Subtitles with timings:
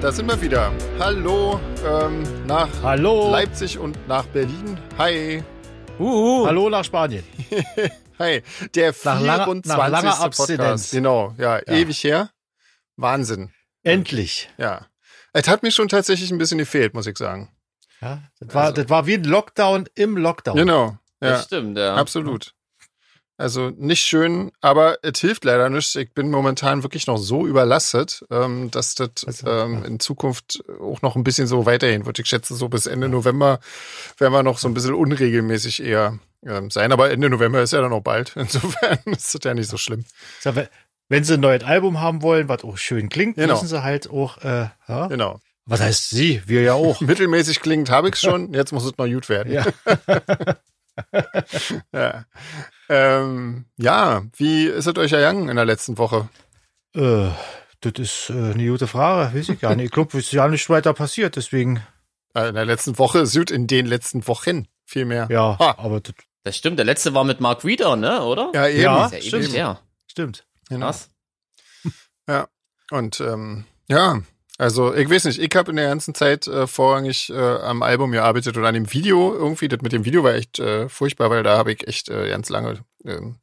[0.00, 0.72] Da sind wir wieder.
[0.98, 3.30] Hallo ähm, nach Hallo.
[3.32, 4.78] Leipzig und nach Berlin.
[4.96, 5.42] Hi.
[5.98, 6.46] Uhu.
[6.46, 7.24] Hallo nach Spanien.
[8.18, 8.42] Hi.
[8.74, 9.66] Der Nach langer- 24.
[9.66, 10.22] nach langer Podcast.
[10.40, 10.90] Abstinenz.
[10.90, 11.72] Genau, ja, Ja.
[11.72, 12.30] ewig her.
[12.96, 13.52] Wahnsinn.
[13.82, 14.48] Endlich.
[14.58, 14.86] Ja.
[15.32, 17.50] Es hat mir schon tatsächlich ein bisschen gefehlt, muss ich sagen.
[18.00, 20.56] Ja, das, war, das war wie ein Lockdown im Lockdown.
[20.56, 20.98] Genau.
[21.20, 21.94] Ja, Das stimmt, ja.
[21.96, 22.54] absolut.
[23.40, 25.94] Also nicht schön, aber es hilft leider nicht.
[25.94, 31.02] Ich bin momentan wirklich noch so überlastet, ähm, dass das Also, ähm, in Zukunft auch
[31.02, 32.18] noch ein bisschen so weitergehen wird.
[32.18, 33.60] Ich schätze, so bis Ende November
[34.18, 36.90] werden wir noch so ein bisschen unregelmäßig eher ähm, sein.
[36.90, 38.32] Aber Ende November ist ja dann noch bald.
[38.36, 40.04] Insofern ist das ja nicht so schlimm.
[41.08, 43.54] Wenn- sie ein neues Album haben wollen, was auch schön klingt, Genau.
[43.54, 45.06] müssen sie halt auch, äh, ja?
[45.06, 45.40] Genau.
[45.64, 46.42] was heißt sie?
[46.46, 47.00] Wir ja auch.
[47.02, 48.52] Mittelmäßig klingend habe ich schon.
[48.52, 49.52] Jetzt muss es noch gut werden.
[49.52, 49.64] ja.
[51.92, 52.24] Ja.
[52.88, 56.28] Ähm, ja, wie ist es euch ergangen in der letzten Woche?
[56.94, 57.28] äh,
[57.80, 59.86] das ist äh, eine gute Frage, weiß ich gar nicht.
[59.86, 61.80] Ich glaube, es ist ja nicht weiter passiert, deswegen,
[62.34, 65.28] Äh, In der letzten Woche, Süd in den letzten Wochen vielmehr.
[65.30, 65.76] ja, Ha.
[65.78, 66.14] aber das
[66.44, 66.78] Das stimmt.
[66.78, 68.22] Der letzte war mit Mark Reeder, ne?
[68.22, 68.50] Oder?
[68.54, 68.80] Ja, eben.
[68.82, 69.44] Ja, Ist ja stimmt.
[69.44, 69.80] ewig her.
[70.10, 70.46] stimmt.
[70.68, 70.86] Genau.
[70.86, 71.10] Krass.
[72.90, 74.20] Und ähm, ja,
[74.58, 78.10] also ich weiß nicht, ich habe in der ganzen Zeit äh, vorrangig äh, am Album
[78.12, 79.68] gearbeitet oder an dem Video irgendwie.
[79.68, 82.48] Das mit dem Video war echt äh, furchtbar, weil da habe ich echt äh, ganz
[82.50, 83.36] lange ähm,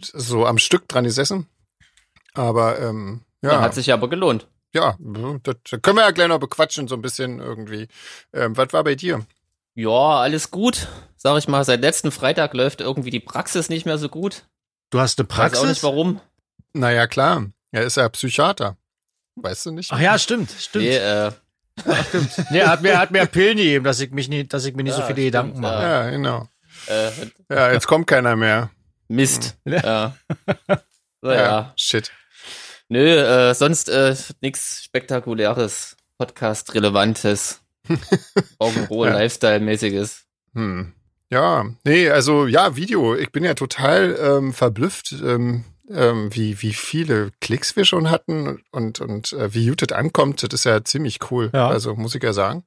[0.00, 1.46] so am Stück dran gesessen.
[2.34, 3.52] Aber ähm, Ja.
[3.54, 4.46] ja, Hat sich aber gelohnt.
[4.74, 4.96] ja,
[5.42, 7.88] das, das können wir ja gleich noch bequatschen, so ein bisschen irgendwie.
[8.32, 9.26] Ähm, was war bei dir?
[9.74, 10.88] Ja, alles gut.
[11.16, 14.44] Sag ich mal, seit letzten Freitag läuft irgendwie die Praxis nicht mehr so gut.
[14.90, 15.82] Du hast eine Weiß auch nicht Praxis?
[15.82, 16.20] warum.
[16.74, 18.76] Naja, klar, er ist ja Psychiater.
[19.42, 19.90] Weißt du nicht?
[19.92, 20.84] Ach ja, stimmt, stimmt.
[20.84, 21.30] Nee, äh,
[22.50, 24.74] Nee, er hat mir, er hat mir Pillen gegeben, dass ich mich nicht, dass ich
[24.74, 25.82] mir nicht so Ja, viele stimmt, Gedanken mache.
[25.82, 26.48] Ja, genau.
[26.88, 27.10] äh,
[27.48, 28.70] Ja, jetzt kommt keiner mehr.
[29.06, 29.56] Mist.
[29.64, 29.80] Ja.
[29.82, 30.78] Ja.
[31.22, 31.72] Naja.
[31.76, 32.10] shit.
[32.88, 37.60] Nö, äh, sonst äh, nichts Spektakuläres, Podcast-Relevantes,
[38.60, 39.12] Rock'n'Roll, Ja.
[39.14, 40.24] Lifestyle-mäßiges.
[40.54, 40.94] Hm.
[41.30, 43.14] Ja, nee, also ja, Video.
[43.14, 48.62] Ich bin ja total ähm, verblüfft, ähm, ähm, wie, wie viele Klicks wir schon hatten
[48.70, 50.42] und, und äh, wie das ankommt.
[50.42, 51.50] Das ist ja ziemlich cool.
[51.52, 51.68] Ja.
[51.68, 52.64] Also muss ich ja sagen.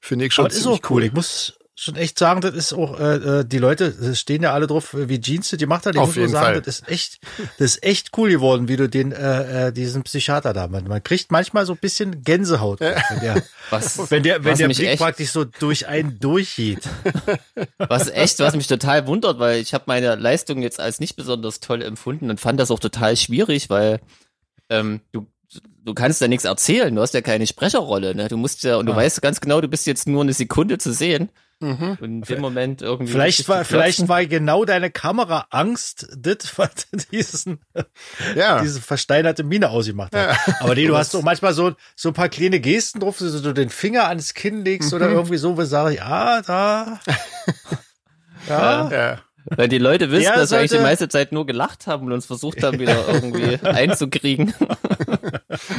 [0.00, 1.04] Finde ich schon Aber das ist ziemlich auch cool.
[1.04, 4.52] Ich muss schon echt sagen, das ist auch, äh, äh, die Leute das stehen ja
[4.52, 5.94] alle drauf, äh, wie Jeans das gemacht hat.
[5.94, 6.62] Ich Auf muss nur jeden sagen, Fall.
[6.62, 7.18] das ist echt,
[7.58, 11.02] das ist echt cool geworden, wie du den, äh, äh, diesen Psychiater da, man, man
[11.02, 14.90] kriegt manchmal so ein bisschen Gänsehaut, wenn der, Was, wenn der, wenn der mich Blick
[14.90, 16.80] echt, praktisch so durch einen durchgeht.
[17.78, 21.60] was echt, was mich total wundert, weil ich habe meine Leistung jetzt als nicht besonders
[21.60, 24.00] toll empfunden und fand das auch total schwierig, weil
[24.68, 25.26] ähm, du
[25.84, 28.28] du kannst ja nichts erzählen, du hast ja keine Sprecherrolle, ne?
[28.28, 28.96] Du musst ja und du Ah.
[28.96, 31.30] weißt ganz genau, du bist jetzt nur eine Sekunde zu sehen
[31.60, 31.98] Mhm.
[32.00, 36.70] und in dem Moment irgendwie Vielleicht war, vielleicht war genau deine Kamera Angst, das, was
[37.10, 37.58] diesen,
[38.36, 38.60] Ja.
[38.60, 40.36] diese versteinerte Miene ausgemacht hat.
[40.60, 43.52] Aber nee, du hast doch manchmal so, so ein paar kleine Gesten drauf, so du
[43.52, 47.00] den Finger ans Kinn legst oder irgendwie so, wo sage ich, ah, da.
[48.48, 48.88] Ja.
[48.90, 49.18] ja.
[49.56, 52.12] Weil die Leute wissen, Der dass wir eigentlich die meiste Zeit nur gelacht haben und
[52.12, 54.54] uns versucht haben, wieder irgendwie einzukriegen.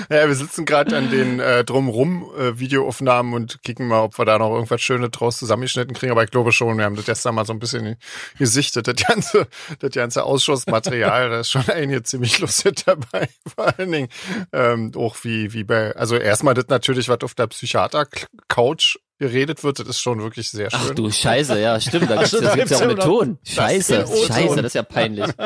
[0.09, 4.25] Ja, wir sitzen gerade an den äh, drumrum äh, Videoaufnahmen und kicken mal, ob wir
[4.25, 6.11] da noch irgendwas Schönes draus zusammengeschnitten kriegen.
[6.11, 7.95] Aber ich glaube schon, wir haben das gestern mal so ein bisschen
[8.37, 8.87] gesichtet.
[8.87, 9.47] Das ganze,
[9.79, 13.29] das ganze Ausschussmaterial, da ist schon einige ziemlich lustig dabei.
[13.55, 14.09] Vor allen Dingen
[14.51, 19.79] ähm, auch wie, wie bei, also erstmal das natürlich, was auf der Psychiater-Couch geredet wird,
[19.79, 20.79] das ist schon wirklich sehr schön.
[20.81, 23.37] Ach du Scheiße, ja, stimmt, da gibt's, stimmt, das gibt's ja auch mit Ton.
[23.43, 24.05] Scheiße.
[24.27, 25.27] Scheiße, das ist ja peinlich.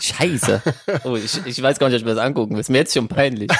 [0.00, 0.62] Scheiße.
[1.04, 2.60] Oh, ich, ich weiß gar nicht, ob ich mir das angucken will.
[2.60, 3.50] Ist mir jetzt schon peinlich.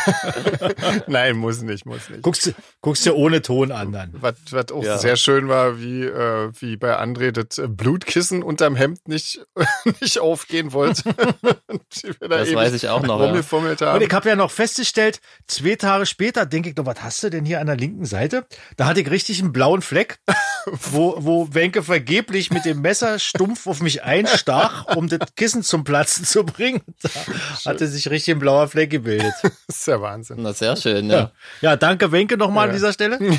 [1.07, 2.23] Nein, muss nicht, muss nicht.
[2.23, 4.11] Guckst, du- guckst dir ohne Ton an dann.
[4.21, 4.99] Was, was auch Ja.
[4.99, 9.41] sehr schön war, wie, äh, wie bei André das äh, Blutkissen unterm Hemd nicht,
[10.01, 11.03] nicht aufgehen wollte.
[12.21, 13.95] Das weiß ich auch noch, ja.
[13.95, 17.31] Und ich habe ja noch festgestellt, zwei Tage später denke ich noch, was hast du
[17.31, 18.47] denn hier an der linken Seite?
[18.77, 20.19] Da hatte ich richtig einen blauen Fleck,
[20.67, 25.84] wo, wo Wenke vergeblich mit dem Messer stumpf auf mich einstach, um das Kissen zum
[25.85, 26.83] Platzen zu bringen.
[27.65, 29.33] Da hatte sich richtig ein blauer Fleck gebildet.
[29.43, 30.39] Das ist ja Wahnsinn.
[30.41, 31.31] Na, sehr schön, ja.
[31.61, 32.71] Ja, danke Wenke nochmal Ja.
[32.71, 33.19] an dieser Stelle.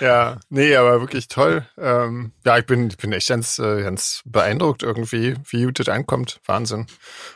[0.00, 1.64] Ja, nee, aber wirklich toll.
[1.78, 5.88] Ähm, ja, ich bin, ich bin echt ganz, äh, ganz beeindruckt irgendwie, wie gut das
[5.88, 6.40] ankommt.
[6.46, 6.86] Wahnsinn.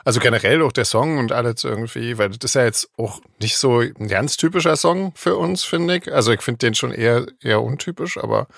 [0.05, 3.57] Also generell auch der Song und alles irgendwie, weil das ist ja jetzt auch nicht
[3.59, 6.13] so ein ganz typischer Song für uns, finde ich.
[6.13, 8.49] Also ich finde den schon eher, eher untypisch, aber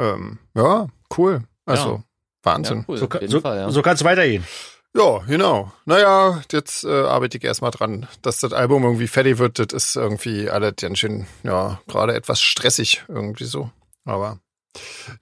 [0.00, 1.44] ähm, ja, cool.
[1.66, 2.02] Also.
[2.42, 2.78] Wahnsinn.
[2.78, 3.70] Ja, cool, So, kann- so, Fall, ja.
[3.70, 4.46] so kann es weitergehen.
[4.96, 5.70] Ja, genau.
[5.84, 9.58] Naja, jetzt äh, arbeite ich erstmal dran, dass das Album irgendwie fertig wird.
[9.60, 13.70] Das ist irgendwie alles ganz schön, ja, gerade etwas stressig irgendwie so.
[14.04, 14.40] Aber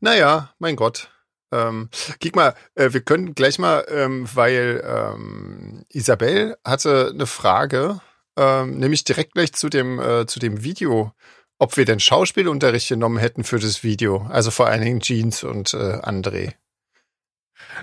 [0.00, 1.10] naja, mein Gott.
[1.52, 1.88] Ähm,
[2.22, 8.00] guck mal, äh, wir können gleich mal, ähm, weil ähm, Isabel hatte eine Frage,
[8.36, 11.12] ähm, nämlich direkt gleich zu dem, äh, zu dem Video,
[11.58, 14.26] ob wir denn Schauspielunterricht genommen hätten für das Video.
[14.30, 16.52] Also vor allen Dingen Jeans und äh, André.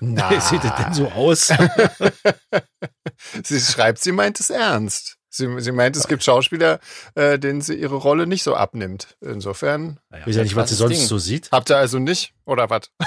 [0.01, 0.29] Na.
[0.29, 1.47] Wie sieht es denn so aus?
[3.43, 5.14] sie schreibt, sie meint es ernst.
[5.35, 6.79] Sie, sie meint, es gibt Schauspieler,
[7.15, 9.17] äh, denen sie ihre Rolle nicht so abnimmt.
[9.19, 9.99] Insofern.
[10.09, 11.07] Naja, ich weiß ja nicht, was sie sonst Ding.
[11.07, 11.51] so sieht.
[11.51, 12.33] Habt ihr also nicht?
[12.45, 12.89] Oder was?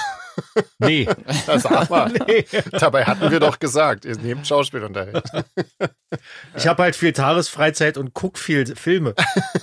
[0.78, 1.08] Nee.
[1.46, 2.12] Sag mal.
[2.28, 2.44] Nee.
[2.70, 5.28] Dabei hatten wir doch gesagt, ihr nehmt Schauspielunterricht.
[6.54, 9.14] Ich habe halt viel Tagesfreizeit und guck viel Filme.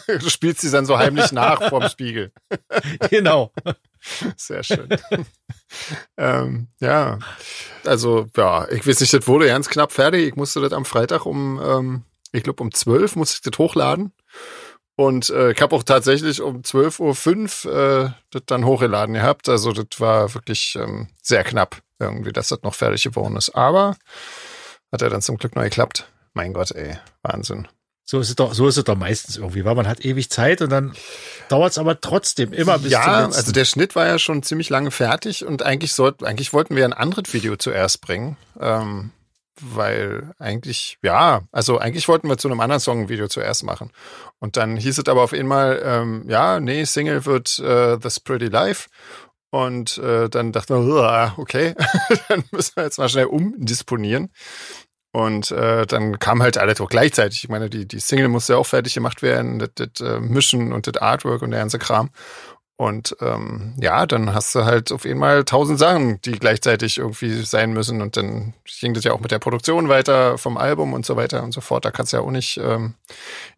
[0.08, 2.34] Du spielst sie dann so heimlich nach vorm Spiegel.
[3.10, 3.54] Genau.
[4.36, 4.90] Sehr schön.
[6.18, 7.20] ähm, ja,
[7.86, 10.28] also ja, ich weiß nicht, das wurde ganz knapp fertig.
[10.28, 12.04] Ich musste das am Freitag um ähm,
[12.36, 14.12] ich glaube um 12 muss ich das hochladen.
[14.98, 19.50] Und äh, ich habe auch tatsächlich um 12.05 Uhr äh, das dann hochgeladen gehabt.
[19.50, 23.56] Also das war wirklich ähm, sehr knapp irgendwie, dass das noch fertig geworden ist.
[23.56, 23.98] Aber
[24.92, 26.10] hat er dann zum Glück noch geklappt.
[26.34, 27.68] Mein Gott, ey, Wahnsinn.
[28.08, 30.62] So ist es doch, so ist es doch meistens irgendwie, weil man hat ewig Zeit
[30.62, 30.94] und dann
[31.50, 34.92] dauert es aber trotzdem immer bis Ja, also der Schnitt war ja schon ziemlich lange
[34.92, 38.38] fertig und eigentlich sollten, eigentlich wollten wir ein anderes Video zuerst bringen.
[38.60, 39.12] Ähm,
[39.62, 43.92] weil eigentlich, ja, also eigentlich wollten wir zu einem anderen Song ein Video zuerst machen.
[44.40, 48.48] Und dann hieß es aber auf einmal, ähm, ja, nee, Single wird äh, This Pretty
[48.48, 48.90] Life.
[49.52, 51.76] Und äh, dann dachten wir, okay,
[52.30, 54.30] dann müssen wir jetzt mal schnell umdisponieren.
[55.16, 57.46] Und äh, dann kam halt alles auch gleichzeitig.
[57.46, 60.74] Ich meine, die, die Single musste ja auch fertig gemacht werden, das, das äh, Mischen
[60.74, 62.10] und das Artwork und der ganze Kram.
[62.78, 67.72] Und ähm, ja, dann hast du halt auf einmal tausend Sachen, die gleichzeitig irgendwie sein
[67.72, 68.02] müssen.
[68.02, 71.42] Und dann ging das ja auch mit der Produktion weiter vom Album und so weiter
[71.44, 71.86] und so fort.
[71.86, 72.96] Da kannst du ja auch nicht ähm,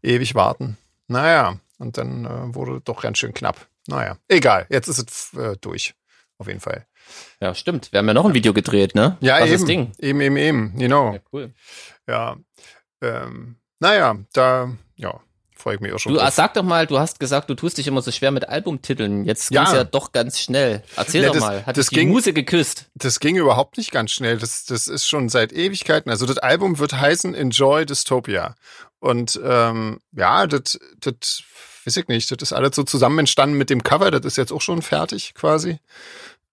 [0.03, 0.77] ewig warten.
[1.07, 3.67] Naja, und dann äh, wurde doch ganz schön knapp.
[3.87, 5.95] Naja, egal, jetzt ist es äh, durch.
[6.37, 6.85] Auf jeden Fall.
[7.41, 7.91] Ja, stimmt.
[7.91, 9.17] Wir haben ja noch ein Video gedreht, ne?
[9.21, 9.65] Ja, Was eben.
[9.65, 9.91] Ding?
[9.97, 10.77] Eben, eben, eben.
[10.77, 11.13] Genau.
[11.13, 11.53] Ja, cool.
[12.07, 12.37] Ja.
[13.01, 15.19] Ähm, naja, da, ja,
[15.57, 16.13] freue ich mich auch schon.
[16.13, 16.33] Du drauf.
[16.33, 19.25] sag doch mal, du hast gesagt, du tust dich immer so schwer mit Albumtiteln.
[19.25, 19.73] Jetzt ja.
[19.73, 20.83] ja doch ganz schnell.
[20.95, 21.65] Erzähl ja, das, doch mal.
[21.65, 22.85] Hat das die ging, Muse geküsst?
[22.95, 24.37] Das ging überhaupt nicht ganz schnell.
[24.37, 26.09] Das, das ist schon seit Ewigkeiten.
[26.09, 28.55] Also das Album wird heißen Enjoy Dystopia.
[28.99, 31.43] Und ähm, ja, das, das
[31.85, 32.31] weiß ich nicht.
[32.31, 34.11] Das ist alles so zusammen entstanden mit dem Cover.
[34.11, 35.79] Das ist jetzt auch schon fertig quasi.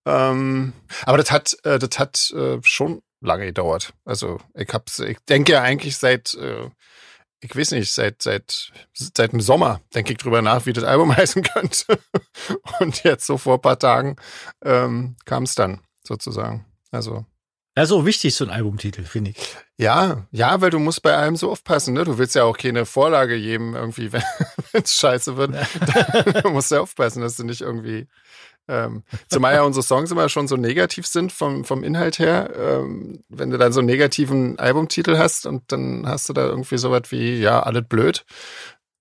[0.07, 0.73] Ähm,
[1.07, 3.93] aber das hat, äh, das hat äh, schon lange gedauert.
[4.05, 6.69] Also ich hab's, ich denke ja eigentlich seit äh,
[7.45, 11.15] ich weiß nicht, seit, seit, seit dem Sommer denke ich drüber nach, wie das Album
[11.17, 11.99] heißen könnte.
[12.81, 14.17] Und jetzt so vor ein paar Tagen
[14.65, 16.65] ähm, kam es dann sozusagen.
[16.91, 17.27] Also.
[17.77, 19.37] Ja, so wichtig, so ein Albumtitel, finde ich.
[19.77, 22.05] Ja, ja, weil du musst bei allem so aufpassen, ne?
[22.05, 24.23] Du willst ja auch keine Vorlage geben, irgendwie, wenn
[24.73, 25.55] es scheiße wird.
[26.45, 28.07] du musst ja aufpassen, dass du nicht irgendwie
[28.67, 32.51] ähm, zumal ja unsere Songs immer schon so negativ sind vom, vom Inhalt her.
[32.57, 36.79] Ähm, wenn du dann so einen negativen Albumtitel hast und dann hast du da irgendwie
[36.79, 38.25] so was wie, ja, alles blöd,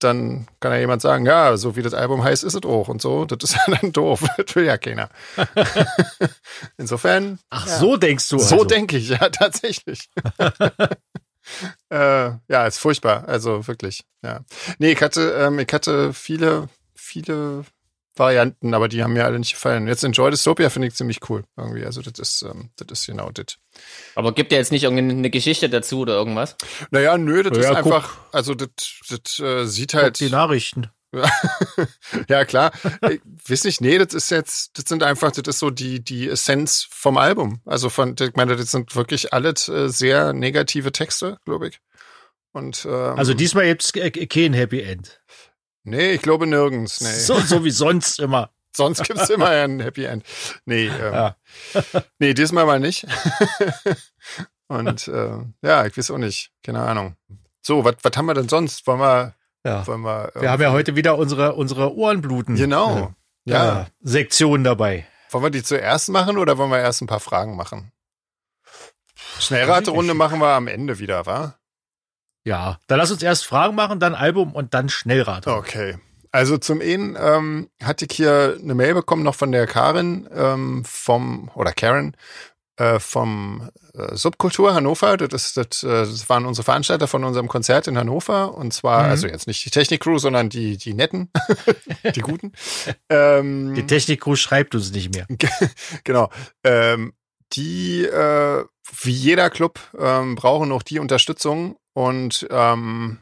[0.04, 3.01] dann kann ja jemand sagen, ja, so wie das Album heißt, ist es auch und
[3.01, 3.25] so.
[3.25, 4.24] Das ist ja dann doof.
[4.38, 5.10] Das will ja keiner.
[6.77, 7.39] Insofern.
[7.50, 7.77] Ach, ja.
[7.77, 8.39] so denkst du.
[8.39, 8.66] So also.
[8.66, 10.09] denke ich, ja, tatsächlich.
[11.89, 13.27] äh, ja, ist furchtbar.
[13.27, 14.42] Also wirklich, ja.
[14.78, 17.64] Nee, ich hatte, ähm, ich hatte viele, viele
[18.15, 19.87] Varianten, aber die haben mir alle nicht gefallen.
[19.87, 21.85] Jetzt Enjoy Dystopia finde ich ziemlich cool irgendwie.
[21.85, 23.57] Also das ist, ähm, das ist genau das.
[24.15, 26.55] Aber gibt ja jetzt nicht irgendeine Geschichte dazu oder irgendwas?
[26.91, 28.69] Naja, nö, das ja, ist guck, einfach, also das,
[29.09, 30.19] das äh, sieht halt.
[30.19, 30.89] Die Nachrichten.
[32.27, 32.71] ja, klar.
[33.09, 36.27] Ich weiß nicht, nee, das ist jetzt, das sind einfach, das ist so die, die
[36.27, 37.61] Essenz vom Album.
[37.65, 41.79] Also von, ich meine, das sind wirklich alles äh, sehr negative Texte, glaube ich.
[42.51, 45.19] Und, ähm, also diesmal jetzt kein Happy End.
[45.83, 47.02] Nee, ich glaube nirgends.
[47.02, 47.11] Nee.
[47.11, 48.49] So, so wie sonst immer.
[48.75, 50.25] Sonst gibt's immer ein Happy End.
[50.66, 51.35] Nee, ähm, ja.
[52.19, 53.06] nee, diesmal mal nicht.
[54.68, 56.52] Und äh, ja, ich weiß auch nicht.
[56.63, 57.16] Keine Ahnung.
[57.61, 58.87] So, was haben wir denn sonst?
[58.87, 59.35] Wollen wir.
[59.63, 59.85] Ja.
[59.85, 62.56] Wollen wir, wir haben ja heute wieder unsere, unsere Ohrenbluten.
[62.56, 63.13] Genau.
[63.45, 63.87] Äh, ja.
[64.02, 65.06] Sektion dabei.
[65.30, 67.92] Wollen wir die zuerst machen oder wollen wir erst ein paar Fragen machen?
[69.40, 71.57] Schnellraterunde machen wir am Ende wieder, wa?
[72.45, 75.47] Ja, dann lass uns erst Fragen machen, dann Album und dann Schnellrat.
[75.47, 75.97] Okay.
[76.31, 80.83] Also zum einen ähm, hatte ich hier eine Mail bekommen noch von der Karin ähm,
[80.83, 82.18] vom oder Karen
[82.78, 85.16] äh, vom äh, Subkultur Hannover.
[85.18, 89.04] Das, ist, das, äh, das waren unsere Veranstalter von unserem Konzert in Hannover und zwar
[89.04, 89.09] mhm.
[89.12, 91.30] also jetzt nicht die Technik-Crew, sondern die die netten,
[92.16, 92.54] die guten.
[93.09, 95.28] Ähm, die Technik-Crew schreibt uns nicht mehr.
[96.04, 96.30] genau.
[96.64, 97.14] Ähm,
[97.54, 98.64] die äh,
[99.02, 103.19] wie jeder Club ähm, brauchen auch die Unterstützung und ähm,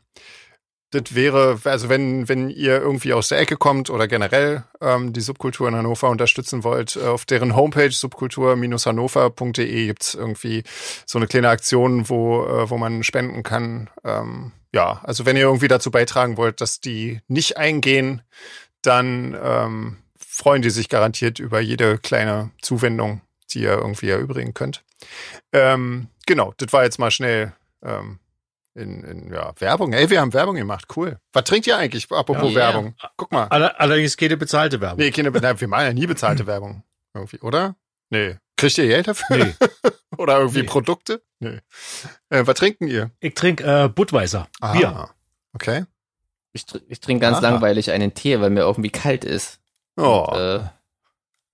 [0.92, 5.22] das wäre, also wenn, wenn ihr irgendwie aus der Ecke kommt oder generell ähm, die
[5.22, 10.64] Subkultur in Hannover unterstützen wollt, äh, auf deren Homepage subkultur-hannover.de gibt's irgendwie
[11.06, 13.90] so eine kleine Aktion, wo, äh, wo man spenden kann.
[14.04, 18.22] Ähm, ja, also wenn ihr irgendwie dazu beitragen wollt, dass die nicht eingehen,
[18.82, 24.84] dann ähm, freuen die sich garantiert über jede kleine Zuwendung, die ihr irgendwie erübrigen könnt.
[25.54, 28.20] Ähm, genau, das war jetzt mal schnell ähm,
[28.74, 29.94] in, in ja, Werbung.
[29.94, 31.20] Ey, wir haben Werbung gemacht, cool.
[31.34, 32.56] Was trinkt ihr eigentlich, apropos Ja.
[32.56, 32.96] Werbung?
[33.18, 33.46] Guck mal.
[33.48, 35.00] Aller- Allerdings keine bezahlte Werbung.
[35.00, 36.84] Nee, keine, na, wir machen ja nie bezahlte Werbung.
[37.14, 37.76] Irgendwie, oder?
[38.10, 38.38] Nee.
[38.58, 39.38] Kriegt ihr Geld dafür?
[39.38, 39.54] Nee.
[40.18, 40.68] oder irgendwie Nee.
[40.68, 41.22] Produkte?
[41.40, 41.60] Nee.
[42.30, 43.12] Äh, was trinken ihr?
[43.20, 44.48] Ich trinke äh, Budweiser.
[44.74, 44.90] Bier.
[44.90, 45.10] Ah,
[45.54, 45.86] Okay.
[46.54, 47.50] Ich, tr- ich trinke ganz Aha.
[47.50, 49.60] langweilig einen Tee, weil mir irgendwie kalt ist.
[49.98, 50.26] Oh.
[50.30, 50.70] Und, äh, weil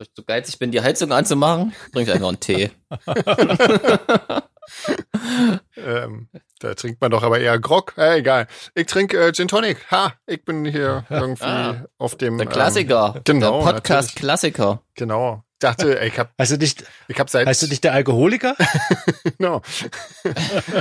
[0.02, 2.72] ich so geizig bin, die Heizung anzumachen, trinke ich einfach einen Tee.
[5.78, 7.94] Ähm, da trinkt man doch aber eher Grog.
[7.98, 8.48] Äh, egal.
[8.74, 9.86] Ich trinke äh, Gin Tonic.
[9.92, 12.38] Ha, ich bin hier irgendwie Ah, auf dem.
[12.38, 13.14] Der Klassiker.
[13.18, 14.72] Ähm, genau, Der Podcast-Klassiker.
[14.72, 15.44] Ähm, genau.
[15.60, 18.56] Dachte, ey, ich hab, Heißt du nicht, ich hab seit, heißt du nicht der Alkoholiker?
[19.38, 19.62] genau.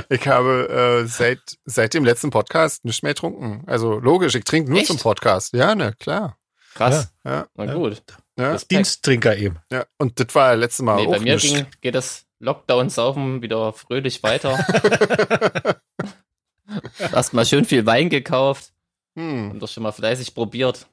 [0.09, 3.63] ich habe äh, seit seit dem letzten Podcast nicht mehr getrunken.
[3.67, 4.87] Also logisch, ich trinke nur Echt?
[4.87, 5.53] zum Podcast.
[5.53, 6.37] Ja, ne, klar.
[6.75, 7.11] Krass.
[7.25, 8.03] Ja, Na gut.
[8.37, 8.71] ja, Respekt.
[8.71, 9.57] Diensttrinker eben.
[9.71, 9.85] ja.
[9.97, 11.55] Und das war letztes Mal Nee, auch bei mir nicht.
[11.55, 14.57] ging, geht das Lockdown-Saufen wieder fröhlich weiter.
[17.13, 18.73] Erstmal schön viel Wein gekauft
[19.17, 19.51] Hm.
[19.51, 20.85] und das schon mal fleißig probiert.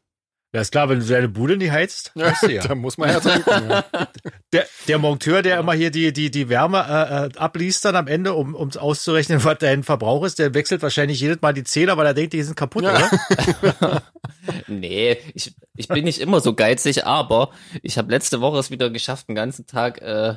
[0.55, 2.63] Ja, ist klar, wenn du deine Bude nicht heizt, Ja, ja.
[2.67, 3.71] da muss man ja trinken.
[3.71, 3.85] Ja.
[4.53, 8.07] Der, der Monteur, der immer hier die, die, die Wärme äh, äh, abliest dann am
[8.07, 11.97] Ende, um um auszurechnen, was dein Verbrauch ist, der wechselt wahrscheinlich jedes Mal die Zähler,
[11.97, 12.95] weil er denkt, die sind kaputt, Ja.
[13.81, 14.03] oder?
[14.69, 17.51] Nee, ich, ich bin nicht immer so geizig, aber
[17.83, 20.37] ich habe letzte Woche es wieder geschafft, den ganzen Tag äh,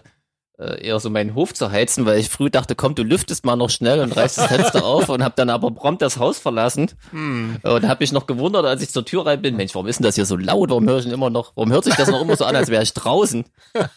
[0.60, 3.56] äh, eher so meinen Hof zu heizen, weil ich früh dachte, komm, du lüftest mal
[3.56, 6.92] noch schnell und reißt das Fenster auf und habe dann aber prompt das Haus verlassen
[7.12, 7.58] Hm.
[7.64, 10.06] und habe mich noch gewundert, als ich zur Tür rein bin, Mensch, warum ist denn
[10.06, 10.70] das hier so laut?
[10.70, 12.70] Warum höre ich denn immer noch, warum hört sich das noch immer so an, als
[12.70, 13.46] wäre ich draußen?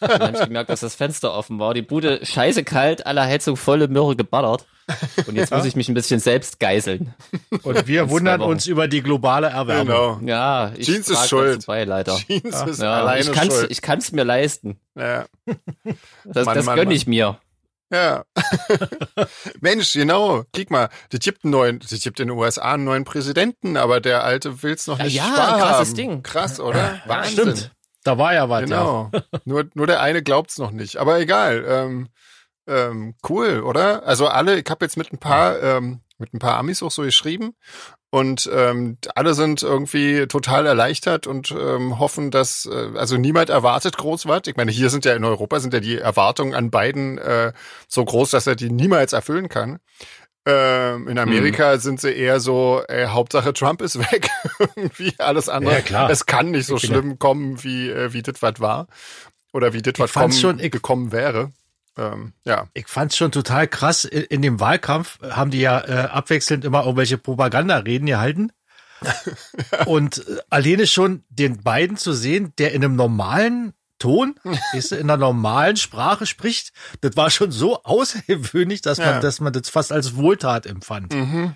[0.00, 3.56] Dann habe ich gemerkt, dass das Fenster offen war, die Bude scheiße kalt, alle Heizung
[3.56, 4.66] volle Möhre geballert
[5.26, 7.14] und jetzt muss ich mich ein bisschen selbst geißeln.
[7.62, 9.86] Und wir wundern uns über die globale Erwärmung.
[9.86, 10.20] Genau.
[10.22, 11.56] Ja, ich Jeans ist schuld.
[11.56, 12.16] dazu bei, leider.
[12.16, 13.70] Jeans ist Ja, alleine ich kann's, schuld.
[13.70, 14.78] ich kann's mir leisten.
[14.96, 15.26] Ja.
[16.24, 16.96] Das, Mann, das Mann, gönn Mann.
[16.96, 17.38] ich mir.
[17.92, 18.24] Ja.
[19.60, 20.44] Mensch, genau.
[20.54, 24.00] Guck mal, das gibt einen neuen, das gibt in den USA einen neuen Präsidenten, aber
[24.00, 25.60] der alte will's noch Ja, nicht ja, wahrhaben.
[25.60, 26.22] krasses Ding.
[26.22, 26.78] Krass, oder?
[26.78, 27.32] Ja, Wahnsinn.
[27.56, 27.72] stimmt.
[28.04, 28.66] Da war ja was, ja.
[28.66, 29.10] Genau.
[29.44, 30.96] nur, nur der eine glaubt's noch nicht.
[30.98, 31.64] Aber egal.
[31.68, 32.08] Ähm,
[32.70, 34.06] ähm, cool, oder?
[34.06, 37.02] Also alle, ich habe jetzt mit ein paar, ähm, mit ein paar Amis auch so
[37.02, 37.54] geschrieben
[38.10, 43.96] und ähm, alle sind irgendwie total erleichtert und ähm, hoffen, dass äh, also niemand erwartet
[43.96, 44.42] groß was.
[44.46, 47.52] Ich meine, hier sind ja in Europa sind ja die Erwartungen an beiden äh,
[47.88, 49.78] so groß, dass er die niemals erfüllen kann.
[50.46, 54.28] Ähm, in Amerika sind sie eher so, ey, Hauptsache Trump ist weg.
[54.58, 55.74] Irgendwie alles andere.
[55.74, 56.10] Ja, klar.
[56.10, 58.86] Es kann nicht so ja- schlimm kommen, wie, äh, wie das was war.
[59.52, 61.52] Oder wie das was kommen, schon- gekommen wäre.
[61.98, 62.68] Ähm, ja.
[62.74, 64.04] Ich fand's schon total krass.
[64.04, 68.52] In, in dem Wahlkampf haben die ja äh, abwechselnd immer irgendwelche Propagandareden gehalten.
[69.86, 74.34] Und äh, alleine schon den beiden zu sehen, der in einem normalen Ton,
[74.72, 79.20] weißt du, in einer normalen Sprache spricht, das war schon so außergewöhnlich, dass man, Ja.
[79.20, 81.12] dass man das fast als Wohltat empfand.
[81.12, 81.54] Mhm.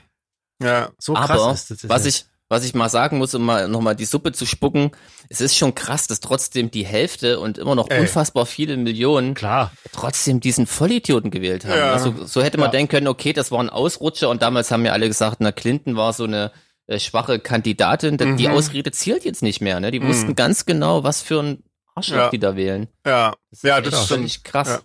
[0.63, 0.91] Ja.
[0.99, 1.89] So krass Aber ist das.
[1.89, 4.91] was ich, was ich mal sagen muss, um mal nochmal die Suppe zu spucken,
[5.29, 8.01] es ist schon krass, dass trotzdem die Hälfte und immer noch Ey.
[8.01, 9.73] unfassbar viele Millionen Klar.
[9.93, 11.79] trotzdem diesen Vollidioten gewählt haben.
[11.79, 11.93] Ja.
[11.93, 12.73] Also, so hätte man Ja.
[12.73, 15.97] denken können, okay, das war ein Ausrutscher und damals haben ja alle gesagt, na, Clinton
[15.97, 16.53] war so eine
[16.87, 18.19] äh, schwache Kandidatin.
[18.19, 18.55] Die- Die Mhm.
[18.55, 19.81] Ausrede zielt jetzt nicht mehr.
[19.81, 19.91] Ne?
[19.91, 20.09] Die Mhm.
[20.09, 21.63] wussten ganz genau, was für ein
[21.95, 22.29] Arschloch Ja.
[22.29, 22.89] die da wählen.
[23.07, 23.33] Ja.
[23.63, 24.07] Ja, ist das echt stimmt.
[24.09, 24.69] finde ich krass.
[24.69, 24.81] Ja.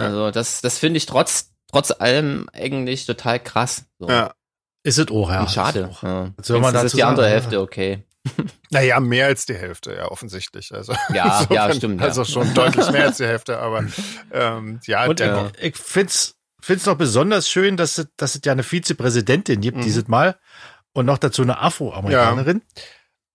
[0.00, 0.02] Ja.
[0.08, 3.84] Also das, das finde ich trotz, trotz allem eigentlich total krass.
[3.98, 4.08] So.
[4.08, 4.32] Ja.
[4.86, 5.40] Ist es auch, ja.
[5.40, 5.80] Und schade.
[5.80, 6.02] Ist auch.
[6.02, 6.30] Ja.
[6.42, 7.32] Soll man das dazu ist die andere sagen?
[7.34, 8.04] Hälfte, okay.
[8.70, 10.72] Naja, mehr als die Hälfte, ja, offensichtlich.
[10.74, 12.06] Also, Ja, insofern- ja, stimmt, ja.
[12.06, 13.84] Also schon deutlich mehr als die Hälfte, aber
[14.32, 18.40] ähm, ja, Und der, ich, ich find's, find's noch besonders schön, dass es, dass es
[18.44, 19.82] ja eine Vizepräsidentin gibt Mhm.
[19.82, 20.36] dieses Mal
[20.92, 22.62] und noch dazu eine Afroamerikanerin.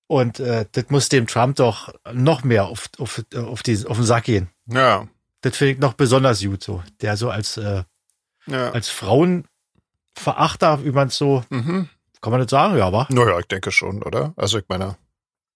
[0.08, 4.06] Und äh, das muss dem Trump doch noch mehr auf, auf, auf, die, auf den
[4.06, 4.50] Sack gehen.
[4.68, 5.08] ja,
[5.42, 6.84] Das finde ich noch besonders gut so.
[7.02, 7.84] Der so als, äh,
[8.48, 8.72] ja.
[8.72, 8.90] als
[10.18, 11.90] Frauenverachter, wie man es so, Mhm.
[12.22, 14.34] kann man das sagen, ja, aber Naja, ich denke schon, oder?
[14.36, 14.98] Also ich meine,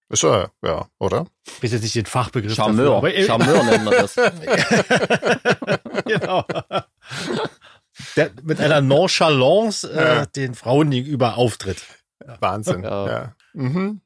[0.08, 1.26] ist er, ja, oder?
[1.46, 3.00] ich weiß jetzt nicht den Fachbegriff Charmeur.
[3.00, 3.12] dafür.
[3.14, 4.14] Aber, Charmeur nennt man das.
[6.06, 6.44] genau.
[8.16, 10.26] Der mit einer Nonchalance äh, Ja.
[10.26, 11.82] den Frauen gegenüber auftritt.
[12.40, 12.82] Wahnsinn.
[12.84, 13.06] ja.
[13.08, 13.34] Ja.
[13.54, 14.00] Mhm.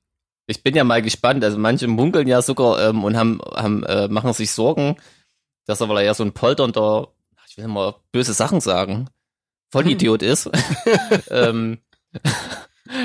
[0.47, 1.45] Ich bin ja mal gespannt.
[1.45, 4.97] Also manche munkeln ja sogar ähm, und haben, haben äh, machen sich Sorgen,
[5.67, 7.09] dass er, weil er ja so ein polternder,
[7.49, 9.09] ich will mal böse Sachen sagen,
[9.71, 10.51] Vollidiot ist.
[11.31, 11.79] ähm,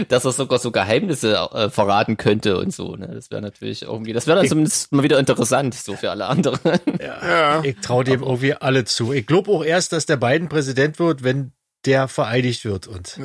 [0.07, 2.95] dass er sogar so Geheimnisse äh, verraten könnte und so.
[2.95, 3.07] Ne?
[3.13, 6.59] Das wäre natürlich irgendwie, das wäre dann zumindest mal wieder interessant, so für alle anderen.
[7.01, 7.63] Ja.
[7.63, 9.11] Ich traue dem irgendwie alle zu.
[9.13, 11.51] Ich glaube auch erst, dass der Biden Präsident wird, wenn
[11.85, 12.87] der vereidigt wird.
[12.87, 13.19] Und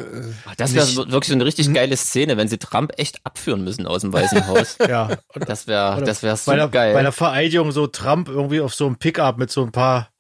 [0.57, 4.03] Das wäre wirklich so eine richtig geile Szene, wenn sie Trump echt abführen müssen aus
[4.03, 4.77] dem Weißen Haus.
[4.89, 6.93] ja, und Das wäre, das wäre so bei, der, geil.
[6.93, 10.11] bei der Vereidigung so Trump irgendwie auf so einem Pickup mit so ein paar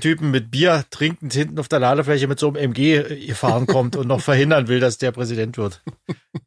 [0.00, 4.06] Typen mit Bier trinkend hinten auf der Ladefläche mit so einem MG gefahren kommt und
[4.08, 5.82] noch verhindern will, dass der Präsident wird.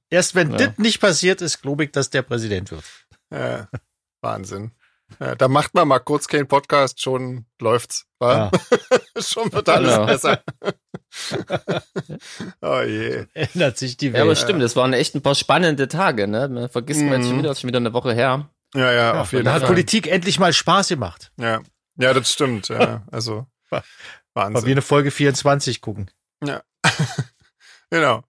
[0.09, 0.57] Erst wenn Ja.
[0.57, 2.83] das nicht passiert ist, glaube ich, dass der Präsident wird.
[3.31, 3.67] Ja.
[4.21, 4.71] Wahnsinn.
[5.19, 8.07] Ja, da macht man mal kurz keinen Podcast, schon läuft's.
[8.19, 8.49] Wa?
[9.19, 10.05] schon wird alles Genau.
[10.07, 10.41] besser.
[12.61, 13.25] oh je.
[13.33, 14.37] Ändert sich die ja, aber Welt.
[14.39, 16.47] stimmt, das waren echt ein paar spannende Tage, ne?
[16.49, 17.29] Man vergisst man jetzt Mhm.
[17.29, 18.49] schon wieder, das ist schon wieder eine Woche her.
[18.73, 19.69] Ja, ja, Ja, auf jeden da hat Fall.
[19.69, 21.31] Politik endlich mal Spaß gemacht.
[21.39, 21.61] Ja.
[21.97, 22.69] Ja, das stimmt.
[22.69, 23.03] Ja.
[23.11, 23.45] Also
[24.33, 24.65] Wahnsinn.
[24.65, 26.09] wir eine Folge 24 gucken.
[27.91, 28.23] Genau.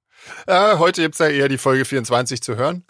[0.46, 2.84] Äh, heute gibt's ja eher die Folge 24 zu hören.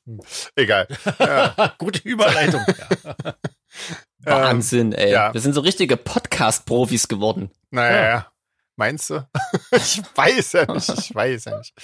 [0.56, 0.86] Egal.
[1.18, 2.64] Ja, Gute Überleitung.
[2.66, 3.34] Ja.
[4.26, 5.10] Ähm, Wahnsinn, ey.
[5.12, 5.32] ja.
[5.34, 7.50] Wir sind so richtige Podcast-Profis geworden.
[7.70, 8.04] naja, Ja.
[8.08, 8.26] ja.
[8.76, 9.26] Meinst du?
[9.70, 10.88] ich weiß ja nicht.
[10.88, 11.74] Ich weiß ja nicht.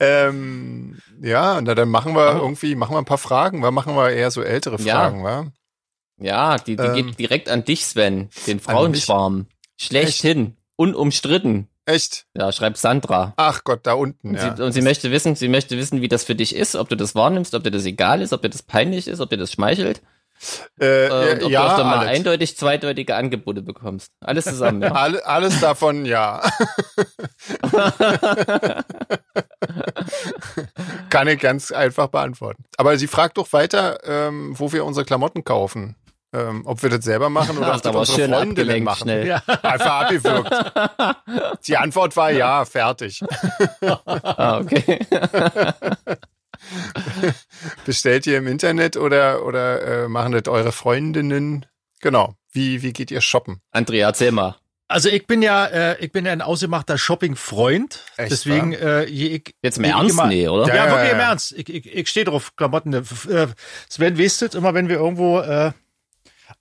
[0.00, 3.60] Ähm, ja, na dann machen wir irgendwie, machen wir ein paar Fragen.
[3.62, 4.94] Wir machen wir eher so ältere Ja.
[4.96, 5.46] Fragen, wa?
[6.18, 8.28] Ja, die, die Ähm, geht direkt an dich, Sven.
[8.46, 9.46] Den Frauenschwarm.
[9.76, 10.56] Schlechthin.
[10.76, 11.68] Unumstritten.
[11.86, 12.24] Echt?
[12.36, 13.34] Ja, schreibt Sandra.
[13.36, 14.30] Ach Gott, da unten.
[14.30, 14.56] Und, Ja.
[14.56, 16.96] sie, und sie möchte wissen, sie möchte wissen, wie das für dich ist, ob du
[16.96, 19.52] das wahrnimmst, ob dir das egal ist, ob dir das peinlich ist, ob dir das
[19.52, 20.00] schmeichelt.
[20.80, 22.10] Äh, Äh, und ob ja, du öfter mal alles.
[22.16, 24.10] eindeutig zweideutige Angebote bekommst.
[24.20, 24.92] Alles zusammen, ja.
[24.94, 26.42] Alle, alles davon, ja.
[31.10, 32.64] Kann ich ganz einfach beantworten.
[32.76, 35.96] Aber sie fragt doch weiter, ähm, wo wir unsere Klamotten kaufen.
[36.34, 39.02] Ähm, ob wir das selber machen oder Ach, ob da das unsere Freundinnen machen.
[39.02, 39.26] schnell.
[39.26, 39.42] Ja.
[39.62, 40.50] Einfach abgewürgt.
[41.68, 43.22] Die Antwort war ja, fertig.
[44.04, 44.98] Ah, okay.
[47.84, 51.66] Bestellt ihr im Internet oder, oder äh, machen das eure Freundinnen?
[52.00, 52.34] Genau.
[52.52, 53.60] Wie, wie geht ihr shoppen?
[53.72, 54.56] Andrea, erzähl mal.
[54.88, 58.00] Also ich bin ja, äh, ich bin ja ein ausgemachter Shopping-Freund.
[58.16, 60.10] Echt, Deswegen, äh, je, ich, Jetzt im ich Ernst?
[60.10, 60.68] immer- Nee, oder?
[60.68, 61.52] Ja, Ja, ja, wirklich im Ernst.
[61.52, 62.92] Ich, ich, ich stehe drauf, Klamotten.
[62.92, 63.02] Äh,
[63.88, 65.72] Sven wisst es, immer wenn wir irgendwo äh,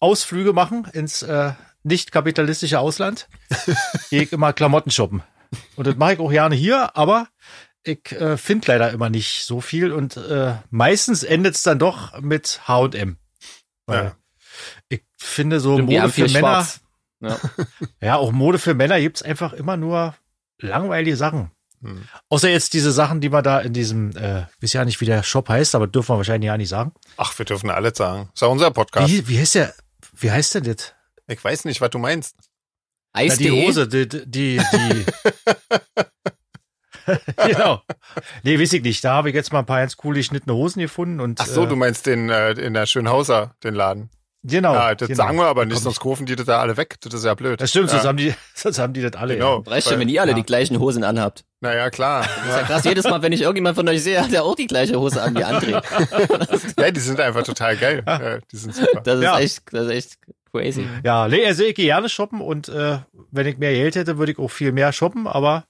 [0.04, 3.30] Ausflüge machen ins äh, nicht kapitalistische Ausland,
[4.10, 5.24] gehe ich immer Klamotten shoppen.
[5.78, 7.28] Und das mache ich auch gerne hier, aber
[7.84, 12.20] ich äh, finde leider immer nicht so viel und äh, meistens endet es dann doch
[12.20, 13.18] mit H&M.
[13.90, 14.16] Ja.
[14.90, 16.68] Ich finde so Stimmt, Mode für Männer.
[17.22, 17.38] Ja.
[18.02, 20.16] ja, auch Mode für Männer gibt's einfach immer nur
[20.60, 21.52] langweilige Sachen.
[21.82, 22.04] Hm.
[22.30, 25.24] Außer jetzt diese Sachen, die man da in diesem, äh, weiß ja nicht, wie der
[25.24, 26.94] Shop heißt, aber dürfen wir wahrscheinlich ja nicht sagen.
[27.18, 28.30] Ach, wir dürfen alles sagen.
[28.34, 29.10] ist ja unser Podcast.
[29.10, 29.74] Wie, wie heißt der,
[30.14, 30.94] wie heißt denn das?
[31.28, 32.36] Ich weiß nicht, was du meinst.
[33.14, 33.68] Na, die Eis.de?
[33.68, 34.26] Hose, die, die,
[34.58, 34.60] die.
[37.48, 37.82] genau.
[38.44, 39.04] Nee, weiß ich nicht.
[39.04, 41.40] Da habe ich jetzt mal ein paar ganz cool geschnittene Hosen gefunden und.
[41.40, 44.10] Ach so, äh, du meinst den äh, in der Schönhauser, den Laden.
[44.46, 44.74] Genau.
[44.74, 45.24] ja, das genau.
[45.24, 46.98] sagen wir aber nicht, sonst kaufen die das da alle weg.
[47.00, 47.62] Das ist ja blöd.
[47.62, 49.36] Das stimmt, sonst ja, haben die, sonst haben die das alle.
[49.36, 49.60] Genau.
[49.60, 50.38] Reicht schon, wenn ihr alle ja.
[50.38, 51.46] die gleichen Hosen anhabt.
[51.62, 52.22] Naja, klar.
[52.24, 54.56] Das ist ja krass, jedes Mal, wenn ich irgendjemand von euch sehe, hat er auch
[54.56, 55.82] die gleiche Hose an wie André.
[56.82, 58.04] ja, die sind einfach total geil.
[58.06, 59.00] Ja, die sind super.
[59.02, 59.40] Das ist Ja.
[59.40, 60.18] echt, das ist echt
[60.52, 60.86] crazy.
[61.06, 63.00] Ja, nee, also ich gehe gerne shoppen und äh,
[63.32, 65.66] wenn ich mehr Geld hätte, würde ich auch viel mehr shoppen, aber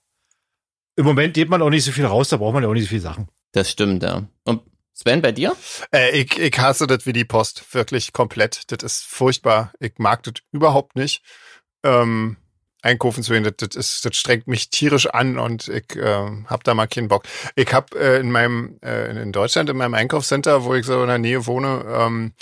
[0.95, 2.83] im Moment geht man auch nicht so viel raus, da braucht man ja auch nicht
[2.83, 3.27] so viele Sachen.
[3.51, 4.23] Das stimmt, ja.
[4.45, 4.61] Und
[4.93, 5.55] Sven, bei dir?
[5.93, 7.73] Äh, ich, ich hasse das wie die Post.
[7.73, 8.71] Wirklich komplett.
[8.71, 9.73] Das ist furchtbar.
[9.79, 11.23] Ich mag das überhaupt nicht.
[11.83, 12.37] Ähm,
[12.83, 16.63] einkaufen zu gehen, das, das, ist, das strengt mich tierisch an und ich äh, hab
[16.63, 17.23] da mal keinen Bock.
[17.55, 21.07] Ich hab äh, in meinem, äh, in Deutschland, in meinem Einkaufscenter, wo ich so in
[21.07, 22.33] der Nähe wohne, ähm,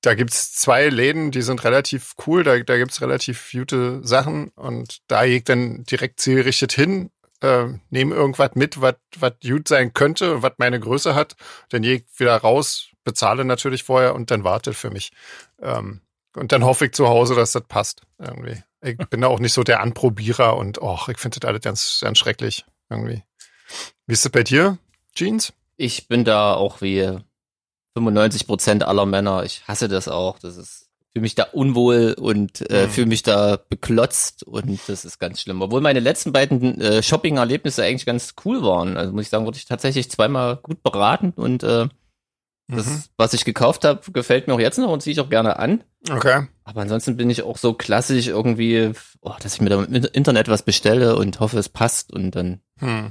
[0.00, 5.00] da gibt's zwei Läden, die sind relativ cool, da, da gibt's relativ gute Sachen und
[5.08, 7.10] da gehe ich dann direkt zielgerichtet hin,
[7.42, 8.94] äh, nehme irgendwas mit, was
[9.42, 11.36] gut sein könnte, was meine Größe hat,
[11.70, 15.12] dann gehe ich wieder raus, bezahle natürlich vorher und dann wartet für mich.
[15.60, 16.00] Ähm,
[16.36, 18.62] und dann hoffe ich zu Hause, dass das passt irgendwie.
[18.82, 22.00] Ich bin da auch nicht so der Anprobierer und och, ich finde das alles ganz,
[22.02, 23.22] ganz schrecklich irgendwie.
[24.06, 24.78] Wie ist das bei dir,
[25.14, 25.52] Jeans?
[25.76, 27.18] Ich bin da auch wie
[27.94, 29.44] 95 Prozent aller Männer.
[29.44, 30.38] Ich hasse das auch.
[30.38, 30.79] Das ist
[31.12, 32.90] fühle mich da unwohl und äh, Mhm.
[32.90, 35.60] fühle mich da beklotzt und das ist ganz schlimm.
[35.62, 38.96] Obwohl meine letzten beiden äh, Shopping-Erlebnisse eigentlich ganz cool waren.
[38.96, 41.88] Also muss ich sagen, wurde ich tatsächlich zweimal gut beraten und äh,
[42.68, 43.02] das, Mhm.
[43.16, 45.82] was ich gekauft habe, gefällt mir auch jetzt noch und ziehe ich auch gerne an.
[46.08, 46.46] Okay.
[46.62, 50.46] Aber ansonsten bin ich auch so klassisch irgendwie, oh, dass ich mir da im Internet
[50.48, 53.10] was bestelle und hoffe, es passt und dann Hm.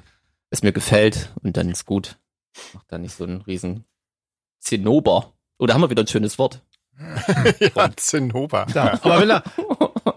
[0.49, 2.15] es mir gefällt und dann ist gut.
[2.73, 3.83] Mach da nicht so einen riesen
[4.59, 5.33] Zinnober.
[5.57, 6.61] Oh, da haben wir wieder ein schönes Wort.
[7.59, 8.65] ja, Zinnober.
[8.73, 8.99] Ja.
[9.01, 9.43] Aber wenn da,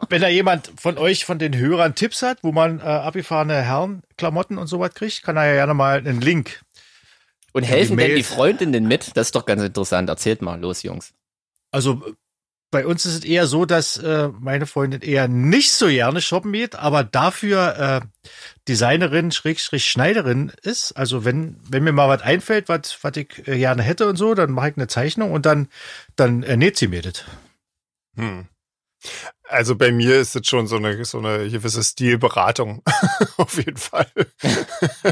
[0.08, 4.58] wenn da jemand von euch, von den Hörern Tipps hat, wo man äh, abgefahrene Herrenklamotten
[4.58, 6.60] und sowas kriegt, kann er ja gerne mal einen Link
[7.52, 9.16] Und helfen denn die Freundinnen mit?
[9.16, 10.08] Das ist doch ganz interessant.
[10.08, 11.12] Erzählt mal, los, Jungs.
[11.70, 12.02] Also
[12.72, 16.52] bei uns ist es eher so, dass äh, meine Freundin eher nicht so gerne shoppen
[16.52, 18.00] geht, aber dafür äh,
[18.66, 20.92] Designerin, Schrägstrich Schneiderin ist.
[20.92, 24.34] Also wenn wenn mir mal was einfällt, was was ich äh, gerne hätte und so,
[24.34, 25.68] dann mache ich eine Zeichnung und dann
[26.16, 27.24] dann äh, näht sie mir das.
[28.16, 28.48] Hm.
[29.52, 32.82] Also bei mir ist es schon so eine, so eine gewisse Stilberatung.
[33.36, 34.06] auf jeden Fall.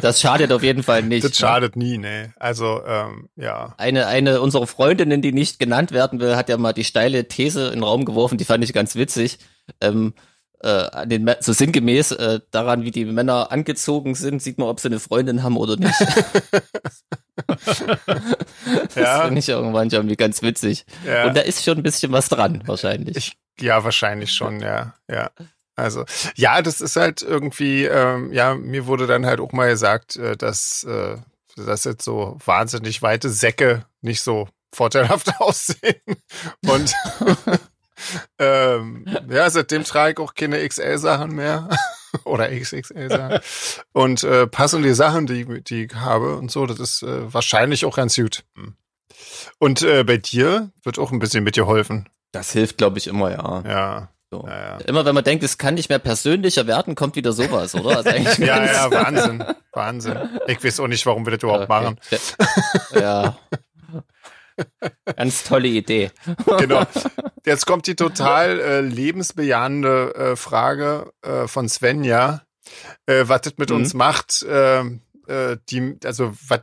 [0.01, 1.25] Das schadet auf jeden Fall nicht.
[1.25, 1.37] Das ne?
[1.37, 2.33] schadet nie, ne.
[2.39, 3.75] Also, ähm, ja.
[3.77, 7.67] Eine, eine unserer Freundinnen, die nicht genannt werden will, hat ja mal die steile These
[7.67, 9.39] in den Raum geworfen, die fand ich ganz witzig.
[9.81, 10.15] Ähm,
[10.61, 14.89] äh, den, so sinngemäß äh, daran, wie die Männer angezogen sind, sieht man, ob sie
[14.89, 15.99] eine Freundin haben oder nicht.
[17.47, 19.25] das ja.
[19.25, 20.85] finde ich irgendwann schon irgendwie ganz witzig.
[21.07, 21.27] Ja.
[21.27, 23.17] Und da ist schon ein bisschen was dran, wahrscheinlich.
[23.17, 25.31] Ich ja, wahrscheinlich schon, ja, ja.
[25.77, 30.17] Also, ja, das ist halt irgendwie, ähm, ja, mir wurde dann halt auch mal gesagt,
[30.17, 31.17] äh, dass, äh,
[31.57, 36.01] dass jetzt so wahnsinnig weite Säcke nicht so vorteilhaft aussehen.
[36.67, 36.93] Und
[38.39, 41.69] ähm, ja, seitdem trage ich auch keine XL-Sachen mehr.
[42.25, 43.41] Oder XXL-Sachen.
[43.93, 47.85] und äh, passen die Sachen, die, die ich habe und so, das ist äh, wahrscheinlich
[47.85, 48.45] auch ganz gut.
[48.57, 48.75] Hm.
[49.59, 52.09] Und äh, bei dir wird auch ein bisschen mit dir geholfen.
[52.33, 53.63] Das hilft, glaube ich, immer, ja.
[53.67, 54.09] Ja.
[54.31, 54.45] So.
[54.47, 54.77] Ja, ja.
[54.87, 57.97] Immer wenn man denkt, es kann nicht mehr persönlicher werden, kommt wieder sowas, oder?
[57.97, 58.11] Also
[58.43, 59.45] ja, ja, Wahnsinn.
[59.73, 60.19] Wahnsinn.
[60.47, 61.83] Ich weiß auch nicht, warum wir das überhaupt okay.
[61.83, 62.01] machen.
[62.95, 63.37] Ja.
[65.17, 66.11] Ganz tolle Idee.
[66.59, 66.85] Genau.
[67.47, 72.43] Jetzt kommt die total äh, lebensbejahende äh, Frage äh, von Svenja,
[73.07, 73.77] äh, was das mit mhm.
[73.77, 74.45] uns macht.
[74.49, 76.61] Ähm, äh, die, also was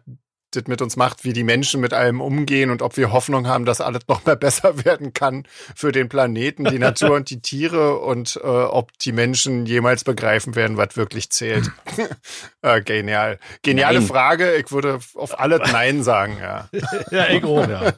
[0.52, 3.66] das mit uns macht, wie die Menschen mit allem umgehen und ob wir Hoffnung haben,
[3.66, 8.00] dass alles noch mal besser werden kann für den Planeten, die Natur und die Tiere
[8.00, 11.72] und äh, ob die Menschen jemals begreifen werden, was wirklich zählt.
[12.62, 13.40] äh, genial.
[13.62, 14.08] Geniale Nein.
[14.08, 14.56] Frage.
[14.56, 16.70] Ich würde auf alles Nein sagen, ja.
[17.12, 17.94] ja, ich auch, ja.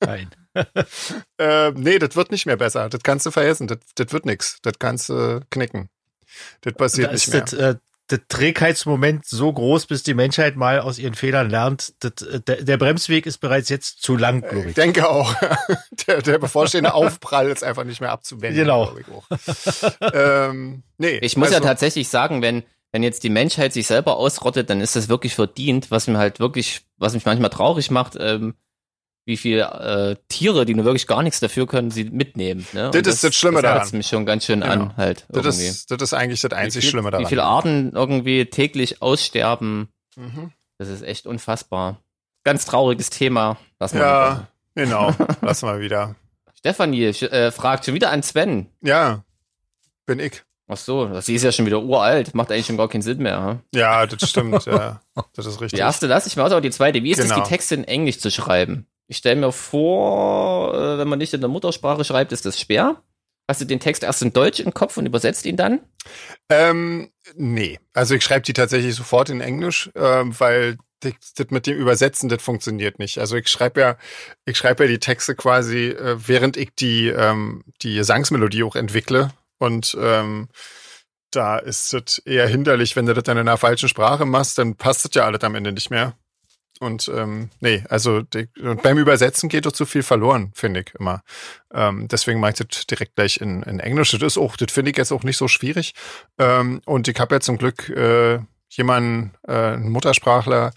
[0.00, 0.30] Nein.
[1.38, 2.88] äh, nee, das wird nicht mehr besser.
[2.88, 3.66] Das kannst du vergessen.
[3.68, 4.58] Das, das wird nichts.
[4.62, 5.88] Das kannst du knicken.
[6.62, 7.42] Das passiert das nicht mehr.
[7.42, 7.74] Das, äh,
[8.10, 11.94] der Trägheitsmoment so groß, bis die Menschheit mal aus ihren Fehlern lernt.
[12.00, 12.12] Das,
[12.46, 14.66] der, der, Bremsweg ist bereits jetzt zu lang, glaube ich.
[14.68, 15.34] Ich denke auch.
[16.06, 18.54] Der, der bevorstehende Aufprall ist einfach nicht mehr abzuwenden.
[18.54, 18.96] Genau.
[18.96, 19.06] Ich,
[20.12, 24.16] ähm, nee, ich muss also, ja tatsächlich sagen, wenn, wenn jetzt die Menschheit sich selber
[24.16, 28.16] ausrottet, dann ist das wirklich verdient, was mir halt wirklich, was mich manchmal traurig macht,
[28.20, 28.54] ähm,
[29.26, 32.64] wie viele äh, Tiere, die nur wirklich gar nichts dafür können, sie mitnehmen.
[32.72, 32.90] Ne?
[32.92, 33.78] Das, das ist das Schlimme das daran.
[33.80, 34.72] Das mich schon ganz schön genau.
[34.72, 35.26] an halt.
[35.28, 37.26] Das ist, das ist eigentlich das einzig viel, Schlimme daran.
[37.26, 39.88] Wie viele Arten irgendwie täglich aussterben.
[40.14, 40.52] Mhm.
[40.78, 42.00] Das ist echt unfassbar.
[42.44, 43.58] Ganz trauriges Thema.
[43.80, 44.30] Lass mal ja,
[44.74, 44.86] wieder.
[44.86, 45.14] genau.
[45.40, 46.14] Lass mal wieder.
[46.56, 48.66] Stefanie äh, fragt schon wieder an Sven.
[48.80, 49.24] Ja,
[50.06, 50.42] bin ich.
[50.68, 53.44] Ach so, sie ist ja schon wieder uralt, macht eigentlich schon gar keinen Sinn mehr.
[53.44, 53.60] Hm?
[53.72, 55.00] Ja, das stimmt, ja.
[55.34, 55.76] Das ist richtig.
[55.76, 57.36] Die erste lasse ich mir aus, aber die zweite, wie ist genau.
[57.36, 58.86] es, die Texte in Englisch zu schreiben?
[59.08, 63.02] Ich stelle mir vor, äh, wenn man nicht in der Muttersprache schreibt, ist das schwer.
[63.48, 65.80] Hast du den Text erst in Deutsch im Kopf und übersetzt ihn dann?
[66.48, 67.78] Ähm, nee.
[67.92, 72.28] Also ich schreibe die tatsächlich sofort in Englisch, äh, weil das, das mit dem Übersetzen,
[72.28, 73.18] das funktioniert nicht.
[73.18, 73.96] Also ich schreibe ja,
[74.44, 79.30] ich schreibe ja die Texte quasi, äh, während ich die, ähm, die Gesangsmelodie auch entwickle.
[79.58, 80.48] Und ähm,
[81.30, 84.74] da ist es eher hinderlich, wenn du das dann in einer falschen Sprache machst, dann
[84.74, 86.16] passt das ja alles am Ende nicht mehr.
[86.80, 88.48] Und ähm, nee, also die,
[88.82, 91.22] beim Übersetzen geht doch zu viel verloren, finde ich immer.
[91.72, 94.10] Ähm, deswegen mache ich das direkt gleich in, in Englisch.
[94.12, 95.94] Das ist auch, das finde ich jetzt auch nicht so schwierig.
[96.38, 100.72] Ähm, und ich habe ja zum Glück äh, jemanden, äh, einen Muttersprachler,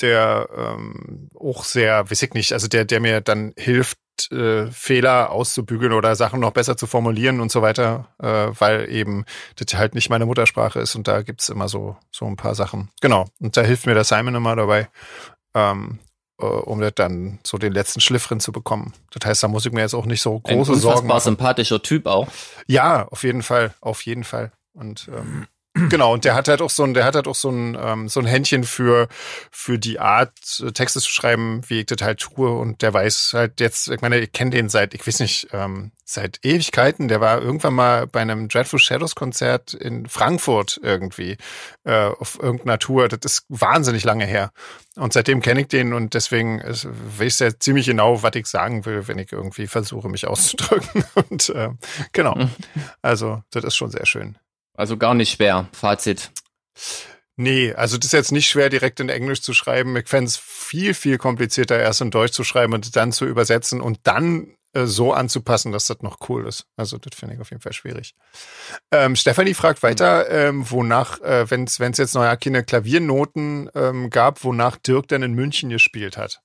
[0.00, 3.98] der ähm, auch sehr, weiß ich nicht, also der, der mir dann hilft,
[4.30, 9.24] äh, Fehler auszubügeln oder Sachen noch besser zu formulieren und so weiter, äh, weil eben
[9.56, 12.90] das halt nicht meine Muttersprache ist und da gibt's immer so, so ein paar Sachen.
[13.00, 13.26] Genau.
[13.40, 14.88] Und da hilft mir der Simon immer dabei,
[15.54, 15.98] ähm,
[16.40, 18.92] äh, um das dann so den letzten Schliff drin zu bekommen.
[19.10, 21.20] Das heißt, da muss ich mir jetzt auch nicht so große ein Sorgen machen.
[21.20, 22.28] sympathischer Typ auch.
[22.66, 24.52] Ja, auf jeden Fall, auf jeden Fall.
[24.74, 27.48] Und ähm, Genau, und der hat halt auch so ein, der hat halt auch so
[27.48, 29.08] ein, ähm, so ein Händchen für,
[29.50, 30.30] für die Art,
[30.60, 32.50] äh, Texte zu schreiben, wie ich das halt tue.
[32.50, 35.92] Und der weiß halt jetzt, ich meine, ich kenne den seit, ich weiß nicht, ähm,
[36.04, 37.08] seit Ewigkeiten.
[37.08, 41.38] Der war irgendwann mal bei einem Dreadful Shadows Konzert in Frankfurt irgendwie,
[41.84, 43.08] äh, auf irgendeiner Tour.
[43.08, 44.52] Das ist wahnsinnig lange her.
[44.96, 46.86] Und seitdem kenne ich den und deswegen ist,
[47.18, 51.04] weiß er ziemlich genau, was ich sagen will, wenn ich irgendwie versuche, mich auszudrücken.
[51.30, 51.70] Und äh,
[52.12, 52.36] genau.
[53.00, 54.36] Also, das ist schon sehr schön.
[54.74, 55.68] Also gar nicht schwer.
[55.72, 56.30] Fazit.
[57.36, 59.96] Nee, also das ist jetzt nicht schwer, direkt in Englisch zu schreiben.
[59.96, 63.80] Ich fände es viel, viel komplizierter, erst in Deutsch zu schreiben und dann zu übersetzen
[63.80, 66.66] und dann äh, so anzupassen, dass das noch cool ist.
[66.76, 68.14] Also das finde ich auf jeden Fall schwierig.
[68.90, 74.44] Ähm, Stefanie fragt weiter, ähm, wonach, äh, wenn es jetzt noch keine Klaviernoten ähm, gab,
[74.44, 76.42] wonach Dirk denn in München gespielt hat.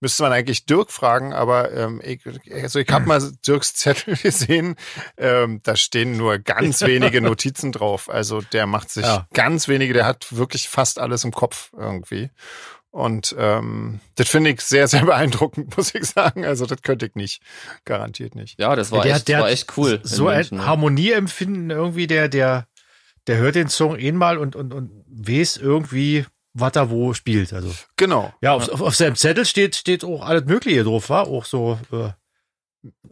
[0.00, 4.76] Müsste man eigentlich Dirk fragen, aber ähm, ich, also ich habe mal Dirks Zettel gesehen,
[5.18, 8.08] ähm, da stehen nur ganz wenige Notizen drauf.
[8.08, 9.28] Also der macht sich ja.
[9.34, 12.30] ganz wenige, der hat wirklich fast alles im Kopf irgendwie.
[12.92, 16.44] Und ähm, das finde ich sehr, sehr beeindruckend, muss ich sagen.
[16.44, 17.42] Also das könnte ich nicht.
[17.84, 18.58] Garantiert nicht.
[18.58, 20.00] Ja, das war, der, echt, der war echt cool.
[20.02, 20.66] So ein München, ne?
[20.66, 22.66] Harmonieempfinden irgendwie, der, der,
[23.26, 26.26] der hört den Song einmal und, und, und weiß irgendwie,
[26.60, 27.52] was er wo spielt.
[27.52, 28.32] Also genau.
[28.40, 31.78] Ja, auf, auf, auf seinem Zettel steht, steht auch alles Mögliche drauf, war auch so
[31.92, 32.10] äh,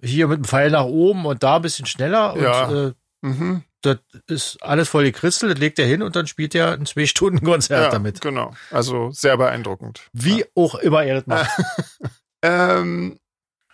[0.03, 2.37] hier mit dem Pfeil nach oben und da ein bisschen schneller.
[2.41, 2.67] Ja.
[2.67, 6.27] Und, äh, mhm das ist alles voll die Christel, das legt er hin und dann
[6.27, 8.21] spielt er ein zwei Stunden Konzert ja, damit.
[8.21, 10.03] Genau, also sehr beeindruckend.
[10.13, 10.47] Wie ja.
[10.55, 11.51] auch immer er das macht.
[12.43, 13.19] ähm,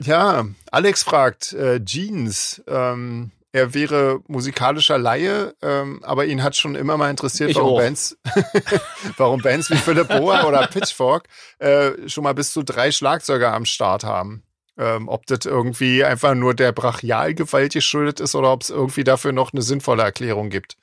[0.00, 6.74] ja, Alex fragt, äh, Jeans, ähm, er wäre musikalischer Laie, ähm, aber ihn hat schon
[6.74, 8.18] immer mal interessiert, ich warum Bands,
[9.16, 11.28] warum Bands wie Philip Boa oder Pitchfork
[11.60, 14.42] äh, schon mal bis zu drei Schlagzeuger am Start haben.
[14.76, 19.30] Ähm, ob das irgendwie einfach nur der Brachialgewalt geschuldet ist oder ob es irgendwie dafür
[19.30, 20.76] noch eine sinnvolle Erklärung gibt.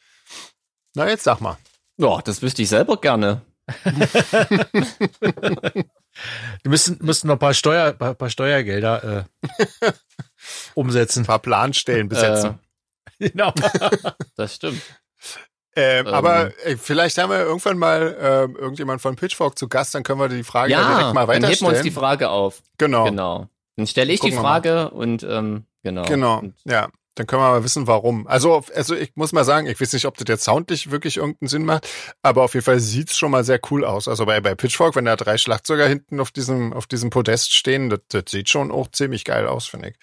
[0.95, 1.57] Na, jetzt sag mal.
[1.97, 3.41] Ja, das wüsste ich selber gerne.
[6.63, 9.91] Die müssen, müssen noch ein paar, Steuer, paar, paar Steuergelder äh,
[10.75, 11.23] umsetzen.
[11.23, 12.59] Ein paar Planstellen besetzen.
[13.19, 13.53] Äh, genau.
[14.35, 14.81] das stimmt.
[15.75, 19.95] Ähm, ähm, aber ey, vielleicht haben wir irgendwann mal ähm, irgendjemand von Pitchfork zu Gast,
[19.95, 21.41] dann können wir die Frage ja, direkt mal weiterstellen.
[21.41, 22.61] Dann heben wir uns die Frage auf.
[22.77, 23.05] Genau.
[23.05, 23.47] Genau.
[23.77, 26.03] Dann stelle ich Gucken die Frage und ähm, genau.
[26.03, 26.89] Genau, und, ja.
[27.15, 28.25] Dann können wir mal wissen, warum.
[28.25, 31.49] Also, also ich muss mal sagen, ich weiß nicht, ob das jetzt soundlich wirklich irgendeinen
[31.49, 31.87] Sinn macht,
[32.21, 34.07] aber auf jeden Fall sieht's schon mal sehr cool aus.
[34.07, 37.89] Also bei, bei Pitchfork, wenn da drei Schlagzeuger hinten auf diesem, auf diesem Podest stehen,
[37.89, 39.95] das, das sieht schon auch ziemlich geil aus, finde ich.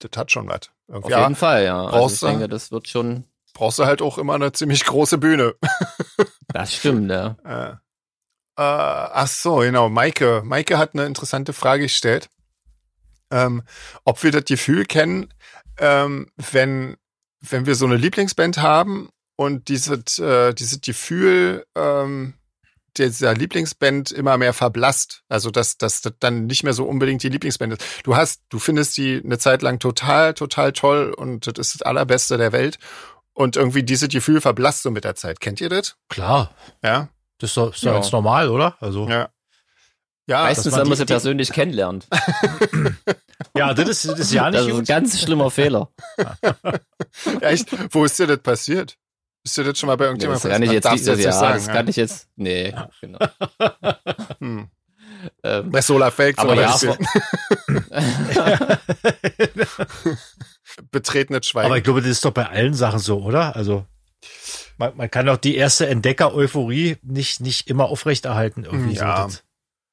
[0.00, 0.70] Das hat schon was.
[0.88, 1.86] Auf ja, jeden Fall, ja.
[1.86, 3.24] Also ich denke, das wird schon.
[3.54, 5.54] Brauchst du halt auch immer eine ziemlich große Bühne.
[6.48, 7.36] das stimmt, ja.
[7.44, 7.76] Äh, äh,
[8.56, 9.88] ach so, genau.
[9.88, 10.42] Maike.
[10.44, 12.28] Maike hat eine interessante Frage gestellt
[13.30, 13.62] ähm,
[14.04, 15.32] ob wir das Gefühl kennen,
[15.78, 16.96] ähm, wenn,
[17.40, 22.34] wenn wir so eine Lieblingsband haben und dieses, äh, dieses Gefühl ähm,
[22.98, 25.22] dieser Lieblingsband immer mehr verblasst.
[25.28, 27.84] Also dass, dass das dann nicht mehr so unbedingt die Lieblingsband ist.
[28.04, 31.82] Du hast, du findest die eine Zeit lang total, total toll und das ist das
[31.82, 32.78] Allerbeste der Welt.
[33.32, 35.40] Und irgendwie dieses Gefühl verblasst so mit der Zeit.
[35.40, 35.96] Kennt ihr das?
[36.08, 36.50] Klar.
[36.82, 37.08] Ja.
[37.38, 37.92] Das ist doch, ist doch ja.
[37.94, 38.76] ganz normal, oder?
[38.80, 39.08] Also.
[39.08, 39.30] Ja.
[40.26, 42.06] Ja, Meistens, wenn man sie persönlich kennenlernt.
[43.56, 45.88] ja, das ist, das ist ja nicht Das ist ein ganz schlimmer Fehler.
[47.40, 47.68] Echt?
[47.92, 48.96] Wo ist dir das passiert?
[49.42, 50.80] Ist dir das schon mal bei irgendjemandem nee?
[50.80, 51.72] Das kann ich jetzt, ja, sagen, das ja?
[51.72, 53.18] kann ich jetzt, nee, genau.
[54.40, 54.68] Hm.
[55.42, 56.74] Ähm, bei Solar Fake aber ja,
[60.90, 61.66] Betretenes Schweigen.
[61.66, 63.54] Aber ich glaube, das ist doch bei allen Sachen so, oder?
[63.54, 63.84] Also,
[64.78, 68.94] man, man kann doch die erste Entdecker-Euphorie nicht, nicht immer aufrechterhalten irgendwie.
[68.94, 69.28] Ja.
[69.28, 69.38] So,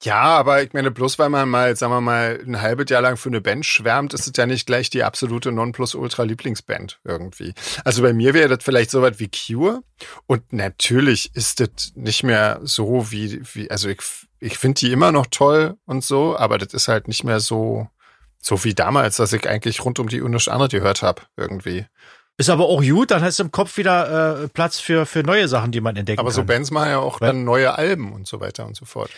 [0.04, 3.18] ja, aber ich meine, bloß weil man mal, sagen wir mal, ein halbes Jahr lang
[3.18, 7.56] für eine Band schwärmt, ist es ja nicht gleich die absolute Nonplusultra-Lieblingsband irgendwie.
[7.84, 9.82] Also bei mir wäre das vielleicht so weit wie Cure.
[10.28, 14.02] Und natürlich ist das nicht mehr so wie, wie also ich,
[14.40, 17.88] ich finde die immer noch toll und so, aber das ist halt nicht mehr so,
[18.40, 21.88] so wie damals, dass ich eigentlich rund um die Uhr nichts anderes gehört habe irgendwie.
[22.40, 25.48] Ist aber auch gut, dann hast du im Kopf wieder äh, Platz für, für neue
[25.48, 26.40] Sachen, die man entdecken aber kann.
[26.40, 29.10] Aber so Bands machen ja auch dann neue Alben und so weiter und so fort.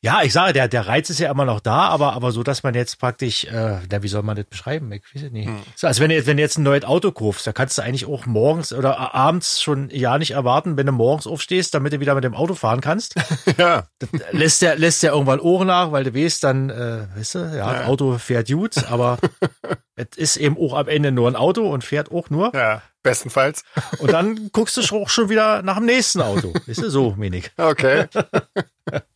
[0.00, 2.62] Ja, ich sage, der, der Reiz ist ja immer noch da, aber, aber so, dass
[2.62, 4.92] man jetzt praktisch, äh, na, wie soll man das beschreiben?
[4.92, 5.48] Ich weiß nicht.
[5.48, 5.58] Hm.
[5.74, 7.82] So, also wenn du, jetzt, wenn du jetzt ein neues Auto kaufst, da kannst du
[7.82, 11.98] eigentlich auch morgens oder abends schon ja nicht erwarten, wenn du morgens aufstehst, damit du
[11.98, 13.16] wieder mit dem Auto fahren kannst.
[13.58, 13.88] ja.
[13.98, 17.38] Das lässt ja, lässt ja irgendwann Ohren nach, weil du weißt, dann, äh, weißt du,
[17.38, 17.72] ja, ja.
[17.72, 19.18] das Auto fährt gut, aber
[19.96, 22.54] es ist eben auch am Ende nur ein Auto und fährt auch nur.
[22.54, 22.82] Ja.
[23.02, 23.64] Bestenfalls.
[23.98, 26.52] Und dann guckst du auch schon wieder nach dem nächsten Auto.
[26.66, 27.50] Weißt du, so wenig.
[27.56, 28.06] Okay.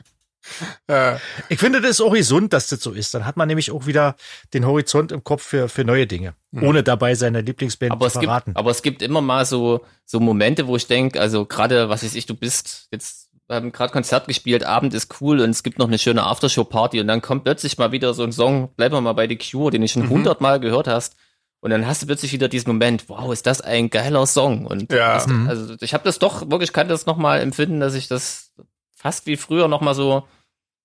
[1.49, 3.15] Ich finde das auch gesund, dass das so ist.
[3.15, 4.17] Dann hat man nämlich auch wieder
[4.55, 6.65] den Horizont im Kopf für, für neue Dinge, mhm.
[6.65, 8.51] ohne dabei seine Lieblingsband aber zu verraten.
[8.51, 12.03] Gibt, aber es gibt immer mal so, so Momente, wo ich denke, also gerade, was
[12.03, 15.63] weiß ich, du bist jetzt, wir haben gerade Konzert gespielt, Abend ist cool und es
[15.63, 18.95] gibt noch eine schöne Aftershow-Party und dann kommt plötzlich mal wieder so ein Song, bleiben
[18.95, 20.11] wir mal bei The Cure, den ich schon mhm.
[20.11, 20.63] hundertmal mhm.
[20.63, 21.17] gehört hast.
[21.61, 24.67] Und dann hast du plötzlich wieder diesen Moment, wow, ist das ein geiler Song.
[24.67, 25.15] Und ja.
[25.15, 25.49] das, mhm.
[25.49, 28.53] also ich habe das doch wirklich, kann das nochmal empfinden, dass ich das
[28.97, 30.25] fast wie früher nochmal so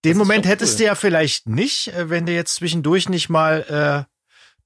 [0.06, 0.78] den Moment hättest cool.
[0.78, 4.14] du ja vielleicht nicht, äh, wenn du jetzt zwischendurch nicht mal äh,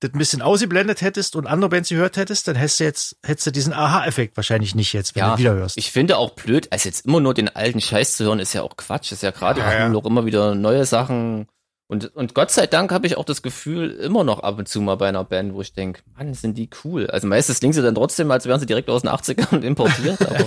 [0.01, 3.47] das ein bisschen ausgeblendet hättest und andere Bands gehört hättest, dann hättest du jetzt hättest
[3.47, 5.77] du diesen Aha-Effekt wahrscheinlich nicht jetzt, wenn ja, du wieder hörst.
[5.77, 8.63] Ich finde auch blöd, als jetzt immer nur den alten Scheiß zu hören, ist ja
[8.63, 9.11] auch Quatsch.
[9.11, 9.93] Ist ja gerade ja, ja.
[9.93, 11.47] auch immer wieder neue Sachen
[11.91, 14.79] Und, und Gott sei Dank habe ich auch das Gefühl, immer noch ab und zu
[14.79, 17.07] mal bei einer Band, wo ich denke, Mann, sind die cool.
[17.07, 20.45] Also meistens klingen sie dann trotzdem, als wären sie direkt aus den 80ern importiert, aber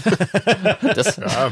[0.94, 1.50] das, Ja,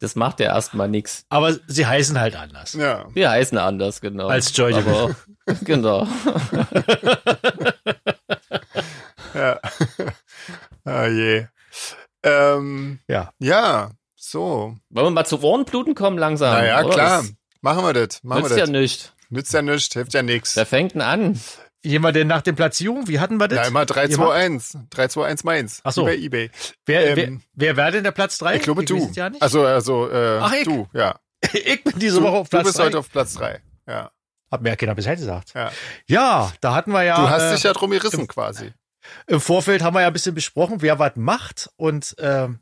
[0.00, 1.26] das macht ja erstmal nix.
[1.28, 2.72] Aber sie heißen halt anders.
[2.72, 3.06] ja.
[3.14, 4.26] Wir heißen anders, genau.
[4.26, 5.14] Als Joy aber,
[5.62, 6.08] Genau.
[9.34, 9.60] ja.
[10.84, 11.46] ah je.
[12.24, 13.30] Ähm, Ja.
[13.38, 14.74] ja, so.
[14.90, 16.52] Wollen wir mal zu Ohrenbluten kommen langsam?
[16.52, 16.94] Naja, oder?
[16.94, 17.24] klar.
[17.60, 18.24] Machen wir das.
[18.24, 18.70] Machen nützt wir ja das.
[18.72, 19.12] nicht.
[19.30, 20.56] Nützt ja nichts, hilft ja nichts.
[20.56, 21.40] Wer fängt denn an?
[21.82, 23.08] Jemand denn nach den Platzierungen?
[23.08, 23.56] Wie hatten wir das?
[23.56, 23.90] Ja, immer Jemand?
[23.96, 24.80] 321.
[24.90, 25.80] 321 Mainz.
[25.84, 26.02] Ach so.
[26.02, 26.50] Über Ebay.
[26.84, 28.56] Wer, ähm, wer, wer wäre denn der Platz 3?
[28.56, 29.08] Ich glaube, weiß du.
[29.08, 29.40] es Ja nicht.
[29.40, 30.64] Also, also, äh, Ach, ich?
[30.64, 31.18] du, ja.
[31.52, 32.84] ich bin diese Du, Woche auf du Platz bist 3.
[32.84, 33.62] heute auf Platz 3.
[33.88, 34.10] Ja.
[34.50, 35.54] Hat mir ja keiner Bescheid gesagt.
[35.54, 35.70] ja.
[36.06, 37.16] Ja, da hatten wir ja.
[37.16, 38.72] Du hast äh, dich ja drum gerissen quasi.
[39.26, 41.70] Im Vorfeld haben wir ja ein bisschen besprochen, wer was macht.
[41.76, 42.58] Und ähm,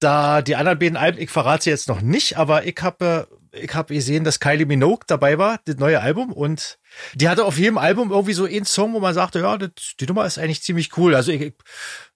[0.00, 3.36] da die anderen beiden Alben, ich verrate sie jetzt noch nicht, aber ich habe äh,
[3.56, 6.32] ich hab gesehen, dass Kylie Minogue dabei war, das neue Album.
[6.32, 6.78] Und
[7.14, 10.06] die hatte auf jedem Album irgendwie so einen Song, wo man sagte, ja, das, die
[10.06, 11.14] Nummer ist eigentlich ziemlich cool.
[11.14, 11.54] Also ich,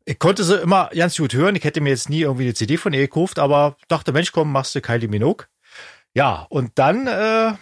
[0.04, 1.56] ich, konnte sie immer ganz gut hören.
[1.56, 4.52] Ich hätte mir jetzt nie irgendwie eine CD von ihr gekauft, aber dachte, Mensch, komm,
[4.52, 5.46] machst du Kylie Minogue.
[6.14, 7.52] Ja, und dann äh,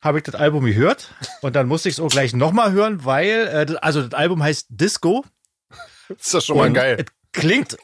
[0.00, 1.12] habe ich das Album gehört
[1.42, 4.66] und dann musste ich es auch gleich nochmal hören, weil, äh, also das Album heißt
[4.70, 5.24] Disco.
[6.08, 6.96] Ist das schon mal Und geil.
[6.98, 7.76] Es klingt,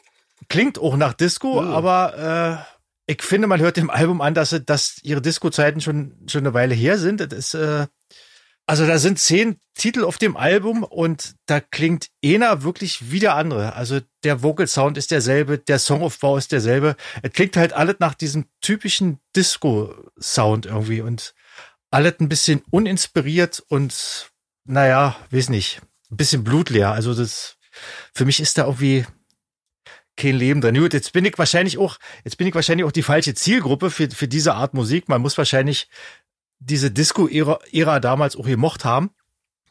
[0.49, 1.71] klingt auch nach Disco, Mhm.
[1.71, 2.76] aber äh,
[3.07, 6.75] ich finde, man hört dem Album an, dass, dass ihre Disco-Zeiten schon, schon eine Weile
[6.75, 7.21] her sind.
[7.21, 7.87] Das ist, äh,
[8.65, 13.35] also da sind zehn Titel auf dem Album und da klingt einer wirklich wie der
[13.35, 13.73] andere.
[13.73, 16.97] Also der Vocal-Sound ist derselbe, der Songaufbau ist derselbe.
[17.23, 21.33] Es klingt halt alles nach diesem typischen Disco-Sound irgendwie und
[21.91, 24.31] alles ein bisschen uninspiriert und
[24.65, 25.79] naja, weiß nicht,
[26.11, 26.91] ein bisschen blutleer.
[26.91, 27.55] Also das,
[28.13, 29.05] für mich ist da irgendwie
[30.17, 30.75] kein Leben drin.
[30.75, 34.09] Gut, jetzt bin ich wahrscheinlich auch, jetzt bin ich wahrscheinlich auch die falsche Zielgruppe für,
[34.09, 35.07] für diese Art Musik.
[35.09, 35.87] Man muss wahrscheinlich
[36.59, 39.11] diese Disco-Ära Ära damals auch gemocht haben.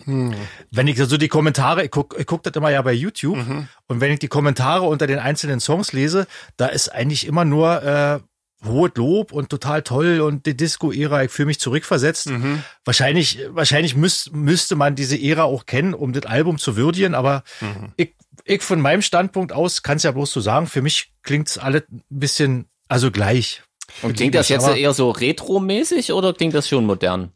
[0.05, 0.35] Hm.
[0.71, 3.69] Wenn ich so die Kommentare, ich guck, ich guck das immer ja bei YouTube, Mhm.
[3.89, 6.27] und wenn ich die Kommentare unter den einzelnen Songs lese,
[6.59, 8.21] da ist eigentlich immer nur äh,
[8.67, 12.29] hohes Lob und total toll und die Disco-Ära, ich fühle mich zurückversetzt.
[12.29, 12.63] Mhm.
[12.85, 17.43] Wahrscheinlich, wahrscheinlich müß, müsste man diese Ära auch kennen, um das Album zu würdigen, aber
[17.61, 17.93] Mhm.
[17.97, 18.15] ich,
[18.47, 21.83] ich von meinem Standpunkt aus kann es ja bloß so sagen, für mich klingt's alles
[21.91, 23.63] ein bisschen, also gleich.
[24.03, 27.33] Und klingt das jetzt Aber- eher so retro-mäßig oder klingt das schon modern?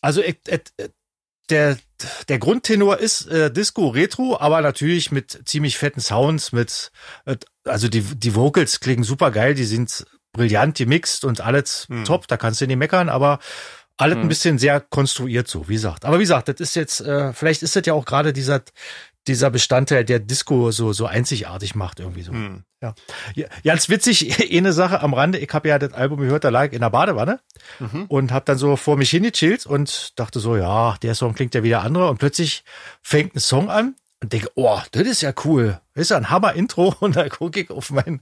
[0.00, 0.60] Also ich, äh,
[1.50, 1.76] der,
[2.28, 6.92] der Grundtenor ist äh, Disco Retro, aber natürlich mit ziemlich fetten Sounds, mit
[7.26, 12.04] äh, also die, die Vocals klingen super geil, die sind brillant gemixt und alles Hm.
[12.04, 13.40] top, da kannst du nicht meckern, aber
[13.96, 14.28] alles ein Hm.
[14.28, 16.04] bisschen sehr konstruiert so, wie gesagt.
[16.04, 18.62] Aber wie gesagt, das ist jetzt, äh, vielleicht ist das ja auch gerade dieser,
[19.26, 22.32] dieser Bestandteil, der Disco so, so einzigartig macht irgendwie so.
[22.32, 22.64] Hm.
[22.82, 22.94] Ja.
[23.34, 23.46] ja.
[23.62, 26.80] Ganz witzig, eine Sache am Rande, ich habe ja das Album gehört, da lag in
[26.80, 27.40] der Badewanne
[27.78, 28.06] Mhm.
[28.08, 31.62] und habe dann so vor mich hingechillt und dachte so, ja, der Song klingt ja
[31.62, 32.64] wieder andere und plötzlich
[33.02, 35.78] fängt ein Song an und denke, oh, das ist ja cool.
[35.94, 38.20] Das ist ja ein Hammer-Intro und da gucke ich auf mein,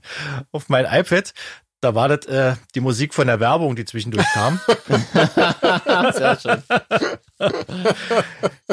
[0.51, 1.33] auf mein iPad.
[1.81, 4.59] Da war das äh, die Musik von der Werbung, die zwischendurch kam.
[6.13, 6.61] Sehr schön.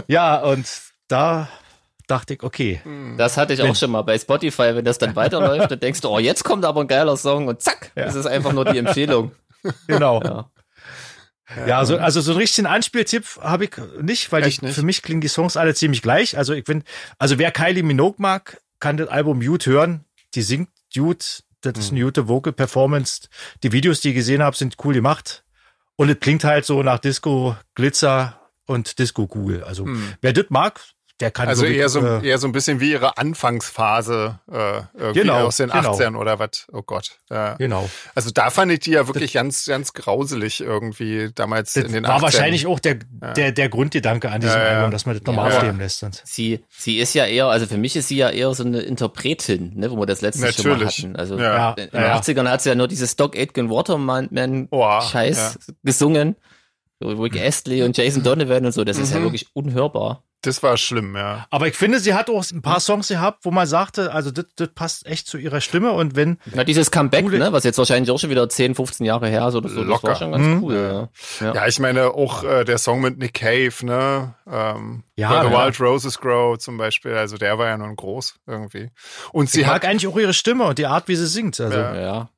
[0.08, 0.66] ja, und
[1.08, 1.48] da
[2.06, 2.80] dachte ich, okay,
[3.16, 6.00] Das hatte ich Wenn- auch schon mal bei Spotify, wenn das dann weiterläuft, dann denkst
[6.00, 8.04] du, oh, jetzt kommt aber ein geiler Song und zack, Ja.
[8.04, 9.32] das ist einfach nur die Empfehlung.
[9.86, 10.22] genau.
[10.22, 10.50] Ja.
[11.66, 13.70] Ja, also, also so einen richtigen Anspieltipp habe ich
[14.02, 14.74] nicht, weil die, nicht?
[14.74, 16.36] für mich klingen die Songs alle ziemlich gleich.
[16.36, 16.82] Also ich bin,
[17.18, 20.04] also wer Kylie Minogue mag, kann das Album Mute hören.
[20.34, 23.28] Die singt gut, das ist eine gute Vocal Performance.
[23.62, 25.44] Die Videos, die ich gesehen habe, sind cool gemacht.
[25.94, 29.62] Und es klingt halt so nach Disco, Glitzer und Disco cool.
[29.64, 30.14] Also Hm.
[30.20, 30.80] wer das mag,
[31.20, 35.20] der kann Also eher so, äh, eher so ein bisschen wie ihre Anfangsphase äh, irgendwie
[35.20, 35.92] Genau, aus den genau.
[35.92, 36.66] 18 oder was.
[36.72, 37.12] Oh Gott.
[37.30, 37.54] Ja.
[37.54, 37.88] genau.
[38.14, 42.04] Also da fand ich die ja wirklich ganz, ganz grauselig irgendwie damals Das in den
[42.04, 42.22] war 18.
[42.22, 42.96] wahrscheinlich auch der,
[43.36, 44.76] der, der Grundgedanke an diesem Ja, ja.
[44.78, 45.56] Album, dass man das nochmal Ja.
[45.58, 46.02] aufleben lässt.
[46.02, 48.80] Und Sie, sie ist ja eher, also für mich ist sie ja eher so eine
[48.80, 50.98] Interpretin, ne, wo wir das letzte schon mal Natürlich.
[50.98, 51.16] hatten.
[51.16, 51.72] Also Ja.
[51.72, 52.16] in Ja, den ja.
[52.16, 56.36] 80ern hat sie ja nur dieses Doc Aitken Waterman Boah, Scheiß gesungen.
[57.00, 59.24] So Rick Astley und Jason Donovan und so, das ist ja Mhm.
[59.24, 60.22] wirklich unhörbar.
[60.46, 61.46] Das war schlimm, ja.
[61.50, 64.46] Aber ich finde, sie hat auch ein paar Songs gehabt, wo man sagte, also das,
[64.56, 67.78] das passt echt zu ihrer Stimme und wenn, Na, dieses Comeback, Coole- ne, was jetzt
[67.78, 70.08] wahrscheinlich auch schon wieder 10, 15 Jahre her ist oder so, das Locker.
[70.08, 70.62] war schon ganz Mhm.
[70.62, 71.08] cool.
[71.40, 71.46] Ja.
[71.46, 71.54] Ja.
[71.54, 74.34] Ja, ich meine auch äh, der Song mit Nick Cave, ne?
[74.50, 75.64] Ähm, Ja, Where the ja.
[75.66, 77.14] Wild Roses Grow zum Beispiel.
[77.14, 78.90] Also der war ja nun groß irgendwie.
[79.32, 81.58] Und sie ich hat mag eigentlich auch ihre Stimme und die Art, wie sie singt.
[81.60, 81.94] Also, Ja.
[81.96, 82.28] ja.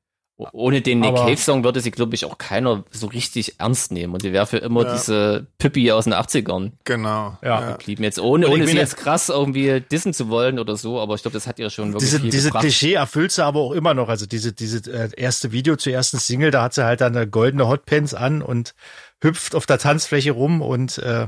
[0.53, 4.15] Ohne den Nick Cave Song würde sie, glaube ich, auch keiner so richtig ernst nehmen.
[4.15, 4.93] Und die wäre für immer Ja.
[4.95, 7.37] diese Pippi aus den 80ern Genau.
[7.43, 7.73] Ja.
[7.73, 8.05] geblieben.
[8.05, 11.35] Jetzt ohne, ohne sie jetzt krass irgendwie dissen zu wollen oder so, aber ich glaube,
[11.35, 12.63] das hat ihr schon wirklich Diese, viel diese gebracht.
[12.63, 14.09] Klischee erfüllt sie aber auch immer noch.
[14.09, 17.27] Also diese, diese äh, erste Video zur ersten Single, da hat sie halt dann eine
[17.27, 18.75] goldene Hotpants an und
[19.21, 21.27] hüpft auf der Tanzfläche rum und äh,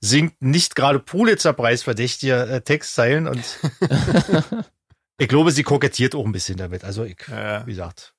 [0.00, 3.42] singt nicht gerade Pulitzer-Preis verdächtige äh, Textzeilen und
[5.18, 6.84] ich glaube, sie kokettiert auch ein bisschen damit.
[6.84, 7.66] Also ich, Ja.
[7.66, 8.14] wie gesagt,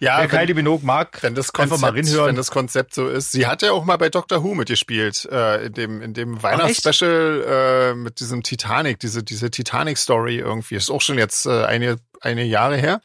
[0.00, 2.28] Ja, wer wenn, Kylie Minogue mag, wenn das einfach mal Konzept, reinhören.
[2.28, 3.32] wenn das Konzept so ist.
[3.32, 6.42] Sie hat ja auch mal bei Doctor Who mitgespielt, äh, in dem, in dem echt?
[6.42, 10.76] Weihnachtsspecial äh, mit diesem Titanic, diese, diese Titanic-Story irgendwie.
[10.76, 13.00] Ist auch schon jetzt äh, eine, eine Jahre her.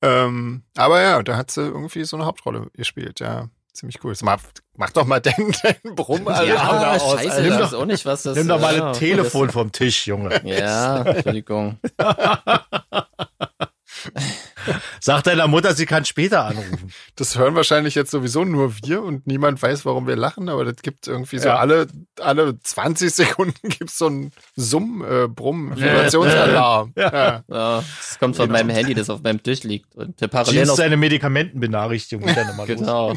[0.00, 3.48] Ähm, aber ja, da hat sie irgendwie so eine Hauptrolle gespielt, ja.
[3.72, 4.12] Ziemlich cool.
[4.22, 4.40] Mach,
[4.76, 7.12] mach doch mal den, den Brumm alle ja, aus.
[7.12, 7.42] scheiße, Alter.
[7.42, 10.40] Nimm weiß auch nicht, was das nimm doch mal ja, ein Telefon vom Tisch, Junge.
[10.44, 11.78] Ja, Entschuldigung.
[15.00, 16.92] Sag deiner Mutter, sie kann später anrufen.
[17.16, 20.76] Das hören wahrscheinlich jetzt sowieso nur wir und niemand weiß, warum wir lachen, aber das
[20.82, 21.56] gibt irgendwie so Ja.
[21.58, 21.86] alle,
[22.20, 26.92] alle 20 Sekunden gibt's so einen Summ, äh, Brumm, Vibrationsalarm.
[26.96, 27.42] Ja.
[27.48, 28.58] Ja, das kommt von Genau.
[28.58, 29.94] meinem Handy, das auf meinem Tisch liegt.
[29.94, 32.28] Und der parallel Jeans seine Medikamentenbenachrichtigung
[32.66, 33.14] genau.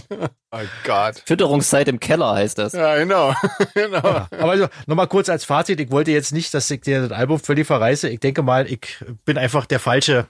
[0.54, 1.24] Oh Gott.
[1.26, 2.74] Fütterungszeit im Keller heißt das.
[2.74, 3.34] Ja, genau.
[3.74, 4.02] genau.
[4.04, 7.12] Ja, aber also, nochmal kurz als Fazit, ich wollte jetzt nicht, dass ich dir das
[7.18, 8.10] Album völlig verreiße.
[8.10, 10.28] Ich denke mal, ich bin einfach der falsche,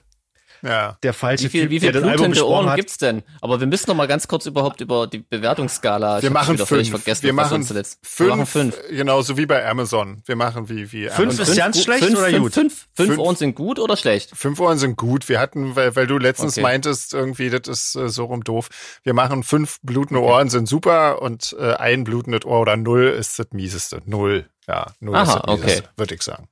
[0.64, 0.96] Ja.
[1.02, 2.76] der falsche Wie viel, Typ, wie viel der das Album Ohren hat.
[2.76, 3.22] gibt's denn?
[3.40, 6.22] Aber wir müssen noch mal ganz kurz überhaupt über die Bewertungsskala.
[6.22, 7.02] Wir machen wieder völlig fünf.
[7.02, 8.76] Vergessen, Wir machen fünf, Wir machen fünf.
[8.88, 10.22] Genauso wie bei Amazon.
[10.24, 11.46] Wir machen wie, wie Fünf Amazon.
[11.48, 12.54] ist ganz gut- schlecht fünf, oder fünf, gut?
[12.54, 13.18] Fünf, fünf Fünf.
[13.18, 14.30] Ohren sind gut oder schlecht?
[14.34, 15.28] Fünf Ohren sind gut.
[15.28, 16.62] Wir hatten, weil, weil du letztens Okay.
[16.62, 18.68] meintest, irgendwie, das ist äh, so rum doof.
[19.02, 23.38] Wir machen fünf blutende Ohren sind super und äh, ein blutendes Ohr oder null ist
[23.38, 24.00] das mieseste.
[24.04, 24.46] Null.
[24.68, 25.88] Ja, null Aha, ist das mieseste, okay.
[25.96, 26.48] würde ich sagen.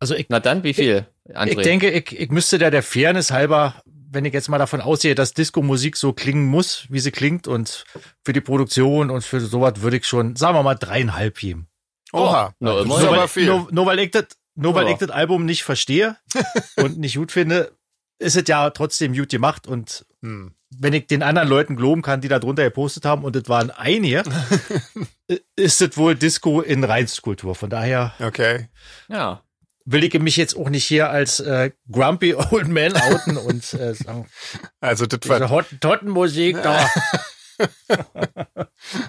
[0.00, 1.48] Also ich, Na dann, wie viel, André?
[1.50, 3.74] ich denke, ich, ich müsste da der Fairness halber,
[4.10, 7.84] wenn ich jetzt mal davon ausgehe, dass Disco-Musik so klingen muss, wie sie klingt und
[8.24, 11.68] für die Produktion und für sowas würde ich schon, sagen wir mal, dreieinhalb geben.
[12.12, 12.46] Oha.
[12.48, 13.02] ist noch.
[13.02, 13.46] aber weil, viel.
[13.46, 16.16] Nur, nur weil ich das, nur weil ich das Album nicht verstehe
[16.76, 17.72] und nicht gut finde,
[18.18, 20.52] ist es ja trotzdem gut gemacht und Hm.
[20.76, 23.70] wenn ich den anderen Leuten glauben kann, die da drunter gepostet haben, und es waren
[23.70, 24.24] einige,
[25.56, 27.54] ist es wohl Disco in Reinstkultur.
[27.54, 28.68] Von daher Okay.
[29.08, 29.42] ja.
[29.90, 33.94] Will ich mich jetzt auch nicht hier als äh, grumpy old man outen und äh,
[33.94, 34.26] sagen,
[34.80, 36.88] Also das war, diese Hot- Tottenmusik da.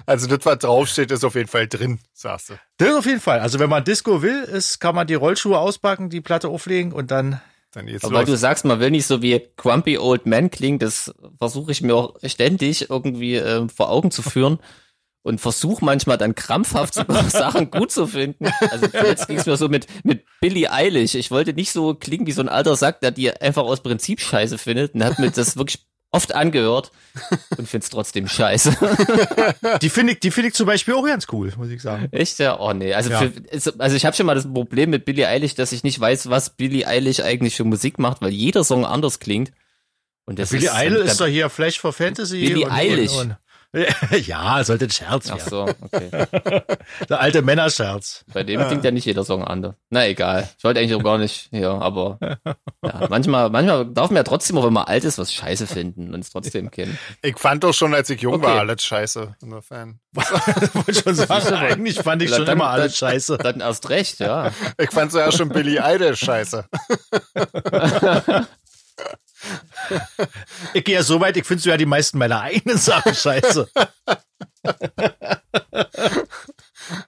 [0.06, 2.54] also das, was draufsteht, ist auf jeden Fall drin, sagst du.
[2.78, 3.40] Das ist auf jeden Fall.
[3.40, 7.10] Also wenn man Disco will, ist, kann man die Rollschuhe auspacken, die Platte auflegen und
[7.10, 7.40] dann
[7.72, 8.40] Dann geht's Aber weil du los.
[8.40, 12.16] sagst, man will nicht so wie Grumpy Old Man klingen, das versuche ich mir auch
[12.24, 14.58] ständig irgendwie äh, vor Augen zu führen
[15.22, 16.94] und versuche manchmal dann krampfhaft
[17.30, 18.46] Sachen gut zu finden.
[18.70, 21.14] Also jetzt ging es mir so mit, mit Billie Eilish.
[21.14, 24.20] Ich wollte nicht so klingen wie so ein alter Sack, der die einfach aus Prinzip
[24.20, 26.90] scheiße findet und hat mir das wirklich oft angehört
[27.56, 28.74] und finde es trotzdem scheiße.
[29.82, 32.08] die finde ich, die finde ich zum Beispiel auch ganz cool, muss ich sagen.
[32.10, 32.58] Echt ja?
[32.58, 32.94] Oh nee.
[32.94, 33.20] Also, Ja.
[33.20, 36.28] für, also ich habe schon mal das Problem mit Billie Eilish, dass ich nicht weiß,
[36.30, 39.52] was Billie Eilish eigentlich für Musik macht, weil jeder Song anders klingt.
[40.24, 42.40] Und das Billy da- ist doch hier Flash for Fantasy.
[42.46, 43.12] Billie Eilish.
[43.12, 43.36] Und, und,
[44.26, 45.48] ja, sollte ein Scherz Ach werden.
[45.48, 46.10] so, okay.
[47.08, 48.24] Der alte Männerscherz.
[48.32, 49.74] Bei dem klingt ja nicht jeder Song anders.
[49.90, 50.48] Na egal.
[50.58, 52.18] Ich wollte eigentlich auch gar nicht hier, aber
[52.84, 56.12] ja, manchmal, manchmal darf man ja trotzdem auch, wenn man alt ist, was scheiße finden
[56.12, 56.98] und es trotzdem kennen.
[57.22, 58.44] Ich fand doch schon, als ich jung Okay.
[58.46, 59.36] war, alles scheiße.
[59.40, 60.00] Insofern.
[60.14, 63.38] Wollte schon sagen, eigentlich fand ich schon Dann- immer alles dann- scheiße.
[63.38, 64.50] Dann erst recht, ja.
[64.78, 66.64] Ich fand ja schon Billy Idol scheiße.
[70.74, 73.68] Ich gehe ja so weit, ich finde ja die meisten meiner eigenen Sachen scheiße.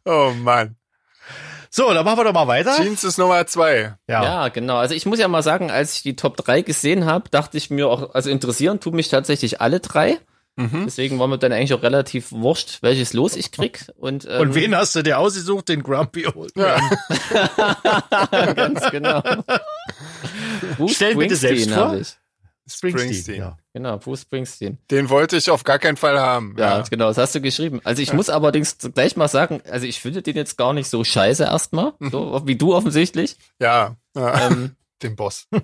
[0.04, 0.76] Oh Mann.
[1.70, 2.76] So, dann machen wir doch mal weiter.
[2.76, 3.94] Jeans ist Nummer zwei.
[4.06, 4.22] Ja.
[4.22, 4.76] Ja, genau.
[4.76, 7.70] Also ich muss ja mal sagen, als ich die Top 3 gesehen habe, dachte ich
[7.70, 10.18] mir auch, also interessieren tun mich tatsächlich alle drei.
[10.56, 10.82] Mhm.
[10.84, 13.86] Deswegen war mir dann eigentlich auch relativ wurscht, welches Los ich krieg.
[13.96, 15.70] Und, ähm, Und wen hast du dir ausgesucht?
[15.70, 16.78] Den Grumpy Old Man.
[18.54, 19.22] Ganz genau.
[20.76, 21.96] Bruce Stell bitte selbst vor.
[22.66, 22.72] Ich.
[22.74, 23.36] Springsteen.
[23.40, 23.56] Ja.
[23.72, 24.78] Genau, Bruce Springsteen.
[24.90, 26.54] Den wollte ich auf gar keinen Fall haben.
[26.58, 26.84] Ja, Ja.
[26.88, 27.80] genau, das hast du geschrieben.
[27.84, 31.04] Also ich muss allerdings gleich mal sagen, also ich finde den jetzt gar nicht so
[31.04, 33.36] scheiße erstmal, so wie du offensichtlich.
[33.60, 33.96] Ja.
[34.16, 34.46] ja.
[34.48, 35.48] Ähm, Den Boss.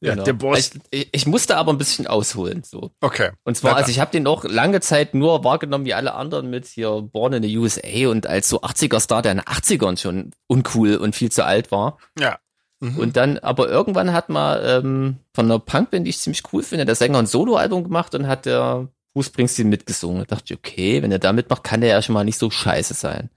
[0.00, 0.24] Ja, genau.
[0.24, 0.70] der Boss.
[0.90, 2.92] Ich, ich, musste aber ein bisschen ausholen, so.
[3.00, 3.32] Okay.
[3.44, 6.66] Und zwar, also ich habe den auch lange Zeit nur wahrgenommen wie alle anderen mit
[6.66, 10.96] hier Born in the USA und als so 80er-Star, der in den 80ern schon uncool
[10.96, 11.98] und viel zu alt war.
[12.18, 12.38] Ja.
[12.80, 12.98] Mhm.
[12.98, 16.84] Und dann, aber irgendwann hat man ähm, von einer Punkband, die ich ziemlich cool finde,
[16.84, 20.18] der Sänger ein Soloalbum gemacht und hat der Bruce Springsteen mitgesungen.
[20.18, 22.50] Da dachte ich, okay, wenn er da mitmacht, kann der ja schon mal nicht so
[22.50, 23.30] scheiße sein.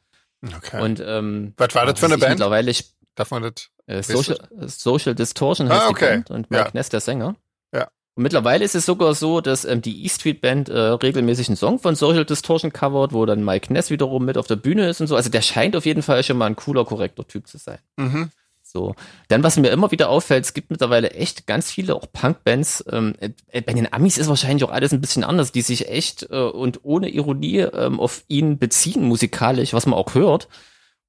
[0.55, 0.81] okay.
[0.81, 2.31] Und ähm, Was war das für eine ich Band?
[2.33, 2.73] Mittlerweile
[3.15, 3.69] Darf man das?
[3.87, 6.09] äh, Social, Social Distortion heißt Ah, die okay.
[6.09, 6.71] Band und Mike Ja.
[6.73, 7.35] Ness der Sänger.
[7.73, 7.87] Ja.
[8.15, 11.57] Und mittlerweile ist es sogar so, dass ähm, die E Street Band äh, regelmäßig einen
[11.57, 14.99] Song von Social Distortion covert, wo dann Mike Ness wiederum mit auf der Bühne ist
[15.01, 15.15] und so.
[15.15, 17.79] Also der scheint auf jeden Fall schon mal ein cooler, korrekter Typ zu sein.
[17.97, 18.29] Mhm.
[18.69, 18.95] So.
[19.29, 22.85] Dann, was mir immer wieder auffällt, es gibt mittlerweile echt ganz viele auch Punk-Bands.
[22.91, 26.27] Ähm, äh, bei den Amis ist wahrscheinlich auch alles ein bisschen anders, die sich echt
[26.29, 30.47] äh, und ohne Ironie ähm, auf ihn beziehen, musikalisch, was man auch hört.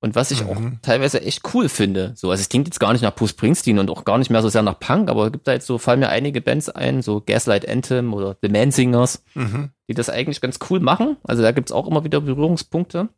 [0.01, 0.49] Und was ich Mhm.
[0.49, 2.13] auch teilweise echt cool finde.
[2.15, 4.43] So, also es klingt jetzt gar nicht nach Bruce Springsteen und auch gar nicht mehr
[4.43, 7.03] so sehr nach Punk, aber es gibt da jetzt so, fallen mir einige Bands ein,
[7.03, 9.71] so Gaslight Anthem oder The Man Singers, Mhm.
[9.89, 11.17] die das eigentlich ganz cool machen.
[11.25, 13.09] Also da gibt's auch immer wieder Berührungspunkte.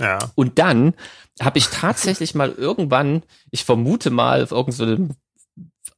[0.00, 0.18] Ja.
[0.34, 0.94] Und dann
[1.40, 5.16] habe ich tatsächlich mal irgendwann, ich vermute mal, auf irgendeinem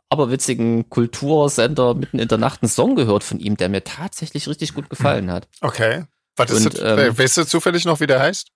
[0.09, 4.75] aberwitzigen Kultursender mitten in der Nacht einen Song gehört von ihm, der mir tatsächlich richtig
[4.75, 5.49] gut gefallen hat.
[5.61, 6.05] Okay.
[6.37, 8.51] Was ist Und, das, ähm, weißt du zufällig noch, wie der heißt?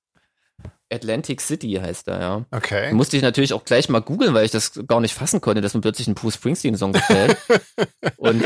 [0.93, 2.45] Atlantic City heißt er, ja.
[2.51, 2.93] Okay.
[2.93, 5.75] Musste ich natürlich auch gleich mal googeln, weil ich das gar nicht fassen konnte, dass
[5.75, 7.37] mir plötzlich ein Bruce Springsteen-Song gefällt.
[8.17, 8.43] und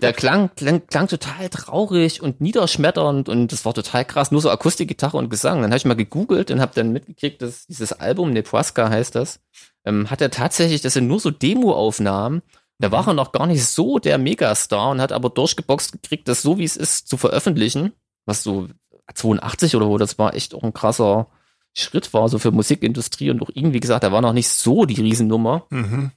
[0.00, 4.30] der klang, klang, klang total traurig und niederschmetternd und das war total krass.
[4.30, 5.62] Nur so Akustikgitarre und Gesang.
[5.62, 9.40] Dann habe ich mal gegoogelt und habe dann mitgekriegt, dass dieses Album, Nebraska heißt das,
[9.86, 12.42] ähm, hat er tatsächlich, das sind nur so Demo-Aufnahmen.
[12.78, 16.42] Da war er noch gar nicht so der Megastar und hat aber durchgeboxt gekriegt, das
[16.42, 17.92] so wie es ist zu veröffentlichen.
[18.26, 18.68] Was so
[19.12, 21.28] 82 oder wo, das war echt auch ein krasser
[21.72, 24.84] Schritt war, so für Musikindustrie und auch ihn, wie gesagt, da war noch nicht so
[24.84, 25.66] die Riesennummer.
[25.70, 26.12] Mhm.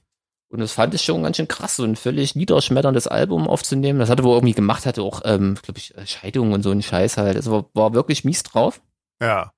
[0.50, 3.98] Und das fand ich schon ganz schön krass, so ein völlig niederschmetterndes Album aufzunehmen.
[3.98, 7.18] Das hatte wohl irgendwie gemacht, hatte auch, ähm, glaube ich, Scheidung und so ein Scheiß
[7.18, 7.36] halt.
[7.36, 8.80] Also war, war wirklich mies drauf.
[9.20, 9.52] Ja.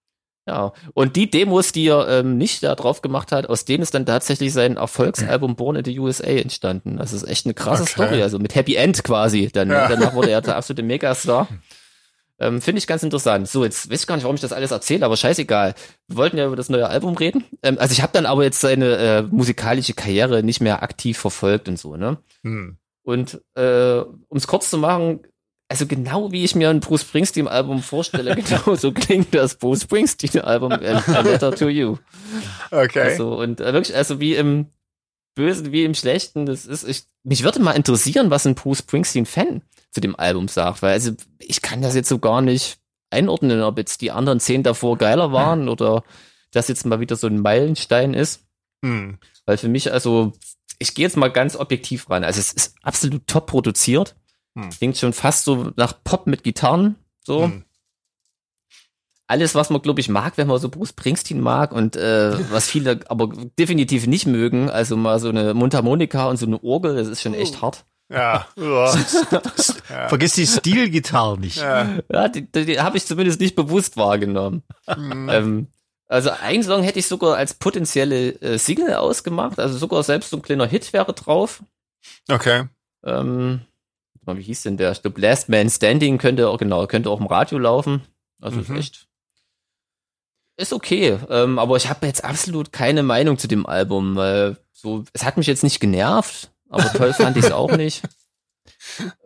[0.49, 0.72] Ja.
[0.95, 4.07] Und die Demos, die er ähm, nicht da drauf gemacht hat, aus denen ist dann
[4.07, 6.97] tatsächlich sein Erfolgsalbum Born in the USA entstanden.
[6.97, 7.93] Das ist echt eine krasse Okay.
[7.93, 9.49] Story, also mit Happy End quasi.
[9.53, 9.74] Dann, ne?
[9.74, 9.89] Ja.
[9.89, 11.47] Danach wurde er der absolute Megastar.
[12.41, 13.49] Ähm, Finde ich ganz interessant.
[13.49, 15.74] So, jetzt weiß ich gar nicht, warum ich das alles erzähle, aber scheißegal.
[16.09, 17.45] Wir wollten ja über das neue Album reden.
[17.62, 21.68] Ähm, also ich habe dann aber jetzt seine äh, musikalische Karriere nicht mehr aktiv verfolgt
[21.68, 22.16] und so, ne?
[22.43, 22.78] Hm.
[23.03, 25.20] Und äh, um es kurz zu machen,
[25.68, 30.72] also genau wie ich mir ein Bruce Springsteen-Album vorstelle, genau so klingt das Bruce Springsteen-Album
[30.72, 31.99] A, Letter to You.
[32.70, 33.01] Okay.
[33.01, 34.66] Also, und äh, wirklich, also wie im
[35.34, 39.62] Bösen, wie im Schlechten, das ist, ich, mich würde mal interessieren, was ein Bruce Springsteen-Fan
[39.91, 42.78] zu dem Album sagt, weil also ich kann das jetzt so gar nicht
[43.11, 46.05] einordnen, ob jetzt die anderen zehn davor geiler waren oder
[46.53, 48.45] das jetzt mal wieder so ein Meilenstein ist.
[48.84, 49.18] Hm.
[49.47, 50.32] Weil für mich, also,
[50.78, 52.24] ich gehe jetzt mal ganz objektiv ran.
[52.24, 54.16] Also es ist absolut top produziert.
[54.57, 54.70] Hm.
[54.70, 56.97] Klingt schon fast so nach Pop mit Gitarren.
[57.24, 57.45] So.
[57.45, 57.64] Hm.
[59.26, 62.68] Alles, was man, glaube ich, mag, wenn man so Bruce Springsteen mag und äh, was
[62.68, 63.28] viele aber
[63.59, 64.68] definitiv nicht mögen.
[64.68, 67.84] Also mal so eine Mundharmonika und so eine Orgel, das ist schon echt hart.
[68.57, 68.89] Ja.
[70.09, 71.59] Vergiss die Stilgitarre nicht.
[71.59, 71.99] ja.
[72.13, 74.63] Ja, die, die, die habe ich zumindest nicht bewusst wahrgenommen.
[74.89, 75.29] Hm.
[75.29, 75.67] Ähm,
[76.09, 79.61] also einen Song hätte ich sogar als potenzielle äh, Single ausgemacht.
[79.61, 81.63] Also sogar selbst so ein kleiner Hit wäre drauf.
[82.29, 82.65] Okay.
[83.05, 83.61] Ähm,
[84.27, 84.91] wie hieß denn der?
[84.93, 88.03] Ich glaube, Last Man Standing könnte auch, genau, könnte auch im Radio laufen.
[88.41, 88.63] Also Mhm.
[88.63, 89.07] ist echt.
[90.57, 91.19] Ist okay.
[91.31, 95.37] Ähm, aber ich habe jetzt absolut keine Meinung zu dem Album, weil so, es hat
[95.37, 98.03] mich jetzt nicht genervt, aber toll fand ich es auch nicht.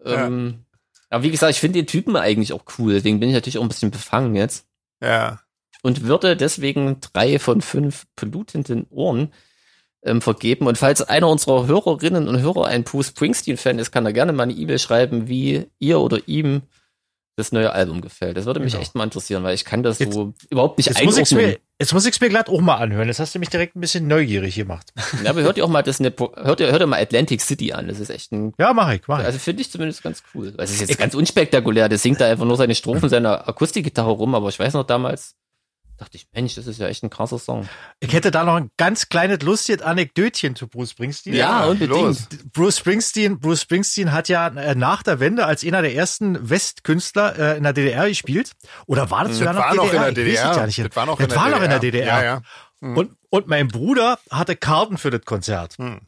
[0.05, 0.27] Ja.
[0.27, 0.65] Ähm,
[1.11, 3.63] aber wie gesagt, ich finde den Typen eigentlich auch cool, deswegen bin ich natürlich auch
[3.63, 4.67] ein bisschen befangen jetzt.
[5.01, 5.41] Ja.
[5.83, 9.33] Und würde deswegen drei von fünf blutenden Ohren
[10.03, 10.67] ähm, vergeben.
[10.67, 14.45] Und falls einer unserer Hörerinnen und Hörer ein Bruce Springsteen-Fan ist, kann er gerne mal
[14.45, 16.63] eine E-Mail schreiben, wie ihr oder ihm
[17.37, 18.37] das neue Album gefällt.
[18.37, 18.83] Das würde mich Genau.
[18.83, 21.41] echt mal interessieren, weil ich kann das Jetzt- so überhaupt nicht Jetzt muss, einordnen.
[21.51, 23.09] mir, jetzt muss ich's mir glatt auch mal anhören.
[23.09, 24.93] Jetzt hast du mich direkt ein bisschen neugierig gemacht.
[25.25, 27.73] Ja, aber hört ihr auch mal das, Nepo- hört ihr, hört ihr mal Atlantic City
[27.73, 27.89] an.
[27.89, 29.27] Das ist echt ein, Ja, mach ich, mach ich.
[29.27, 30.49] also finde ich zumindest ganz cool.
[30.57, 31.89] Also es ist jetzt ganz unspektakulär.
[31.89, 35.35] Der singt da einfach nur seine Strophen seiner Akustikgitarre rum, aber ich weiß noch damals,
[35.97, 37.69] dachte ich, Mensch, das ist ja echt ein krasser Song.
[38.01, 41.35] Ich hätte da noch ein ganz kleines lustiges Anekdötchen zu Bruce Springsteen.
[41.35, 41.91] Ja, unbedingt.
[41.91, 42.27] los.
[42.53, 47.39] Bruce Springsteen, Bruce Springsteen hat ja äh, nach der Wende als einer der ersten Westkünstler
[47.39, 48.53] äh, in der DDR gespielt.
[48.87, 50.57] Oder war das sogar Das noch war noch in der Ich weiß es DDR.
[50.57, 50.79] ja nicht.
[50.79, 52.07] Das war noch Das in der war noch in der DDR.
[52.07, 52.43] Ja, ja.
[52.81, 52.97] Mhm.
[52.97, 55.77] Und, und mein Bruder hatte Karten für das Konzert.
[55.79, 56.01] Hm.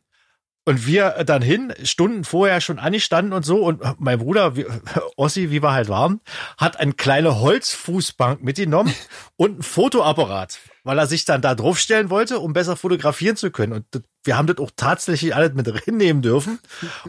[0.68, 3.58] Und wir dann hin, Stunden vorher schon angestanden und so.
[3.58, 4.66] Und mein Bruder, wie,
[5.16, 6.20] Ossi, wie wir halt waren,
[6.58, 8.92] hat eine kleine Holzfußbank mitgenommen
[9.36, 13.72] und ein Fotoapparat, weil er sich dann da draufstellen wollte, um besser fotografieren zu können.
[13.72, 16.60] Und wir haben das auch tatsächlich alles mit reinnehmen dürfen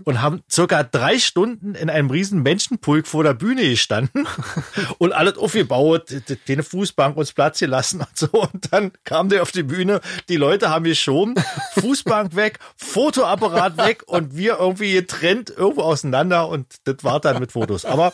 [0.03, 4.27] und haben circa drei Stunden in einem riesen Menschenpulk vor der Bühne gestanden
[4.97, 6.11] und alles aufgebaut,
[6.47, 8.27] die Fußbank uns Platz gelassen und so.
[8.31, 11.35] Und dann kam der auf die Bühne, die Leute haben geschoben,
[11.79, 17.51] Fußbank weg, Fotoapparat weg und wir irgendwie getrennt irgendwo auseinander und das war dann mit
[17.51, 17.85] Fotos.
[17.85, 18.13] Aber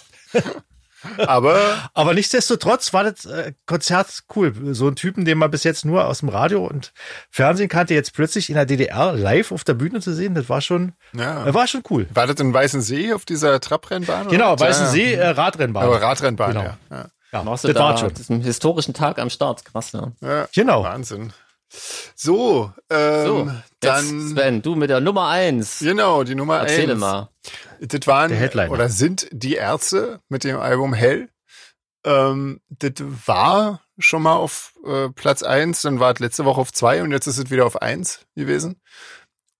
[1.28, 1.60] Aber
[1.94, 4.54] Aber nichtsdestotrotz war das äh, Konzert cool.
[4.74, 6.94] So ein Typen, den man bis jetzt nur aus dem Radio und
[7.30, 10.62] Fernsehen kannte, jetzt plötzlich in der DDR live auf der Bühne zu sehen, das war
[10.62, 11.46] schon, ja.
[11.46, 12.08] äh, war schon cool.
[12.14, 14.28] war das in Weißensee auf dieser Trabrennbahn?
[14.28, 14.32] oder?
[14.32, 15.84] Genau, Ja, Weißensee, äh, Radrennbahn.
[15.84, 16.64] Aber Radrennbahn, Genau.
[16.64, 16.78] ja.
[16.92, 17.06] ja.
[17.32, 18.14] ja, das da war schon.
[18.14, 19.66] diesen historischen Tag am Start.
[19.66, 20.14] Krass, ne?
[20.22, 20.48] ja.
[20.54, 20.84] Genau.
[20.84, 21.34] Wahnsinn.
[22.16, 25.80] So, ähm, So, dann Sven, du mit der Nummer eins.
[25.80, 27.02] genau die Nummer Erzähle eins.
[27.02, 27.30] mal.
[27.80, 28.32] Das waren
[28.70, 31.30] oder sind die Ärzte mit dem Album Hell.
[32.06, 32.94] Ähm, das
[33.26, 37.12] war schon mal auf äh, Platz eins, dann war es letzte Woche auf zwei und
[37.12, 38.80] jetzt ist es wieder auf eins gewesen.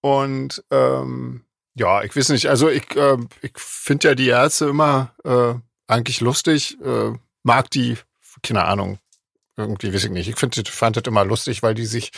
[0.02, 1.46] Und ähm,
[1.76, 5.54] ja, ich weiß nicht, also ich, äh, ich finde ja die Ärzte immer äh,
[5.88, 7.12] eigentlich lustig, äh,
[7.44, 7.98] mag die,
[8.42, 9.00] keine Ahnung,
[9.58, 10.30] irgendwie weiß ich nicht.
[10.30, 12.12] Ich find, fand das immer lustig, weil die sich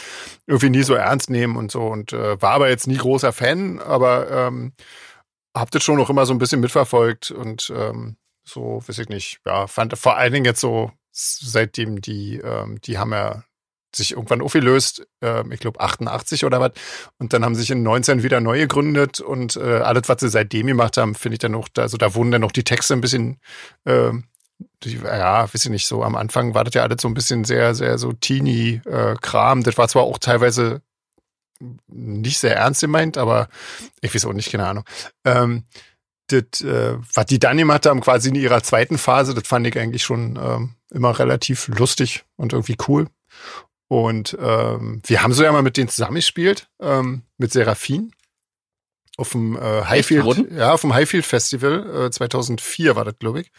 [0.47, 3.79] irgendwie nie so ernst nehmen und so und äh, war aber jetzt nie großer Fan,
[3.79, 4.73] aber ähm,
[5.55, 9.39] hab das schon noch immer so ein bisschen mitverfolgt und ähm, so, weiß ich nicht,
[9.45, 13.43] ja, fand vor allen Dingen jetzt so, seitdem die, ähm, die haben ja
[13.95, 16.71] sich irgendwann aufgelöst, ähm, ich glaube 88 oder was,
[17.17, 20.67] und dann haben sich in 19 wieder neu gegründet und äh, alles, was sie seitdem
[20.67, 23.39] gemacht haben, finde ich dann noch, also da wurden dann noch die Texte ein bisschen,
[23.85, 24.11] die,
[24.83, 27.75] ja, weiß ich nicht, so am Anfang war das ja alles so ein bisschen sehr,
[27.75, 29.63] sehr so Teenie-Kram.
[29.63, 30.81] das war zwar auch teilweise
[31.87, 33.47] nicht sehr ernst gemeint, aber
[34.01, 34.83] ich weiß auch nicht, keine Ahnung.
[35.23, 35.63] Ähm,
[36.27, 39.77] das, äh, was die dann gemacht haben, quasi in ihrer zweiten Phase, das fand ich
[39.77, 43.07] eigentlich schon ähm, immer relativ lustig und irgendwie cool.
[43.87, 48.11] Und ähm, wir haben so ja mal mit denen zusammengespielt, ähm, mit Seraphin.
[49.17, 53.51] Auf dem äh, Highfield, ja, auf dem Highfield Festival, äh, 2004 war das, glaube ich.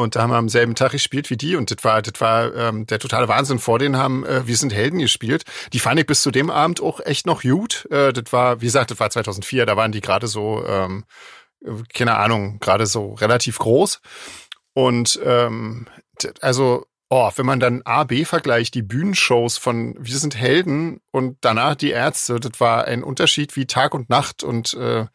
[0.00, 2.54] Und da haben wir am selben Tag gespielt wie die und das war, das war
[2.54, 3.58] ähm, der totale Wahnsinn.
[3.58, 5.44] Vor denen haben äh, Wir sind Helden gespielt.
[5.72, 7.86] Die fand ich bis zu dem Abend auch echt noch gut.
[7.90, 11.04] Äh, das war, wie gesagt, das war 2004, da waren die gerade so, ähm,
[11.92, 14.00] keine Ahnung, gerade so relativ groß.
[14.72, 15.86] Und ähm,
[16.40, 21.36] also, oh, wenn man dann A, B vergleicht, die Bühnenshows von Wir sind Helden und
[21.42, 25.06] danach die Ärzte, das war ein Unterschied wie Tag und Nacht und äh,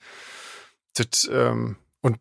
[0.93, 2.19] das, ähm, und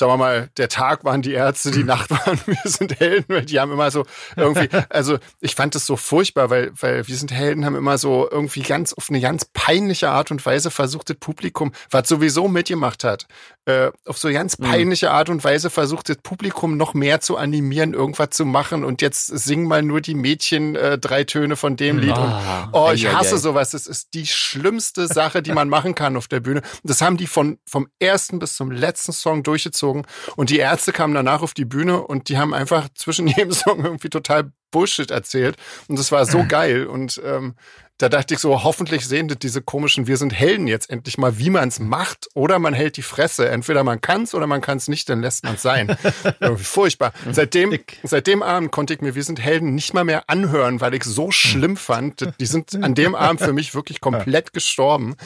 [0.00, 3.44] sagen wir mal, der Tag waren die Ärzte, die Nacht waren wir sind Helden, weil
[3.44, 4.04] die haben immer so
[4.36, 8.28] irgendwie, also ich fand das so furchtbar, weil, weil wir sind Helden haben immer so
[8.30, 13.04] irgendwie ganz auf eine ganz peinliche Art und Weise versucht, das Publikum, was sowieso mitgemacht
[13.04, 13.26] hat,
[13.66, 14.64] äh, auf so ganz Mhm.
[14.64, 19.02] peinliche Art und Weise versucht, das Publikum noch mehr zu animieren, irgendwas zu machen und
[19.02, 22.90] jetzt singen mal nur die Mädchen äh, drei Töne von dem Lied und Ah, Oh,
[22.92, 23.70] ich hasse sowas.
[23.70, 26.62] Das ist die schlimmste Sache, die man machen kann auf der Bühne.
[26.82, 29.89] Das haben die von, vom ersten bis zum letzten Song durchgezogen.
[30.36, 33.84] Und die Ärzte kamen danach auf die Bühne und die haben einfach zwischen jedem Song
[33.84, 35.56] irgendwie total Bullshit erzählt.
[35.88, 36.86] Und das war so geil.
[36.86, 37.54] Und ähm,
[38.00, 41.38] da dachte ich so, hoffentlich sehen das diese komischen Wir sind Helden jetzt endlich mal,
[41.38, 42.28] wie man es macht.
[42.32, 43.50] Oder man hält die Fresse.
[43.50, 45.94] Entweder man kann es oder man kann es nicht, dann lässt man es sein.
[46.40, 47.12] Irgendwie furchtbar.
[47.30, 50.94] Seitdem, seit dem Abend konnte ich mir Wir sind Helden nicht mal mehr anhören, weil
[50.94, 52.32] ich so schlimm fand.
[52.40, 55.16] Die sind an dem Abend für mich wirklich komplett gestorben.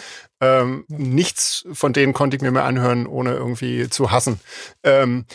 [0.41, 4.41] Ähm, nichts von denen konnte ich mir mehr anhören, ohne irgendwie zu hassen.
[4.83, 5.27] Ähm,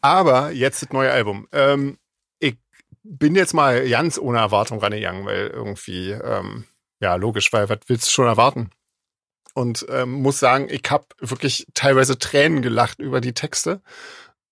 [0.00, 1.46] aber jetzt das neue Album.
[1.52, 1.98] Ähm,
[2.40, 2.56] ich
[3.04, 6.64] bin jetzt mal ganz ohne Erwartung rangegangen, weil irgendwie, ähm,
[7.00, 8.70] ja, logisch, weil was willst du schon erwarten?
[9.54, 13.82] Und ähm, muss sagen, ich habe wirklich teilweise Tränen gelacht über die Texte.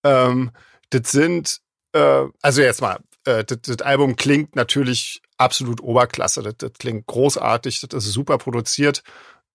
[0.03, 0.51] Ähm,
[0.89, 1.61] das sind,
[1.93, 6.43] äh, also jetzt mal, äh, das, das Album klingt natürlich absolut Oberklasse.
[6.43, 9.03] Das, das klingt großartig, das ist super produziert.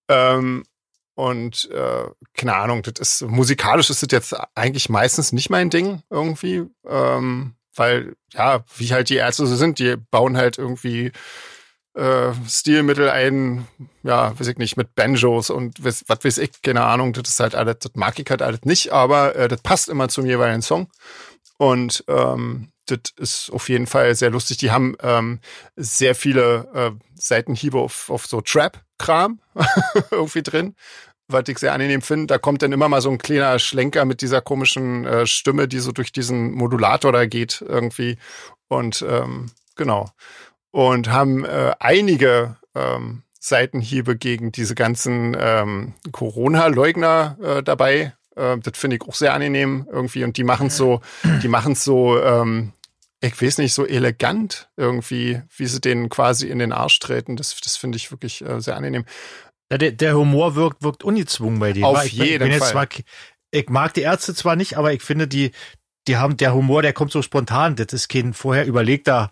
[0.09, 0.65] Ähm,
[1.15, 6.03] und äh, keine Ahnung, das ist musikalisch ist das jetzt eigentlich meistens nicht mein Ding
[6.09, 11.13] irgendwie, ähm, weil ja, wie halt die Ärzte so sind, die bauen halt irgendwie
[11.95, 13.67] äh, Stilmittel ein,
[14.03, 17.55] ja, weiß ich nicht, mit Banjos und was, weiß ich, keine Ahnung, das ist halt
[17.55, 20.89] alles, das mag ich halt alles nicht, aber äh, das passt immer zum jeweiligen Song.
[21.59, 24.59] Und ähm, das ist auf jeden Fall sehr lustig.
[24.59, 25.41] Die haben ähm,
[25.77, 29.39] sehr viele äh, Seitenhiebe auf, auf so Trap-Kram
[30.11, 30.75] irgendwie drin,
[31.29, 32.27] was ich sehr angenehm finde.
[32.27, 35.79] Da kommt dann immer mal so ein kleiner Schlenker mit dieser komischen äh, Stimme, die
[35.79, 38.19] so durch diesen Modulator da geht irgendwie.
[38.69, 40.11] Und ähm, genau.
[40.73, 48.15] Und haben äh, einige ähm, Seitenhiebe gegen diese ganzen ähm, Corona-Leugner äh, dabei.
[48.37, 50.25] Äh, das finde ich auch sehr angenehm irgendwie.
[50.25, 51.01] Und die machen es so,
[51.43, 52.73] die machen es so, ähm,
[53.21, 57.37] ich weiß nicht, so elegant irgendwie, wie sie denen quasi in den Arsch treten.
[57.37, 59.05] Das, das finde ich wirklich äh, sehr angenehm.
[59.71, 61.85] Ja, der, der Humor wirkt, wirkt ungezwungen bei denen.
[61.85, 62.89] Auf ich jeden jetzt Fall.
[62.89, 63.05] Zwar,
[63.51, 65.51] ich mag die Ärzte zwar nicht, aber ich finde die,
[66.09, 67.77] die haben, der Humor, der kommt so spontan.
[67.77, 69.31] Das ist kein vorher überlegter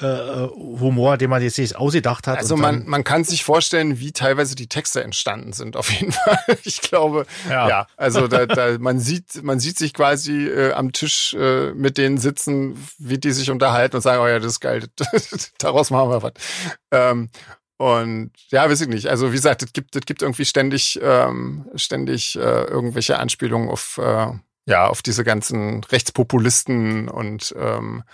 [0.00, 2.38] äh, Humor, den man jetzt nicht ausgedacht hat.
[2.38, 6.38] Also man, man kann sich vorstellen, wie teilweise die Texte entstanden sind, auf jeden Fall.
[6.64, 10.92] Ich glaube, ja, ja also da, da, man sieht, man sieht sich quasi äh, am
[10.92, 14.60] Tisch äh, mit denen sitzen, wie die sich unterhalten und sagen, oh ja, das ist
[14.60, 14.84] geil,
[15.58, 16.32] daraus machen wir was.
[16.90, 17.30] Ähm,
[17.78, 19.08] und ja, weiß ich nicht.
[19.08, 23.98] Also wie gesagt, es gibt, es gibt irgendwie ständig, ähm, ständig äh, irgendwelche Anspielungen auf,
[23.98, 24.28] äh,
[24.66, 28.04] ja, auf diese ganzen Rechtspopulisten und ähm,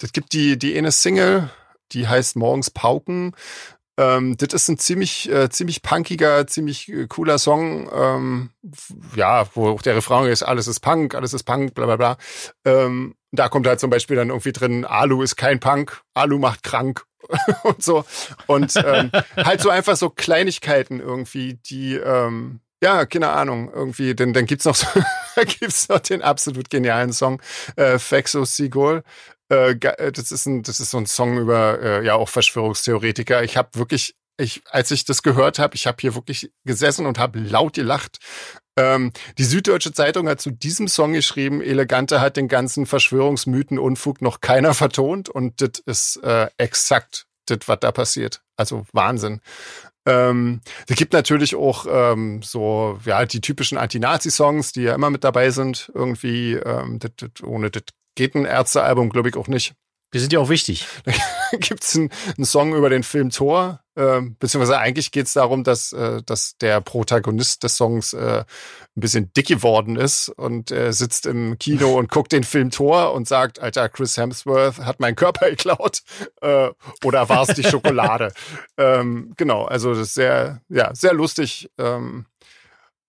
[0.00, 1.50] das gibt die, die eine Single,
[1.92, 3.34] die heißt Morgens Pauken.
[3.98, 7.90] Ähm, das ist ein ziemlich, äh, ziemlich punkiger, ziemlich äh, cooler Song.
[7.92, 8.50] Ähm,
[9.16, 12.16] ja, wo auch der Refrain ist, alles ist Punk, alles ist Punk, bla bla bla.
[12.64, 16.62] Ähm, da kommt halt zum Beispiel dann irgendwie drin, Alu ist kein Punk, Alu macht
[16.62, 17.04] krank
[17.64, 18.04] und so.
[18.46, 24.32] Und ähm, halt so einfach so Kleinigkeiten irgendwie, die, ähm, ja, keine Ahnung, irgendwie, denn
[24.32, 24.86] dann gibt's noch so,
[25.38, 27.40] da gibt's noch den absolut genialen Song,
[27.76, 29.02] äh, Fexo Sigol.
[29.50, 33.42] Äh, äh, das ist ein, das ist so ein Song über äh, ja auch Verschwörungstheoretiker.
[33.42, 37.18] Ich habe wirklich, ich, als ich das gehört habe, ich habe hier wirklich gesessen und
[37.18, 38.18] habe laut gelacht.
[38.78, 44.22] Ähm, die Süddeutsche Zeitung hat zu diesem Song geschrieben, Elegante hat den ganzen Verschwörungsmythen Unfug
[44.22, 48.42] noch keiner vertont und das ist äh, exakt das, was da passiert.
[48.56, 49.40] Also Wahnsinn.
[50.08, 55.22] Ähm, es gibt natürlich auch ähm, so, ja, die typischen Anti-Nazi-Songs, die ja immer mit
[55.22, 55.92] dabei sind.
[55.94, 57.82] Irgendwie, ähm, das, das, ohne das
[58.14, 59.74] geht ein Ärztealbum, glaube ich, auch nicht.
[60.14, 60.86] Die sind ja auch wichtig.
[61.04, 61.12] Da
[61.58, 66.22] gibt's einen, einen Song über den Film Thor, äh, beziehungsweise eigentlich geht's darum, dass, äh,
[66.24, 68.44] dass der Protagonist des Songs äh,
[68.96, 73.12] ein bisschen dick geworden ist und äh, sitzt im Kino und guckt den Film Thor
[73.12, 76.00] und sagt, Alter, Chris Hemsworth hat meinen Körper geklaut
[76.40, 76.70] äh,
[77.04, 78.32] oder war es die Schokolade?
[78.78, 81.70] ähm, genau, also das ist sehr, ja, sehr lustig.
[81.76, 82.26] Ähm,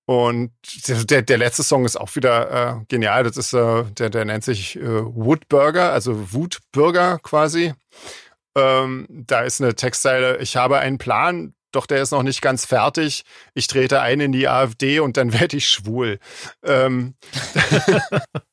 [0.10, 0.50] und
[0.88, 3.22] der, der letzte Song ist auch wieder äh, genial.
[3.22, 7.76] Das ist, äh, der, der nennt sich äh, Woodburger, also Wutburger quasi.
[8.56, 12.66] Ähm, da ist eine Textzeile, ich habe einen Plan, doch der ist noch nicht ganz
[12.66, 13.24] fertig.
[13.54, 16.18] Ich trete ein in die AfD und dann werde ich schwul.
[16.64, 17.14] Ähm,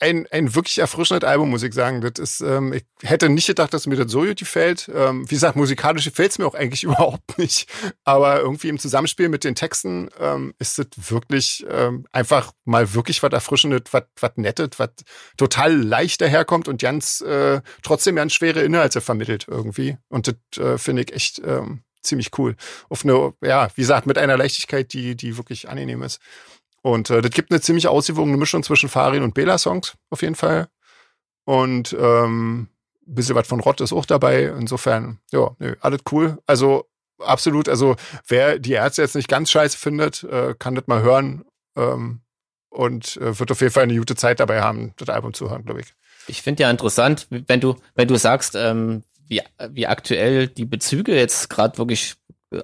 [0.00, 2.00] ein, ein wirklich erfrischendes Album, muss ich sagen.
[2.00, 4.90] Das ist, ähm, ich hätte nicht gedacht, dass mir das so gut gefällt.
[4.94, 7.68] Ähm, wie gesagt, musikalisch gefällt es mir auch eigentlich überhaupt nicht.
[8.04, 13.22] Aber irgendwie im Zusammenspiel mit den Texten ähm, ist es wirklich ähm, einfach mal wirklich
[13.22, 14.90] was Erfrischendes, was, was Nettes, was
[15.36, 19.96] total leicht daherkommt und ganz äh, trotzdem ganz schwere Inhalte vermittelt irgendwie.
[20.08, 22.56] Und das äh, finde ich echt ähm, ziemlich cool.
[22.88, 26.20] Auf eine, ja, wie gesagt, mit einer Leichtigkeit, die, die wirklich angenehm ist.
[26.88, 30.68] Und äh, das gibt eine ziemlich ausgewogene Mischung zwischen Farin und Bela-Songs, auf jeden Fall.
[31.44, 32.68] Und ähm,
[33.06, 34.44] ein bisschen was von Rott ist auch dabei.
[34.44, 36.38] Insofern, ja, nö, alles cool.
[36.46, 36.86] Also
[37.18, 41.44] absolut, also wer die Ärzte jetzt nicht ganz scheiße findet, äh, kann das mal hören.
[41.76, 42.22] Ähm,
[42.70, 45.64] und äh, wird auf jeden Fall eine gute Zeit dabei haben, das Album zu hören,
[45.66, 45.94] glaube ich.
[46.26, 51.14] Ich finde ja interessant, wenn du, wenn du sagst, ähm, wie, wie aktuell die Bezüge
[51.14, 52.14] jetzt gerade wirklich,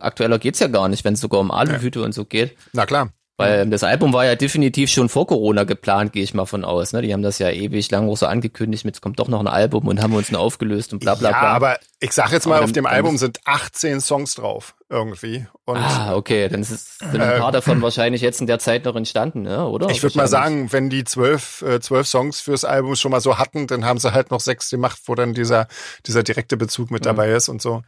[0.00, 2.04] aktueller geht's ja gar nicht, wenn es sogar um Aluhüte ja.
[2.06, 2.56] und so geht.
[2.72, 3.12] Na klar.
[3.36, 6.92] Weil das Album war ja definitiv schon vor Corona geplant, gehe ich mal von aus.
[6.92, 7.02] Ne?
[7.02, 9.88] Die haben das ja ewig lang auch so angekündigt, jetzt kommt doch noch ein Album
[9.88, 11.42] und haben uns nur aufgelöst und bla bla bla.
[11.42, 15.46] Ja, aber ich sag jetzt mal, dann, auf dem Album sind 18 Songs drauf irgendwie.
[15.64, 18.84] Und, ah, okay, dann ist, sind ein paar äh, davon wahrscheinlich jetzt in der Zeit
[18.84, 19.66] noch entstanden, ne?
[19.66, 19.88] oder?
[19.90, 23.38] Ich würde mal sagen, wenn die zwölf, äh, zwölf Songs fürs Album schon mal so
[23.38, 25.66] hatten, dann haben sie halt noch sechs gemacht, wo dann dieser,
[26.06, 27.06] dieser direkte Bezug mit mhm.
[27.06, 27.82] dabei ist und so.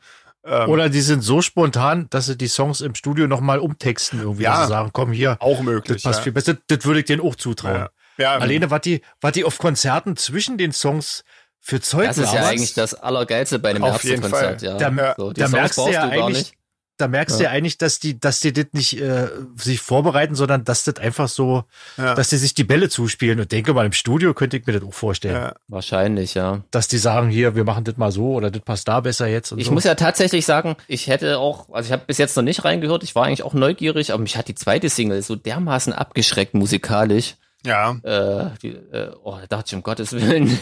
[0.46, 4.44] Ähm, Oder die sind so spontan, dass sie die Songs im Studio nochmal umtexten irgendwie.
[4.44, 5.36] Ja, also sagen, komm hier.
[5.40, 6.02] Auch möglich.
[6.02, 6.24] Das passt ja.
[6.24, 6.56] viel besser.
[6.68, 7.74] Das würde ich denen auch zutrauen.
[7.74, 7.90] Ja.
[8.18, 11.22] Ja, Alleine, was die, was die auf Konzerten zwischen den Songs
[11.60, 14.78] für Zeug Das ist ja eigentlich das Allergeilste bei einem Ärztekonzert, ja.
[14.78, 16.52] Da, so, da merkst du ja eigentlich,
[16.96, 17.38] da merkst ja.
[17.38, 20.96] du ja eigentlich, dass die, dass die das nicht äh, sich vorbereiten, sondern dass das
[20.96, 21.64] einfach so,
[21.96, 22.14] ja.
[22.14, 23.38] dass die sich die Bälle zuspielen.
[23.40, 25.34] Und denke mal, im Studio könnte ich mir das auch vorstellen.
[25.34, 25.54] Ja.
[25.68, 26.62] Wahrscheinlich, ja.
[26.70, 29.52] Dass die sagen, hier, wir machen das mal so oder das passt da besser jetzt.
[29.56, 29.72] ich so.
[29.72, 33.04] muss ja tatsächlich sagen, ich hätte auch, also ich habe bis jetzt noch nicht reingehört,
[33.04, 37.34] ich war eigentlich auch neugierig, aber mich hat die zweite Single so dermaßen abgeschreckt musikalisch.
[37.64, 37.96] Ja.
[38.02, 40.58] Äh, die, äh, oh, da dachte ich, um Gottes Willen.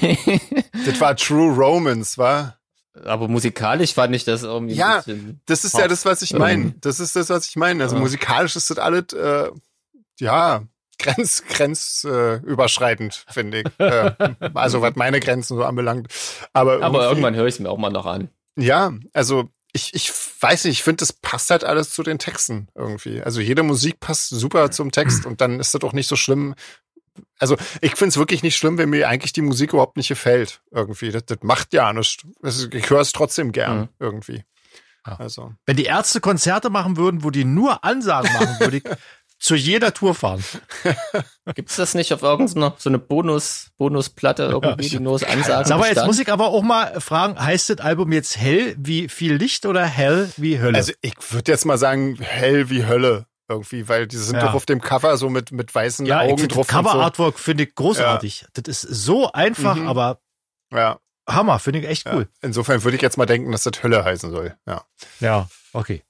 [0.87, 2.57] das war True Romance, war?
[3.03, 4.75] Aber musikalisch fand ich das irgendwie.
[4.75, 5.03] Ja,
[5.47, 6.75] das ist ja das, was ich meine.
[6.81, 7.83] Das ist das, was ich meine.
[7.83, 8.01] Also ja.
[8.03, 9.51] musikalisch ist das alles, äh,
[10.21, 10.63] ja,
[10.99, 13.67] grenz, grenzüberschreitend, äh, finde ich.
[13.79, 14.13] äh,
[14.55, 16.09] also was meine Grenzen so anbelangt.
[16.53, 18.29] Aber, aber irgendwann höre ich es mir auch mal noch an.
[18.57, 22.69] Ja, also ich, ich weiß nicht, ich finde, das passt halt alles zu den Texten
[22.77, 23.21] irgendwie.
[23.23, 26.55] Also jede Musik passt super zum Text und dann ist das auch nicht so schlimm,
[27.39, 30.61] also ich finde es wirklich nicht schlimm, wenn mir eigentlich die Musik überhaupt nicht gefällt.
[30.71, 31.11] Irgendwie.
[31.11, 32.25] Das, das macht ja nichts.
[32.73, 33.89] Ich höre es trotzdem gern mhm.
[33.99, 34.45] irgendwie.
[35.07, 35.17] Ja.
[35.17, 35.53] Also.
[35.67, 38.85] Wenn die Ärzte Konzerte machen würden, wo die nur Ansagen machen, würde ich
[39.39, 40.43] zu jeder Tour fahren.
[41.55, 46.07] Gibt's das nicht auf irgendeiner so eine Bonus Bonusplatte irgendwie, die nur Ansagen Aber jetzt
[46.07, 49.85] muss ich aber auch mal fragen, heißt das Album jetzt hell wie viel Licht oder
[49.85, 50.79] hell wie Hölle?
[50.79, 54.47] Also ich würde jetzt mal sagen, hell wie Hölle irgendwie, weil die sind Ja.
[54.47, 56.67] doch auf dem Cover so mit, mit weißen ja, Augen drauf.
[56.67, 58.47] Cover Artwork finde ich großartig.
[58.55, 59.89] Das ist so einfach, Mhm.
[59.89, 60.21] aber
[60.71, 60.79] so.
[60.79, 62.15] Ja, Hammer, finde ich echt ja.
[62.15, 62.29] cool.
[62.43, 64.57] Insofern würde ich jetzt mal denken, dass das Hölle heißen soll.
[64.67, 64.85] Ja.
[65.21, 66.03] Ja, okay.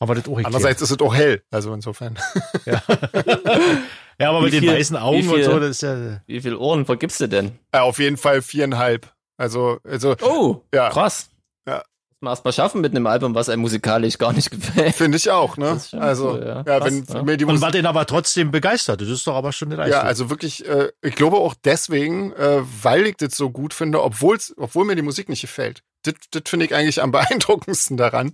[0.00, 0.46] Aber das auch geklärt.
[0.46, 2.18] Andererseits ist es auch hell, also insofern.
[2.66, 2.82] Ja,
[4.30, 6.20] aber Wie mit den viel- weißen Augen wie und viel- so, das ist ja.
[6.26, 7.58] Wie viel Ohren vergibst du denn?
[7.74, 9.12] Ja, auf jeden Fall viereinhalb.
[9.36, 10.90] Also, also Oh, Ja.
[10.90, 11.30] krass.
[11.68, 11.82] Ja.
[12.20, 14.94] Man mal schaffen mit einem Album, was einem musikalisch gar nicht gefällt.
[14.96, 15.80] finde ich auch, ne?
[15.92, 16.56] Also, cool, ja.
[16.66, 17.22] ja, Krass, wenn ja.
[17.22, 19.00] mir die Und Musik war den aber trotzdem begeistert.
[19.00, 20.06] Das ist doch aber schon eine Ja, Leistung.
[20.08, 24.52] also wirklich, äh, ich glaube auch deswegen, äh, weil ich das so gut finde, obwohl's,
[24.56, 25.82] obwohl mir die Musik nicht gefällt.
[26.02, 28.32] Das, das finde ich eigentlich am beeindruckendsten daran.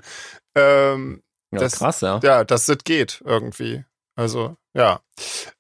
[0.55, 1.23] Ähm,
[1.53, 2.21] Ja, Das- krass, ja.
[2.23, 3.85] ja, dass das geht irgendwie.
[4.17, 5.01] Also, ja.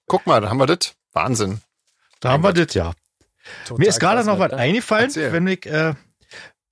[0.07, 0.95] Guck mal, da haben wir das.
[1.13, 1.61] Wahnsinn.
[2.21, 2.93] da haben wir das, ja.
[3.67, 5.33] Total Mir ist gerade noch was eingefallen, Erzähl.
[5.33, 5.95] wenn ich, äh,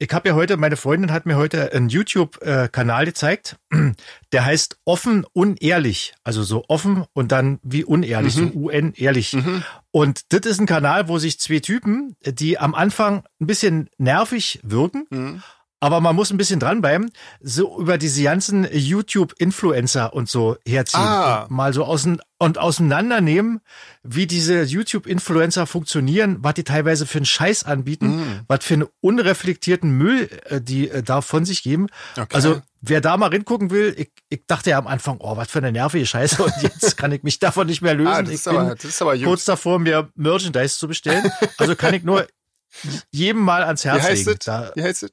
[0.02, 3.56] ich habe ja heute, meine Freundin hat mir heute einen YouTube-Kanal gezeigt,
[4.32, 6.14] der heißt Offen Unehrlich.
[6.24, 8.52] Also so offen und dann wie unehrlich, Mhm.
[8.52, 9.32] so UN ehrlich.
[9.32, 9.62] Mhm.
[9.92, 14.58] Und das ist ein Kanal, wo sich zwei Typen, die am Anfang ein bisschen nervig
[14.64, 15.42] wirken, Mhm.
[15.82, 17.10] Aber man muss ein bisschen dranbleiben,
[17.40, 21.00] so über diese ganzen YouTube-Influencer und so herziehen.
[21.00, 21.46] Ah.
[21.50, 23.60] Mal so außen und auseinandernehmen,
[24.04, 28.40] wie diese YouTube-Influencer funktionieren, was die teilweise für einen Scheiß anbieten, Mhm.
[28.46, 31.88] was für einen unreflektierten Müll äh, die äh, da von sich geben.
[32.16, 32.26] Okay.
[32.32, 35.58] Also wer da mal hingucken will, ich, ich dachte ja am Anfang, oh, was für
[35.58, 38.08] eine nervige Scheiße und jetzt kann ich mich davon nicht mehr lösen.
[38.12, 41.28] ah, das ich ist, aber, bin aber kurz davor, mir Merchandise zu bestellen.
[41.58, 42.26] Also kann ich nur
[43.10, 44.38] jedem mal ans Wie Herz heißt legen.
[44.44, 45.10] Da, Wie heißt es?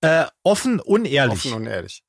[0.00, 1.46] Äh, offen, unehrlich.
[1.46, 2.02] Offen und ehrlich.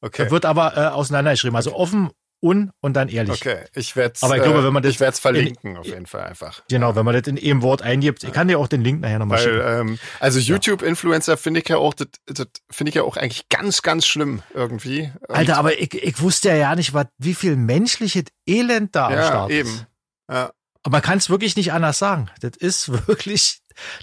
[0.00, 0.30] Okay.
[0.30, 1.56] Wird aber äh, auseinandergeschrieben.
[1.56, 2.10] Also offen,
[2.42, 3.40] un und dann ehrlich.
[3.40, 6.06] Okay, ich werde es Aber ich glaube, wenn man das ich werd's verlinken, auf jeden
[6.06, 6.62] Fall einfach.
[6.68, 8.24] Genau, wenn man das in einem Wort eingibt.
[8.24, 9.62] Ich kann dir auch den Link nachher nochmal schicken.
[9.64, 13.82] ähm, also YouTube-Influencer finde ich ja auch, das, das finde ich ja auch eigentlich ganz,
[13.82, 15.12] ganz schlimm irgendwie.
[15.28, 19.06] Und, Alter, aber ich, ich wusste ja ja nicht, was, wie viel menschliches Elend da
[19.06, 19.68] am ja, Start eben.
[19.68, 19.86] ist.
[20.28, 20.50] Ja,
[20.82, 22.28] Aber man kann es wirklich nicht anders sagen.
[22.40, 23.60] Das ist wirklich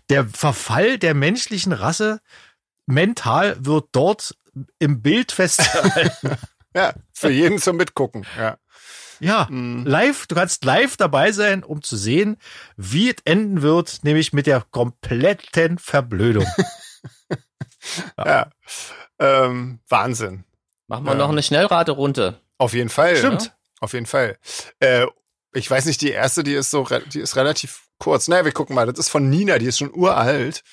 [0.09, 2.21] der Verfall der menschlichen Rasse.
[2.89, 4.35] Mental wird dort
[4.79, 6.37] im Bild festgehalten.
[6.75, 8.25] ja, für jeden zum Mitgucken.
[8.37, 8.57] Ja.
[9.19, 9.85] ja, Mhm.
[9.85, 12.37] live, du kannst live dabei sein, um zu sehen,
[12.77, 16.45] wie es enden wird, nämlich mit der kompletten Verblödung.
[18.17, 18.49] ja.
[19.19, 20.43] Ähm, Wahnsinn.
[20.87, 21.17] Machen wir Ja.
[21.17, 22.39] noch eine Schnellraterunde.
[22.57, 23.15] Auf jeden Fall.
[23.15, 23.45] Stimmt.
[23.45, 23.51] Ja?
[23.81, 24.37] Auf jeden Fall.
[24.79, 25.05] Äh,
[25.53, 28.27] ich weiß nicht, die erste, die ist so, die ist relativ kurz.
[28.27, 28.85] Naja, wir gucken mal.
[28.85, 30.63] Das ist von Nina, die ist schon uralt.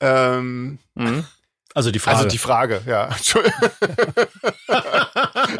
[0.00, 1.24] Ähm, Mhm.
[1.74, 2.16] Also die Frage.
[2.18, 3.06] Also die Frage, ja.
[3.16, 3.70] Entschuldigung.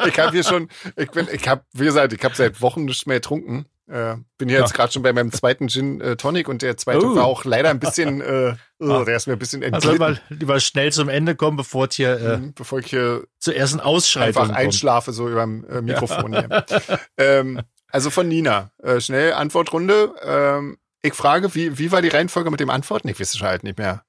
[0.07, 3.07] ich habe hier schon, ich bin, ich habe, wie gesagt, ich habe seit Wochen nichts
[3.07, 3.67] mehr getrunken.
[3.89, 4.65] Äh, bin hier Ja.
[4.65, 7.17] jetzt gerade schon bei meinem zweiten Gin äh, Tonic und der zweite Oh.
[7.17, 10.21] war auch leider ein bisschen, äh, oh, der ist mir ein bisschen also entglitten, mal
[10.31, 13.81] lieber schnell zum Ende kommen, bevor es hier äh, Mhm, bevor ich hier zur ersten
[13.81, 14.57] Ausschreitung einfach kommt.
[14.59, 16.65] einschlafe, so über dem äh, Mikrofon hier.
[17.19, 18.71] ähm, also von Nina.
[18.83, 20.15] Äh, schnell Antwortrunde.
[20.23, 23.09] Ähm, ich frage, wie, wie war die Reihenfolge mit dem Antworten?
[23.09, 24.05] Ich weiß es halt nicht mehr.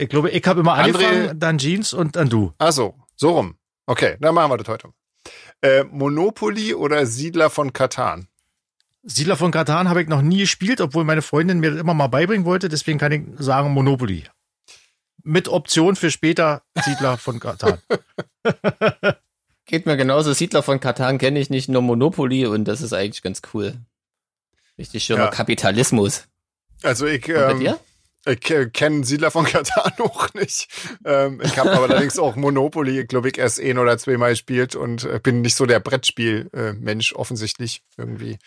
[0.00, 2.52] Ich glaube, ich habe immer André- angefangen, dann Jeans und dann du.
[2.58, 3.56] Ach so, so rum.
[3.86, 4.88] Okay, dann machen wir das heute.
[5.62, 8.26] Äh, Monopoly oder Siedler von Katan?
[9.02, 12.06] Siedler von Katan habe ich noch nie gespielt, obwohl meine Freundin mir das immer mal
[12.06, 12.68] beibringen wollte.
[12.68, 14.24] Deswegen kann ich sagen Monopoly.
[15.22, 17.78] Mit Option für später Siedler von Katan.
[19.66, 20.32] Geht mir genauso.
[20.32, 23.76] Siedler von Katan kenne ich nicht, nur Monopoly und das ist eigentlich ganz cool.
[24.78, 25.30] Richtig schöner Ja.
[25.30, 26.24] Kapitalismus.
[26.82, 27.78] Also ich, Und bei ähm, dir?
[28.26, 30.68] Ich äh, kenne Siedler von Katan auch nicht.
[31.04, 35.04] Ähm, ich habe aber allerdings auch Monopoly, glaube ich, erst ein oder zweimal gespielt und
[35.04, 38.38] äh, bin nicht so der Brettspiel-Mensch offensichtlich irgendwie.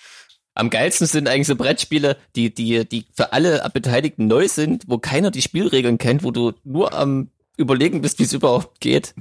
[0.55, 4.99] Am geilsten sind eigentlich so Brettspiele, die, die, die für alle Beteiligten neu sind, wo
[4.99, 9.15] keiner die Spielregeln kennt, wo du nur am überlegen bist, wie es überhaupt geht.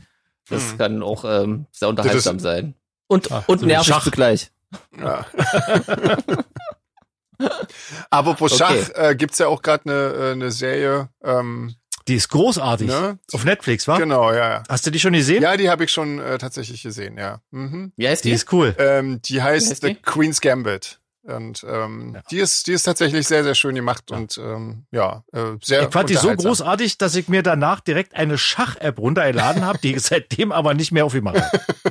[0.49, 0.79] Das Hm.
[0.79, 2.75] kann auch ähm, sehr unterhaltsam sein.
[3.07, 4.51] Und, Ah, und so nervig zugleich.
[4.99, 5.27] Ja.
[8.11, 8.85] Apropos Okay.
[8.95, 11.09] Schach, äh, gibt's ja auch gerade eine äh, eine Serie.
[11.25, 11.75] Ähm,
[12.09, 12.89] Die ist großartig.
[12.89, 13.19] ne?
[13.33, 13.97] Auf Netflix, wa?
[13.99, 14.51] Genau, ja.
[14.51, 14.63] ja.
[14.69, 15.43] Hast du die schon gesehen?
[15.43, 17.41] Ja, die habe ich schon äh, tatsächlich gesehen, ja.
[17.51, 17.93] Mhm.
[17.97, 18.35] Wie heißt Die die?
[18.35, 18.75] ist cool.
[18.79, 20.03] Ähm, die heißt heißt The die?
[20.03, 20.99] Queen's Gambit.
[21.25, 22.23] Und ähm, ja.
[22.33, 24.17] die ist, die ist tatsächlich sehr, sehr schön gemacht ja.
[24.17, 25.83] und ähm, ja, äh, sehr.
[25.83, 29.95] Ich fand die so großartig, dass ich mir danach direkt eine Schach-App runtergeladen habe, die
[29.95, 31.49] ich seitdem aber nicht mehr auf ihm mache.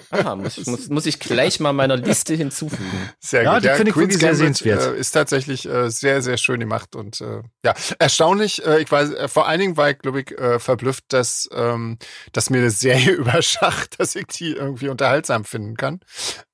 [0.10, 3.10] Aha, muss, muss, muss ich gleich mal meiner Liste hinzufügen.
[3.22, 3.64] Sehr ja, gut.
[3.64, 4.82] Die ja, finde ich wirklich sehr sehenswert.
[4.82, 8.66] Äh, ist tatsächlich äh, sehr, sehr schön gemacht und äh, ja, erstaunlich.
[8.66, 11.98] Äh, ich weiß, äh, vor allen Dingen war ich, glaube ich, äh, verblüfft, dass, ähm,
[12.34, 16.02] dass mir eine Serie über Schach, dass ich die irgendwie unterhaltsam finden kann.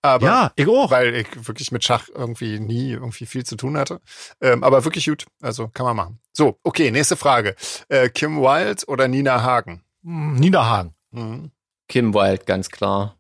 [0.03, 0.91] Aber, ja, ich auch.
[0.91, 4.01] Weil ich wirklich mit Schach irgendwie nie irgendwie viel zu tun hatte.
[4.41, 5.25] Ähm, aber wirklich gut.
[5.41, 6.19] Also kann man machen.
[6.33, 7.55] So, okay, nächste Frage.
[7.89, 9.83] Äh, Kim Wilde oder Nina Hagen?
[10.03, 10.95] Hm, Nina Hagen.
[11.11, 11.51] Mhm.
[11.87, 13.17] Kim Wilde, ganz klar.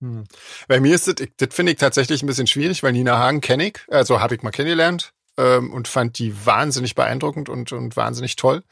[0.00, 0.24] Hm.
[0.68, 3.68] Bei mir ist das, das finde ich tatsächlich ein bisschen schwierig, weil Nina Hagen kenne
[3.68, 8.36] ich, also habe ich mal kennengelernt ähm, und fand die wahnsinnig beeindruckend und, und wahnsinnig
[8.36, 8.62] toll.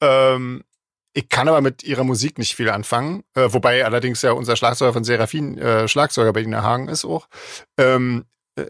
[0.00, 0.64] Ähm,
[1.12, 4.92] ich kann aber mit ihrer Musik nicht viel anfangen, äh, wobei allerdings ja unser Schlagzeuger
[4.92, 7.28] von Seraphin äh, Schlagzeuger bei Nina Hagen ist auch.
[7.78, 8.24] Ähm,
[8.56, 8.66] äh,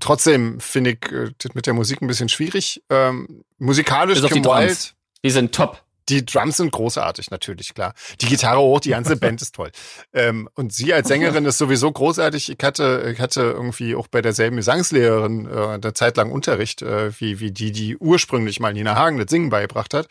[0.00, 2.82] trotzdem finde ich äh, das mit der Musik ein bisschen schwierig.
[2.90, 4.94] Ähm, musikalisch Kim die Wild.
[5.24, 5.82] Die sind top.
[6.10, 7.94] Die Drums sind großartig, natürlich, klar.
[8.20, 9.70] Die Gitarre hoch, die ganze Band ist toll.
[10.12, 12.50] Ähm, und sie als Sängerin ist sowieso großartig.
[12.50, 17.18] Ich hatte, ich hatte irgendwie auch bei derselben Gesangslehrerin äh, eine Zeit lang Unterricht, äh,
[17.20, 20.08] wie, wie die, die ursprünglich mal Nina Hagen das Singen beigebracht hat.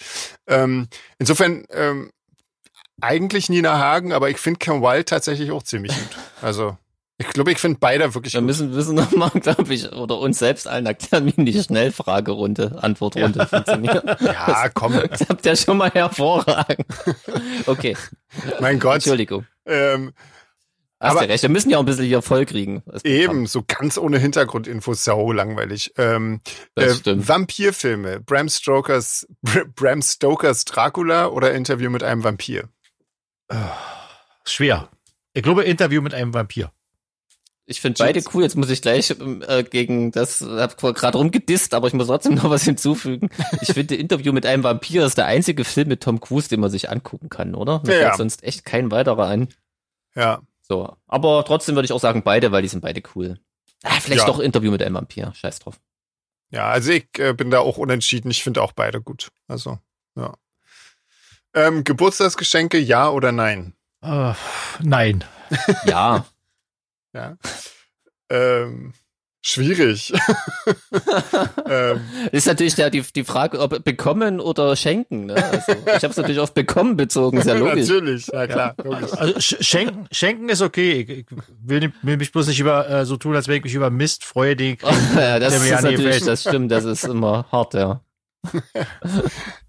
[0.48, 0.88] Ähm,
[1.20, 2.12] insofern, ähm,
[3.02, 6.18] eigentlich Nina Hagen, aber ich finde Cam Wild tatsächlich auch ziemlich gut.
[6.42, 6.78] Also,
[7.18, 8.48] ich glaube, ich finde beide wirklich Wir gut.
[8.48, 13.46] müssen, müssen nochmal, glaube ich, oder uns selbst allen erklären, wie die Schnellfragerunde, Antwortrunde ja.
[13.46, 14.04] funktioniert.
[14.22, 15.00] Ja, komm.
[15.10, 16.86] Das habt ihr schon mal hervorragend.
[17.66, 17.96] Okay.
[18.60, 18.96] Mein Gott.
[18.96, 19.46] Entschuldigung.
[19.66, 20.14] Ähm,
[21.00, 22.82] Hast aber ja recht, wir müssen ja auch ein bisschen hier voll kriegen.
[23.04, 25.94] Eben, so ganz ohne Hintergrundinfos, sau langweilig.
[25.98, 26.42] Ähm,
[26.76, 27.28] das äh, stimmt.
[27.28, 29.28] Vampirfilme, Bram Stokers,
[29.76, 32.70] Bram Stokers Dracula oder Interview mit einem Vampir?
[34.46, 34.90] Schwer.
[35.34, 36.72] Ich glaube, Interview mit einem Vampir.
[37.66, 38.44] Ich finde beide cool.
[38.44, 42.50] Jetzt muss ich gleich äh, gegen das, hab gerade rumgedisst, aber ich muss trotzdem noch
[42.50, 43.30] was hinzufügen.
[43.62, 46.70] Ich finde, Interview mit einem Vampir ist der einzige Film mit Tom Cruise, den man
[46.70, 47.80] sich angucken kann, oder?
[47.86, 48.18] Mir Ja, fällt ja.
[48.18, 49.48] sonst echt kein weiterer an.
[50.16, 50.42] Ja.
[50.62, 50.94] So.
[51.08, 53.40] Aber trotzdem würde ich auch sagen, beide, weil die sind beide cool.
[53.84, 54.28] Ah, vielleicht Ja.
[54.28, 55.34] doch Interview mit einem Vampir.
[55.36, 55.80] Scheiß drauf.
[56.52, 58.30] Ja, also ich äh, bin da auch unentschieden.
[58.30, 59.30] Ich finde auch beide gut.
[59.48, 59.80] Also,
[60.18, 60.34] ja.
[61.56, 63.74] Ähm, Geburtstagsgeschenke, ja oder nein?
[64.02, 64.34] Äh,
[64.82, 65.24] nein.
[65.86, 66.26] Ja.
[67.14, 67.38] Ja.
[68.30, 68.94] ähm,
[69.42, 70.14] schwierig.
[71.70, 72.02] ähm,
[72.32, 75.26] ist natürlich die, die Frage, ob bekommen oder schenken.
[75.28, 75.36] Ne?
[75.36, 77.88] Also, ich habe es natürlich auf bekommen bezogen, ist ja logisch.
[77.90, 79.12] Natürlich, ja klar, logisch.
[79.14, 81.02] Also sch- schenken, schenken ist okay.
[81.02, 81.26] Ich, ich
[81.62, 84.24] will, will mich bloß nicht über äh, so tun, als wenn ich mich über Mist
[84.24, 88.02] freue, den ich ja, das ist natürlich, das stimmt, das ist immer hart, ja.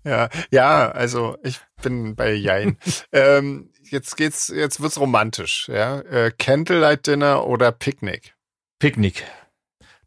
[0.07, 2.77] Ja, ja, also ich bin bei Jein.
[3.13, 6.01] ähm, jetzt geht's, jetzt wird's romantisch, ja.
[6.01, 8.35] Äh, Candlelight Dinner oder Picknick.
[8.79, 9.25] Picknick.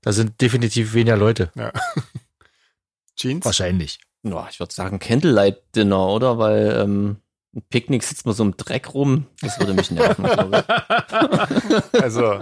[0.01, 1.51] Da sind definitiv weniger Leute.
[1.55, 1.71] Ja.
[3.15, 3.45] Jeans?
[3.45, 3.99] Wahrscheinlich.
[4.21, 6.37] Ja, ich würde sagen Candlelight Dinner, oder?
[6.37, 7.17] Weil ähm,
[7.55, 9.25] ein Picknick sitzt man so im Dreck rum.
[9.41, 10.73] Das würde mich nerven, glaube ich.
[12.01, 12.41] Also,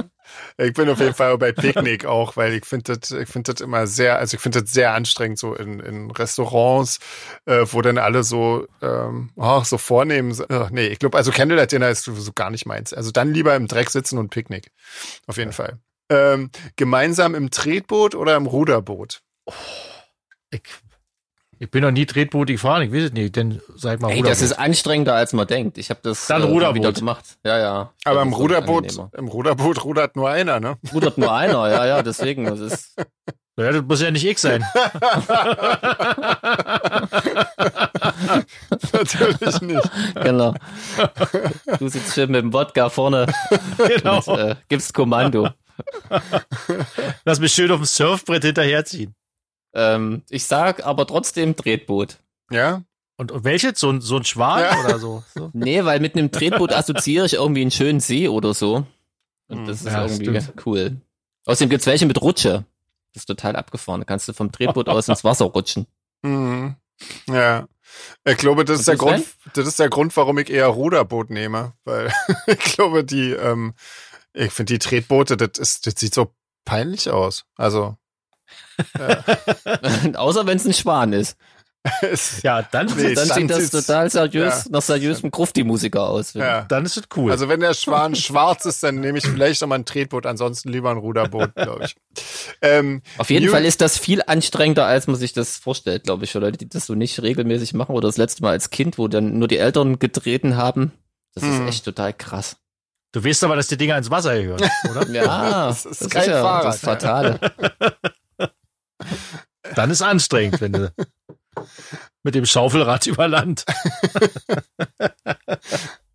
[0.58, 3.62] ich bin auf jeden Fall bei Picknick auch, weil ich finde das, ich finde das
[3.62, 7.00] immer sehr, also ich finde das sehr anstrengend, so in, in Restaurants,
[7.46, 10.36] äh, wo dann alle so, ähm, ach, so vornehmen.
[10.50, 12.94] Ach, nee, ich glaube, also Candlelight Dinner ist so gar nicht meins.
[12.94, 14.72] Also dann lieber im Dreck sitzen und Picknick.
[15.28, 15.80] Auf jeden Fall.
[16.10, 19.22] Ähm, gemeinsam im Tretboot oder im Ruderboot?
[20.52, 20.62] Ich,
[21.60, 24.32] ich bin noch nie Tretboot gefahren, ich weiß es nicht, denn sag mal Ey, Ruderboot.
[24.32, 25.78] das ist anstrengender, als man denkt.
[25.78, 26.76] Ich habe das Dann äh, Ruderboot.
[26.76, 27.24] wieder gemacht.
[27.46, 27.92] Ja, ja.
[28.04, 30.78] Aber im Ruderboot, im Ruderboot rudert nur einer, ne?
[30.94, 32.46] Rudert nur einer, ja, ja, deswegen.
[32.46, 32.96] Das ist,
[33.58, 34.66] ja, das muss ja nicht ich sein.
[38.92, 39.92] Natürlich nicht.
[40.16, 40.54] genau.
[41.80, 43.28] Du sitzt schön mit dem Wodka vorne
[43.78, 44.22] genau.
[44.26, 45.50] und äh, gibst Kommando.
[47.24, 49.16] Lass mich schön auf dem Surfbrett hinterherziehen.
[49.76, 52.18] Ähm, ich sag aber trotzdem Tretboot.
[52.50, 52.82] Ja?
[53.18, 53.80] Und, und welches?
[53.80, 54.80] So ein, so ein Schwan Ja.
[54.86, 55.24] oder so?
[55.36, 55.50] so?
[55.54, 58.86] Nee, weil mit einem Tretboot assoziiere ich irgendwie einen schönen See oder so.
[59.48, 60.66] Und das ist Ja, irgendwie stimmt.
[60.66, 60.98] cool.
[61.46, 62.66] Außerdem gibt's welche mit Rutsche.
[63.14, 64.02] Das ist total abgefahren.
[64.02, 65.86] Da kannst du vom Tretboot aus ins Wasser rutschen.
[66.24, 66.76] Mhm.
[67.28, 67.68] Ja.
[68.26, 69.24] Ich glaube, das ist der Grund,
[69.54, 72.12] das ist der Grund, warum ich eher Ruderboot nehme, weil
[72.48, 73.74] ich glaube, die, ähm,
[74.34, 76.34] ich finde die Tretboote, das ist, das sieht so
[76.66, 77.46] peinlich aus.
[77.56, 77.96] Also,
[80.16, 81.38] Außer wenn es ein Schwan ist.
[82.42, 84.72] Ja, dann, Nee, Dann dann sieht das total seriös, ja.
[84.72, 86.34] nach seriösem Grufti-Musiker aus.
[86.34, 86.64] ja.
[86.64, 87.30] dann ist es cool.
[87.32, 90.90] Also wenn der Schwan schwarz ist, dann nehme ich vielleicht nochmal ein Tretboot, ansonsten lieber
[90.90, 91.96] ein Ruderboot, glaube ich.
[92.64, 96.24] Ähm, Auf jeden New- Fall ist das viel anstrengender, als man sich das vorstellt, glaube
[96.24, 98.98] ich, für Leute, die das so nicht regelmäßig machen oder das letzte Mal als Kind,
[98.98, 100.92] wo dann nur die Eltern getreten haben.
[101.36, 101.52] Das Hm.
[101.68, 102.58] ist echt total krass.
[103.12, 105.08] Du weißt aber, dass die Dinger ins Wasser gehören, oder?
[105.12, 107.40] Ja, Das ist das kein ja Fahrrad, das Fatale.
[109.76, 110.94] Dann ist anstrengend, wenn du
[112.24, 113.66] mit dem Schaufelrad über Land.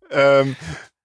[0.09, 0.55] Ähm,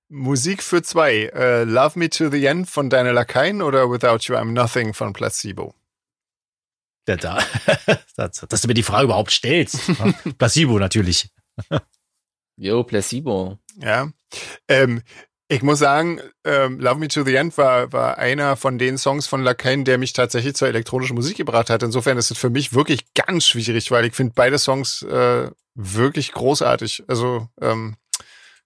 [0.08, 1.30] Musik für zwei.
[1.34, 5.12] Äh, Love Me to the End von Deine Lakaien oder Without You I'm Nothing von
[5.12, 5.74] Placebo?
[7.08, 7.38] Ja, da,
[8.16, 9.78] dass, dass du mir die Frage überhaupt stellst.
[10.38, 11.30] Placebo natürlich.
[12.56, 13.58] Yo, Placebo.
[13.78, 14.10] Ja.
[14.68, 15.02] Ähm,
[15.48, 19.26] ich muss sagen, ähm, Love Me to the End war, war einer von den Songs
[19.28, 21.82] von Lakaien, der mich tatsächlich zur elektronischen Musik gebracht hat.
[21.82, 26.32] Insofern ist es für mich wirklich ganz schwierig, weil ich finde beide Songs äh, wirklich
[26.32, 27.04] großartig.
[27.06, 27.96] Also, ähm,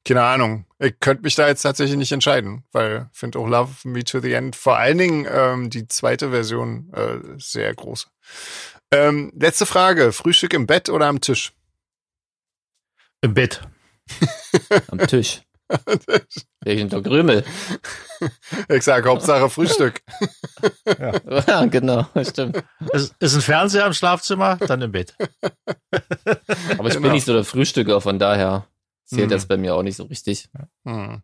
[0.06, 0.64] keine Ahnung.
[0.78, 4.20] Ich könnte mich da jetzt tatsächlich nicht entscheiden, weil ich finde auch Love Me to
[4.20, 8.08] the End, vor allen Dingen ähm, die zweite Version, äh, sehr groß.
[8.90, 10.12] Ähm, letzte Frage.
[10.12, 11.52] Frühstück im Bett oder am Tisch?
[13.20, 13.60] Im Bett.
[14.88, 15.42] Am Tisch.
[16.62, 17.44] Wegen der Krümel.
[18.68, 20.00] Ich sage Hauptsache Frühstück.
[21.46, 22.62] Ja, genau, stimmt.
[22.92, 25.14] Es ist ein Fernseher im Schlafzimmer, dann im Bett.
[26.78, 27.00] Aber ich Genau.
[27.00, 28.66] bin nicht so der Frühstücker, von daher
[29.06, 29.30] zählt Mhm.
[29.32, 30.48] das bei mir auch nicht so richtig.
[30.86, 31.22] Hm.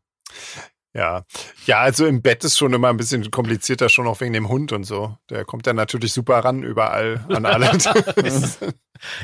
[0.94, 1.24] Ja.
[1.66, 4.72] Ja, also im Bett ist schon immer ein bisschen komplizierter, schon auch wegen dem Hund
[4.72, 5.18] und so.
[5.28, 7.70] Der kommt dann natürlich super ran überall an alle.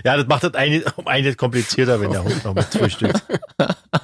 [0.04, 3.22] Ja, das macht das eine, um einiges komplizierter, wenn der Hund noch mit frühstückt.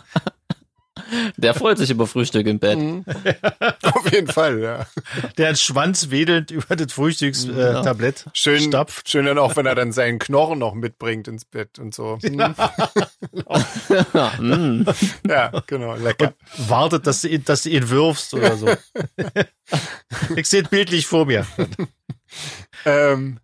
[1.37, 2.79] Der freut sich über Frühstück im Bett.
[2.79, 3.05] Mhm.
[3.83, 4.87] Auf jeden Fall, ja.
[5.39, 8.31] Der hat Schwanz wedelnd über das Frühstückstablett Ja.
[8.35, 9.09] Schön, stapft.
[9.09, 12.19] schön dann auch, wenn er dann seinen Knochen noch mitbringt ins Bett und so.
[12.23, 12.55] Ja,
[14.41, 14.85] mm.
[15.29, 16.35] Ja, genau, lecker.
[16.57, 18.69] Wartet, dass du ihn, dass du ihn wirfst oder so.
[20.37, 21.47] ich sehe es bildlich vor mir.
[22.85, 23.39] Ähm,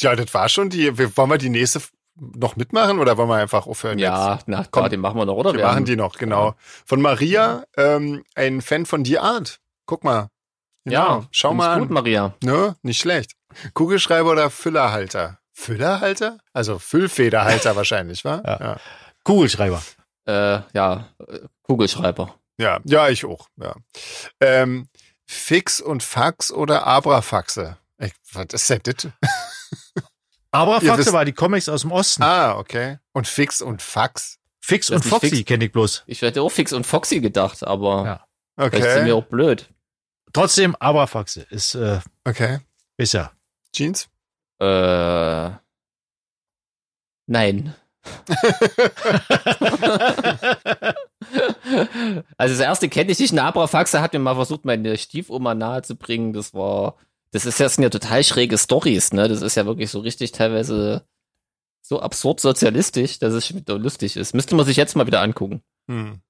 [0.00, 0.96] ja, das war schon die.
[0.96, 1.80] wir- Wollen wir die nächste
[2.20, 4.08] noch mitmachen oder wollen wir einfach aufhören jetzt?
[4.08, 5.54] ja, na Komm, klar, den machen wir noch, oder?
[5.54, 6.54] Wir machen die noch, genau.
[6.84, 9.58] Von Maria, ähm, ein Fan von die Art.
[9.86, 10.28] Guck mal.
[10.84, 11.80] Ja, schau mal ich an.
[11.80, 12.34] gut, Maria.
[12.42, 13.32] Ne, nicht schlecht.
[13.74, 15.38] Kugelschreiber oder Füllerhalter?
[15.52, 16.38] Füllerhalter?
[16.52, 18.42] Also Füllfederhalter wahrscheinlich, wa?
[18.44, 18.58] Ja.
[18.60, 18.76] Ja.
[19.24, 19.82] Kugelschreiber.
[20.26, 22.34] Äh, ja, äh, Kugelschreiber.
[22.58, 23.74] Ja, ja, ich auch, ja.
[24.40, 24.88] Ähm,
[25.26, 27.76] Fix und Fax oder Abrafaxe?
[27.98, 29.08] Ich, was ist denn das?
[30.52, 32.22] Aber Ihr Faxe wisst- war die Comics aus dem Osten.
[32.22, 32.98] Ah, okay.
[33.12, 34.38] Und Fix und Fax?
[34.60, 36.04] Fix und Foxy kenne ich bloß.
[36.06, 38.26] Ich hätte auch Fix und Foxy gedacht, aber
[38.58, 38.68] Ja.
[38.68, 39.24] vielleicht sind wir Okay.
[39.24, 39.68] auch blöd.
[40.32, 42.58] Trotzdem, Abrafaxe ist äh, Okay.
[42.96, 43.32] besser.
[43.74, 44.08] Jeans?
[44.60, 45.50] Äh,
[47.26, 47.74] nein.
[52.36, 53.32] also das erste kenne ich nicht.
[53.32, 56.32] Eine Abrafaxe hat mir mal versucht, meine Stiefoma nahezubringen.
[56.32, 56.96] Das war,
[57.32, 59.28] das ist ja, das sind ja total schräge Stories, ne?
[59.28, 61.06] Das ist ja wirklich so richtig teilweise
[61.82, 64.34] so absurd sozialistisch, dass es lustig ist.
[64.34, 65.62] Müsste man sich jetzt mal wieder angucken.
[65.88, 66.20] Hm.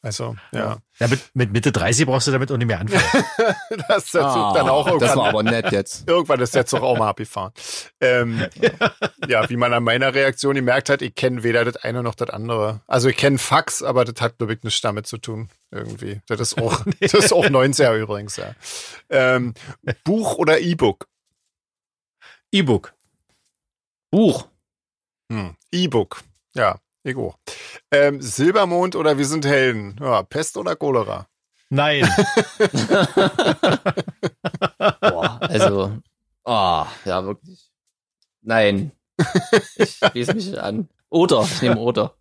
[0.00, 0.78] Also, ja.
[1.00, 3.24] Ja, mit, mit Mitte 30 brauchst du damit auch nicht mehr anfangen.
[3.88, 4.18] Das dazu
[4.56, 5.18] dann auch Ah, das irgendwann.
[5.18, 6.08] war aber nett jetzt.
[6.08, 7.52] Irgendwann ist der Zug auch mal abgefahren.
[8.00, 8.46] Ähm,
[9.28, 12.30] ja, wie man an meiner Reaktion gemerkt hat, ich kenne weder das eine noch das
[12.30, 12.80] andere.
[12.86, 15.48] Also ich kenne Fax, aber das hat, glaube ich, nichts damit zu tun.
[15.70, 16.20] Irgendwie.
[16.26, 18.54] Das ist auch, das ist auch 90er übrigens, ja.
[19.10, 19.54] Ähm,
[20.04, 21.06] Buch oder E-Book?
[22.52, 22.94] E-Book.
[24.10, 24.46] Buch.
[25.30, 25.56] Hm.
[25.72, 26.22] E-Book.
[26.54, 27.38] Ja, ich auch.
[27.90, 29.96] Ähm, Silbermond oder Wir sind Helden?
[30.00, 31.26] Ja, Pest oder Cholera?
[31.70, 32.02] Nein.
[34.78, 35.98] Boah, also,
[36.44, 37.70] oh, ja, wirklich.
[38.42, 38.92] Nein.
[39.76, 40.88] Ich schließe mich an.
[41.10, 42.14] Oder, ich nehme Oder.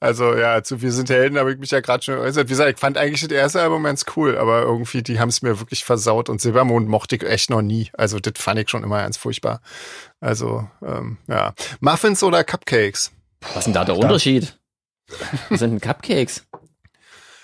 [0.00, 2.48] Also ja, zu Wir sind Helden habe ich mich ja gerade schon geäußert.
[2.48, 5.42] Wie gesagt, ich fand eigentlich das erste Album ganz cool, aber irgendwie, die haben es
[5.42, 7.88] mir wirklich versaut und Silbermond mochte ich echt noch nie.
[7.92, 9.60] Also das fand ich schon immer ganz furchtbar.
[10.18, 11.54] Also, ähm, ja.
[11.78, 13.12] Muffins oder Cupcakes?
[13.40, 14.58] Was ist denn da der Unterschied?
[15.48, 16.46] Was sind denn Cupcakes?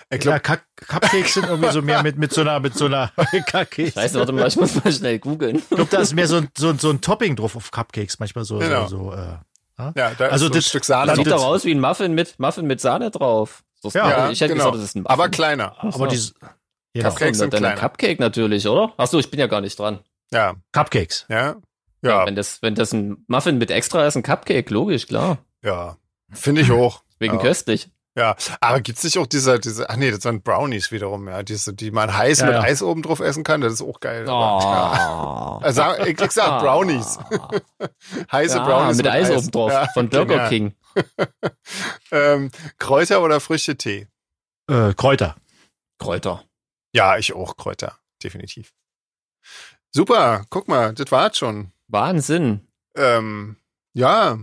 [0.09, 2.85] Ich Ja, glaube, Cup Cupcakes sind irgendwie so mehr mit, mit so einer, mit so
[2.85, 3.11] einer
[3.51, 3.93] Cupcakes.
[3.93, 5.57] Scheiße, warte mal, ich muss mal schnell googeln.
[5.57, 8.17] Ich glaube, da ist mehr so ein, so, ein- so ein Topping drauf auf Cupcakes,
[8.19, 8.87] manchmal so, Genau.
[8.87, 11.07] so, so äh, ja, da also ist so ein das- Stück Sahne.
[11.07, 13.63] Das sieht doch aus wie ein Muffin mit, Muffin mit Sahne drauf.
[13.83, 14.71] Das Ja, ja, ich hätte genau.
[14.71, 15.13] gesagt, das ist ein Muffin.
[15.13, 15.75] aber kleiner.
[15.83, 16.19] Aber die,
[16.93, 17.75] genau, Cupcakes sind kleiner.
[17.75, 18.93] Cupcake natürlich, oder?
[18.97, 19.99] Ach so, ich bin ja gar nicht dran.
[20.31, 21.25] Ja, Cupcakes.
[21.29, 21.57] ja,
[22.01, 25.39] ja, Wenn das, wenn das ein Muffin mit extra ist, ein Cupcake, logisch, klar.
[25.67, 25.97] Ja.
[26.31, 27.03] Finde ich auch.
[27.19, 27.41] Wegen Ja.
[27.41, 27.89] köstlich.
[28.15, 31.75] Ja, aber gibt's nicht auch diese, diese, ach nee, das sind Brownies wiederum, ja, diese,
[31.75, 32.61] die man heiß Ja, mit ja.
[32.61, 34.27] Eis oben drauf essen kann, das ist auch geil.
[34.27, 35.59] aber, ja.
[35.59, 35.63] Oh.
[35.63, 37.19] Also, ich, ich sag Brownies.
[38.31, 39.71] Heiße Ja, Brownies mit, Eis oben drauf.
[39.71, 40.49] Ja, von Burger genial.
[40.49, 40.75] King.
[42.11, 42.49] Ähm,
[42.79, 44.07] Kräuter oder frische Tee?
[44.67, 45.35] Äh, Kräuter.
[45.99, 46.43] Kräuter.
[46.93, 48.73] Ja, ich auch Kräuter, definitiv.
[49.91, 51.71] Super, guck mal, das war's schon.
[51.87, 52.67] Wahnsinn.
[52.95, 53.57] Ähm,
[53.93, 54.37] ja,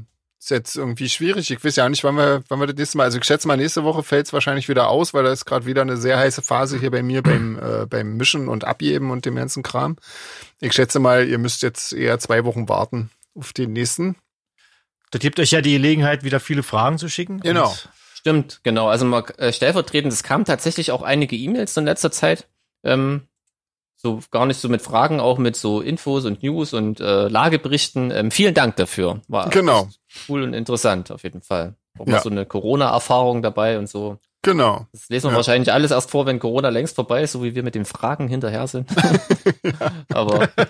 [0.44, 1.50] ist jetzt irgendwie schwierig.
[1.50, 3.48] Ich weiß ja auch nicht, wann wir, wann wir das nächste Mal, also ich schätze
[3.48, 6.18] mal, nächste Woche fällt es wahrscheinlich wieder aus, weil da ist gerade wieder eine sehr
[6.18, 9.96] heiße Phase hier bei mir beim, äh, beim Mischen und Abgeben und dem ganzen Kram.
[10.60, 14.16] Ich schätze mal, ihr müsst jetzt eher zwei Wochen warten auf den nächsten.
[15.10, 17.40] Das gibt euch ja die Gelegenheit, wieder viele Fragen zu schicken.
[17.40, 17.74] Genau.
[18.14, 18.88] Stimmt, genau.
[18.88, 22.48] Also mal äh, stellvertretend, es kamen tatsächlich auch einige E-Mails in letzter Zeit.
[22.82, 23.28] Ähm,
[24.04, 28.10] so gar nicht so mit Fragen, auch mit so Infos und News und äh, Lageberichten.
[28.10, 29.22] Ähm, vielen Dank dafür.
[29.28, 29.88] War Genau.
[30.28, 31.74] cool und interessant auf jeden Fall.
[31.98, 32.14] Auch Ja.
[32.14, 34.18] mal so eine Corona-Erfahrung dabei und so.
[34.42, 34.86] Genau.
[34.92, 35.36] Das lesen wir Ja.
[35.38, 38.28] wahrscheinlich alles erst vor, wenn Corona längst vorbei ist, so wie wir mit den Fragen
[38.28, 38.90] hinterher sind.
[40.12, 40.68] Aber wir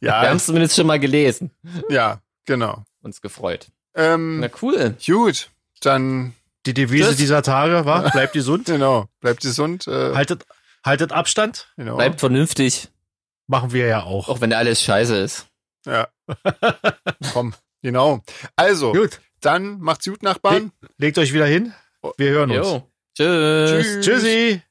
[0.00, 1.50] Ja, haben es zumindest schon mal gelesen.
[1.88, 2.84] ja, genau.
[3.02, 3.68] Uns gefreut.
[3.94, 4.94] Ähm, Na cool.
[5.06, 5.48] gut,
[5.80, 6.34] dann,
[6.66, 7.16] Die Devise Tschüss.
[7.16, 9.86] dieser Tage war, bleibt gesund, genau, bleibt gesund.
[9.86, 10.44] Äh, haltet,
[10.88, 11.72] haltet Abstand.
[11.76, 11.96] genau.
[11.96, 12.88] Bleibt vernünftig,
[13.46, 14.28] Machen wir ja auch.
[14.28, 15.46] auch wenn alles scheiße ist.
[15.86, 16.08] Ja.
[17.32, 18.20] Komm, genau.
[18.56, 20.72] Also, Gut, dann macht's gut, Nachbarn.
[20.98, 21.72] legt euch wieder hin.
[22.16, 22.66] Wir hören uns.
[22.66, 22.90] Jo.
[23.16, 23.70] Tschüss.
[23.70, 24.04] Tschüss.
[24.04, 24.62] Tschüssi.